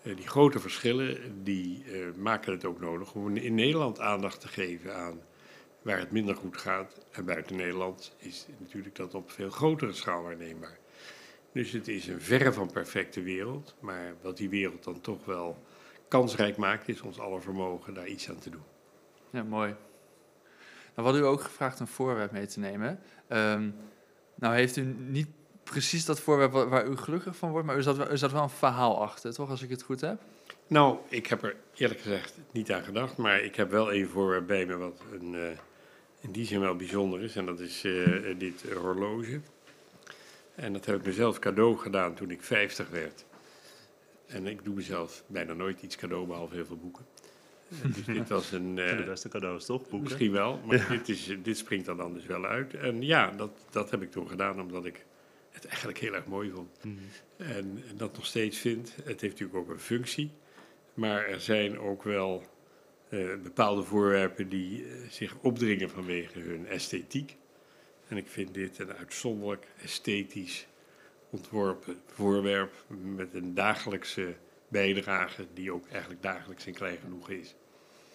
eh, 0.02 0.16
die 0.16 0.28
grote 0.28 0.58
verschillen 0.58 1.18
die 1.44 1.84
eh, 1.92 1.98
maken 2.16 2.52
het 2.52 2.64
ook 2.64 2.80
nodig 2.80 3.14
om 3.14 3.36
in 3.36 3.54
Nederland 3.54 4.00
aandacht 4.00 4.40
te 4.40 4.48
geven 4.48 4.94
aan 4.96 5.20
waar 5.82 5.98
het 5.98 6.10
minder 6.10 6.36
goed 6.36 6.56
gaat. 6.56 7.00
En 7.12 7.24
buiten 7.24 7.56
Nederland 7.56 8.14
is 8.18 8.46
natuurlijk 8.58 8.94
dat 8.94 9.14
op 9.14 9.30
veel 9.30 9.50
grotere 9.50 9.92
schaal 9.92 10.22
waarneembaar. 10.22 10.78
Dus 11.56 11.72
het 11.72 11.88
is 11.88 12.06
een 12.06 12.20
verre 12.20 12.52
van 12.52 12.70
perfecte 12.72 13.22
wereld, 13.22 13.74
maar 13.80 14.14
wat 14.22 14.36
die 14.36 14.48
wereld 14.48 14.84
dan 14.84 15.00
toch 15.00 15.24
wel 15.24 15.58
kansrijk 16.08 16.56
maakt, 16.56 16.88
is 16.88 17.00
ons 17.00 17.18
aller 17.18 17.42
vermogen 17.42 17.94
daar 17.94 18.06
iets 18.08 18.28
aan 18.30 18.38
te 18.38 18.50
doen. 18.50 18.62
Ja, 19.30 19.42
mooi. 19.42 19.68
Nou, 19.68 19.78
we 20.94 21.02
hadden 21.02 21.20
u 21.20 21.24
ook 21.24 21.40
gevraagd 21.40 21.80
een 21.80 21.86
voorwerp 21.86 22.30
mee 22.32 22.46
te 22.46 22.60
nemen. 22.60 23.00
Ehm, 23.28 23.70
nou 24.34 24.54
heeft 24.54 24.76
u 24.76 24.94
niet 24.98 25.28
precies 25.62 26.04
dat 26.04 26.20
voorwerp 26.20 26.52
wa- 26.52 26.68
waar 26.68 26.86
u 26.88 26.96
gelukkig 26.96 27.36
van 27.36 27.50
wordt, 27.50 27.66
maar 27.66 27.76
u 27.76 27.82
zat, 27.82 27.96
wel- 27.96 28.16
zat 28.16 28.32
wel 28.32 28.42
een 28.42 28.50
verhaal 28.50 29.02
achter, 29.02 29.34
toch, 29.34 29.50
als 29.50 29.62
ik 29.62 29.70
het 29.70 29.82
goed 29.82 30.00
heb? 30.00 30.20
Nou, 30.66 30.98
ik 31.08 31.26
heb 31.26 31.42
er 31.42 31.56
eerlijk 31.74 32.00
gezegd 32.00 32.34
niet 32.50 32.72
aan 32.72 32.82
gedacht, 32.82 33.16
maar 33.16 33.40
ik 33.40 33.54
heb 33.56 33.70
wel 33.70 33.92
een 33.94 34.08
voorwerp 34.08 34.46
bij 34.46 34.66
me 34.66 34.76
wat 34.76 35.00
een, 35.12 35.34
eh, 35.34 35.58
in 36.20 36.32
die 36.32 36.44
zin 36.46 36.60
wel 36.60 36.76
bijzonder 36.76 37.22
is. 37.22 37.36
En 37.36 37.46
dat 37.46 37.60
is 37.60 37.84
eh, 37.84 38.38
dit 38.38 38.64
horloge. 38.72 39.40
En 40.56 40.72
dat 40.72 40.86
heb 40.86 40.96
ik 40.96 41.04
mezelf 41.04 41.38
cadeau 41.38 41.76
gedaan 41.76 42.14
toen 42.14 42.30
ik 42.30 42.42
50 42.42 42.88
werd. 42.88 43.24
En 44.26 44.46
ik 44.46 44.64
doe 44.64 44.74
mezelf 44.74 45.24
bijna 45.26 45.52
nooit 45.52 45.82
iets 45.82 45.96
cadeau, 45.96 46.26
behalve 46.26 46.54
heel 46.54 46.66
veel 46.66 46.76
boeken. 46.76 47.06
En 47.82 47.92
dus 47.92 48.04
dit 48.16 48.28
was 48.28 48.52
een... 48.52 48.66
Voor 48.66 48.96
de 48.96 49.02
eh, 49.02 49.06
beste 49.06 49.28
cadeaus, 49.28 49.66
toch? 49.66 49.80
Boeken. 49.80 50.02
Misschien 50.02 50.32
wel, 50.32 50.60
maar 50.66 50.88
dit, 50.88 51.08
is, 51.08 51.36
dit 51.42 51.58
springt 51.58 51.86
dan 51.86 52.12
dus 52.12 52.26
wel 52.26 52.46
uit. 52.46 52.74
En 52.74 53.02
ja, 53.02 53.30
dat, 53.30 53.50
dat 53.70 53.90
heb 53.90 54.02
ik 54.02 54.10
toen 54.10 54.28
gedaan 54.28 54.60
omdat 54.60 54.84
ik 54.84 55.04
het 55.50 55.66
eigenlijk 55.66 55.98
heel 55.98 56.14
erg 56.14 56.26
mooi 56.26 56.50
vond. 56.50 56.78
Mhm. 56.82 56.94
En 57.36 57.82
dat 57.94 58.16
nog 58.16 58.26
steeds 58.26 58.58
vind. 58.58 58.94
Het 58.96 59.20
heeft 59.20 59.38
natuurlijk 59.38 59.58
ook 59.58 59.68
een 59.68 59.80
functie. 59.80 60.30
Maar 60.94 61.26
er 61.26 61.40
zijn 61.40 61.78
ook 61.78 62.02
wel 62.02 62.42
eh, 63.08 63.26
bepaalde 63.42 63.82
voorwerpen 63.82 64.48
die 64.48 64.84
eh, 64.84 64.92
zich 65.08 65.36
opdringen 65.40 65.90
vanwege 65.90 66.38
hun 66.38 66.66
esthetiek. 66.66 67.36
En 68.08 68.16
ik 68.16 68.26
vind 68.28 68.54
dit 68.54 68.78
een 68.78 68.92
uitzonderlijk 68.92 69.66
esthetisch 69.82 70.66
ontworpen 71.30 71.96
voorwerp 72.06 72.72
met 73.14 73.34
een 73.34 73.54
dagelijkse 73.54 74.34
bijdrage 74.68 75.46
die 75.54 75.72
ook 75.72 75.86
eigenlijk 75.88 76.22
dagelijks 76.22 76.66
en 76.66 76.72
klein 76.72 76.96
genoeg 77.02 77.30
is. 77.30 77.54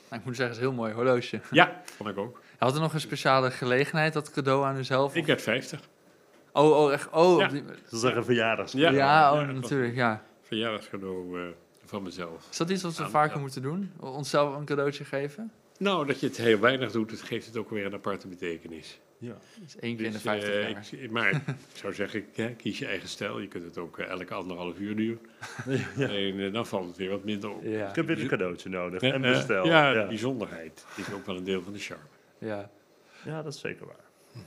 Nou, 0.09 0.21
ik 0.21 0.27
moet 0.27 0.35
zeggen, 0.35 0.55
het 0.55 0.55
is 0.55 0.57
een 0.57 0.63
heel 0.73 0.73
mooi 0.73 0.93
horloge. 0.93 1.41
Ja, 1.51 1.81
vond 1.95 2.09
ik 2.09 2.17
ook. 2.17 2.41
Had 2.57 2.75
er 2.75 2.81
nog 2.81 2.93
een 2.93 2.99
speciale 2.99 3.51
gelegenheid, 3.51 4.13
dat 4.13 4.31
cadeau 4.31 4.65
aan 4.65 4.77
uzelf? 4.77 5.15
Ik 5.15 5.25
werd 5.25 5.41
50. 5.41 5.89
Oh, 6.53 6.77
oh, 6.83 6.93
echt? 6.93 7.09
Oh, 7.09 7.39
Ja. 7.39 7.47
die- 7.47 7.63
Dat 7.65 7.75
is 7.91 8.01
een 8.03 8.23
verjaardags. 8.23 8.71
Ja. 8.71 8.89
ja, 8.91 9.33
oh, 9.33 9.39
ja, 9.39 9.51
natuurlijk, 9.51 9.95
ja. 9.95 10.23
Verjaardagscadeau 10.41 11.41
eh, 11.41 11.47
van 11.85 12.03
mezelf. 12.03 12.47
Is 12.51 12.57
dat 12.57 12.69
iets 12.69 12.83
wat 12.83 12.97
we 12.97 13.03
Ja, 13.03 13.09
vaker 13.09 13.35
ja. 13.35 13.41
moeten 13.41 13.61
doen? 13.61 13.91
Onszelf 13.99 14.55
een 14.55 14.65
cadeautje 14.65 15.05
geven? 15.05 15.51
Nou, 15.77 16.05
dat 16.07 16.19
je 16.19 16.27
het 16.27 16.37
heel 16.37 16.59
weinig 16.59 16.91
doet, 16.91 17.11
het 17.11 17.21
geeft 17.21 17.45
het 17.45 17.57
ook 17.57 17.69
weer 17.69 17.85
een 17.85 17.93
aparte 17.93 18.27
betekenis. 18.27 18.99
Ja. 19.21 19.35
Één 19.79 19.95
keer 19.95 20.05
in 20.05 20.11
de 20.11 20.17
Dus, 20.17 20.21
50 20.21 20.49
eh, 20.49 20.69
jaar. 20.69 20.85
ik- 20.91 21.11
maar 21.11 21.29
ik 21.35 21.41
zou 21.73 21.93
zeggen, 21.93 22.25
hè, 22.33 22.49
kies 22.55 22.79
je 22.79 22.85
eigen 22.85 23.09
stijl. 23.09 23.39
Je 23.39 23.47
kunt 23.47 23.63
het 23.63 23.77
ook 23.77 23.97
eh, 23.99 24.07
elke 24.09 24.33
anderhalf 24.33 24.79
uur 24.79 24.95
doen. 24.95 25.19
Ja. 25.95 26.07
En 26.09 26.39
eh, 26.39 26.53
dan 26.53 26.65
valt 26.67 26.87
het 26.87 26.97
weer 26.97 27.09
wat 27.09 27.23
minder 27.23 27.49
op. 27.49 27.63
Ja, 27.63 27.89
Ik 27.89 27.95
heb 27.95 28.05
weer 28.05 28.19
een 28.21 28.27
cadeautje 28.27 28.69
nodig. 28.69 29.01
En 29.01 29.13
eh, 29.25 29.31
bestel. 29.31 29.65
ja, 29.65 29.91
ja. 29.91 30.07
bijzonderheid 30.07 30.85
is 30.95 31.11
ook 31.13 31.25
wel 31.25 31.37
een 31.37 31.43
deel 31.43 31.61
van 31.63 31.73
de 31.73 31.79
charme. 31.79 32.03
ja. 32.37 32.69
Ja, 33.25 33.41
dat 33.41 33.53
is 33.53 33.59
zeker 33.59 33.85
waar. 33.85 33.95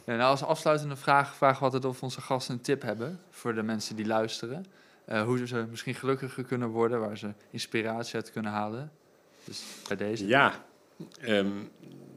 Ja, 0.07 0.16
nou, 0.16 0.31
als 0.31 0.43
afsluitende 0.43 0.97
vraag 0.97 1.35
vragen 1.37 1.59
we 1.59 1.64
altijd 1.64 1.85
of 1.85 2.03
onze 2.03 2.20
gasten 2.20 2.55
een 2.55 2.61
tip 2.61 2.83
hebben 2.83 3.20
voor 3.31 3.55
de 3.55 3.62
mensen 3.62 3.97
die 3.97 4.07
luisteren. 4.07 4.66
Eh, 5.05 5.22
hoe 5.22 5.47
ze 5.47 5.66
misschien 5.70 5.95
gelukkiger 5.95 6.45
kunnen 6.45 6.68
worden, 6.68 7.01
waar 7.01 7.18
ze 7.18 7.33
inspiratie 7.51 8.14
uit 8.14 8.31
kunnen 8.33 8.51
halen. 8.53 8.93
Dus 9.45 9.64
bij 9.89 9.97
deze. 9.97 10.27
Ja, 10.27 10.64
ehm, 11.20 11.47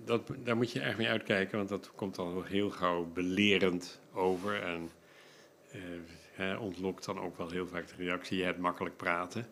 dat, 0.07 0.31
daar 0.43 0.57
moet 0.57 0.71
je 0.71 0.79
echt 0.79 0.97
mee 0.97 1.07
uitkijken, 1.07 1.57
want 1.57 1.69
dat 1.69 1.91
komt 1.95 2.15
dan 2.15 2.45
heel 2.45 2.69
gauw 2.69 3.05
belerend 3.05 3.99
over. 4.13 4.61
En 4.61 4.89
eh, 6.37 6.61
ontlokt 6.61 7.05
dan 7.05 7.19
ook 7.19 7.37
wel 7.37 7.49
heel 7.49 7.67
vaak 7.67 7.87
de 7.87 7.95
reactie, 7.97 8.37
je 8.37 8.43
hebt 8.43 8.59
makkelijk 8.59 8.97
praten. 8.97 9.47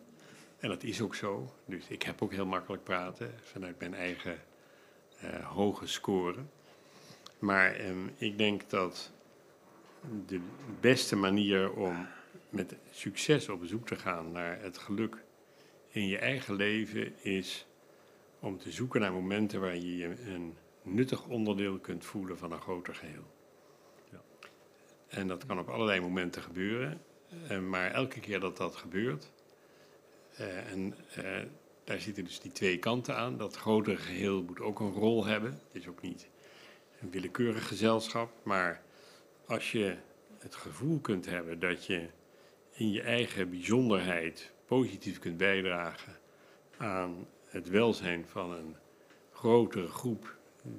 En 0.58 0.68
dat 0.68 0.82
is 0.82 1.00
ook 1.00 1.14
zo. 1.14 1.52
Dus 1.64 1.88
ik 1.88 2.02
heb 2.02 2.22
ook 2.22 2.32
heel 2.32 2.46
makkelijk 2.46 2.84
praten 2.84 3.34
vanuit 3.42 3.78
mijn 3.78 3.94
eigen 3.94 4.38
eh, 5.20 5.46
hoge 5.46 5.86
score. 5.86 6.38
Maar 7.38 7.74
ehm, 7.74 8.06
ik 8.16 8.38
denk 8.38 8.70
dat 8.70 9.12
de 10.26 10.40
beste 10.80 11.16
manier 11.16 11.72
om 11.72 12.06
met 12.50 12.76
succes 12.90 13.48
op 13.48 13.60
zoek 13.64 13.86
te 13.86 13.96
gaan 13.96 14.32
naar 14.32 14.60
het 14.60 14.78
geluk 14.78 15.16
in 15.88 16.06
je 16.06 16.18
eigen 16.18 16.54
leven 16.54 17.22
is 17.22 17.66
om 18.40 18.58
te 18.58 18.72
zoeken 18.72 19.00
naar 19.00 19.12
momenten 19.12 19.60
waar 19.60 19.76
je 19.76 19.96
je 19.96 20.04
een 20.26 20.56
nuttig 20.82 21.26
onderdeel 21.26 21.78
kunt 21.78 22.04
voelen 22.04 22.38
van 22.38 22.52
een 22.52 22.60
groter 22.60 22.94
geheel. 22.94 23.30
Ja. 24.10 24.20
En 25.08 25.26
dat 25.26 25.46
kan 25.46 25.58
op 25.58 25.68
allerlei 25.68 26.00
momenten 26.00 26.42
gebeuren, 26.42 27.02
eh, 27.48 27.58
maar 27.58 27.90
elke 27.90 28.20
keer 28.20 28.40
dat 28.40 28.56
dat 28.56 28.76
gebeurt, 28.76 29.32
eh, 30.36 30.70
en 30.72 30.94
eh, 31.14 31.42
daar 31.84 32.00
zitten 32.00 32.24
dus 32.24 32.40
die 32.40 32.52
twee 32.52 32.78
kanten 32.78 33.16
aan, 33.16 33.36
dat 33.38 33.56
grotere 33.56 33.96
geheel 33.96 34.42
moet 34.42 34.60
ook 34.60 34.80
een 34.80 34.92
rol 34.92 35.24
hebben. 35.24 35.50
Het 35.50 35.82
is 35.82 35.88
ook 35.88 36.02
niet 36.02 36.28
een 37.00 37.10
willekeurig 37.10 37.68
gezelschap, 37.68 38.30
maar 38.42 38.82
als 39.46 39.72
je 39.72 39.96
het 40.38 40.54
gevoel 40.54 41.00
kunt 41.00 41.26
hebben 41.26 41.60
dat 41.60 41.86
je 41.86 42.08
in 42.72 42.92
je 42.92 43.02
eigen 43.02 43.50
bijzonderheid 43.50 44.52
positief 44.66 45.18
kunt 45.18 45.36
bijdragen 45.36 46.16
aan 46.76 47.26
het 47.56 47.68
welzijn 47.68 48.26
van 48.26 48.52
een 48.52 48.76
grotere 49.32 49.88
groep 49.88 50.36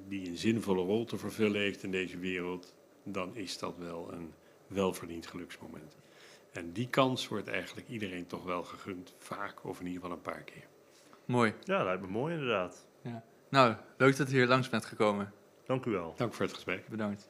die 0.08 0.28
een 0.28 0.38
zinvolle 0.38 0.82
rol 0.82 1.06
te 1.06 1.18
vervullen 1.18 1.62
heeft 1.62 1.84
in 1.84 1.92
deze 1.92 2.18
wereld, 2.18 2.74
dan 3.04 3.36
is 3.36 3.58
dat 3.58 3.78
wel 3.78 4.14
een 4.14 4.34
welverdiend 4.68 5.28
geluksmoment. 5.28 5.96
En 6.52 6.72
die 6.72 6.88
kans 6.88 7.28
wordt 7.28 7.48
eigenlijk 7.48 7.88
iedereen 7.88 8.28
toch 8.28 8.44
wel 8.44 8.64
gegund, 8.64 9.14
vaak 9.18 9.66
of 9.66 9.80
in 9.80 9.86
ieder 9.86 10.02
geval 10.02 10.16
een 10.18 10.24
paar 10.24 10.44
keer. 10.44 10.68
Mooi. 11.26 11.54
Ja, 11.64 11.84
lijkt 11.84 12.02
me 12.02 12.08
mooi 12.08 12.34
inderdaad. 12.34 12.86
Nou, 13.50 13.76
leuk 13.98 14.18
dat 14.18 14.30
u 14.30 14.32
hier 14.32 14.48
langs 14.48 14.70
bent 14.70 14.86
gekomen. 14.86 15.34
Dank 15.66 15.86
u 15.86 15.92
wel. 15.92 16.14
Dank 16.18 16.34
voor 16.34 16.46
het 16.46 16.54
gesprek. 16.54 16.88
Bedankt. 16.88 17.30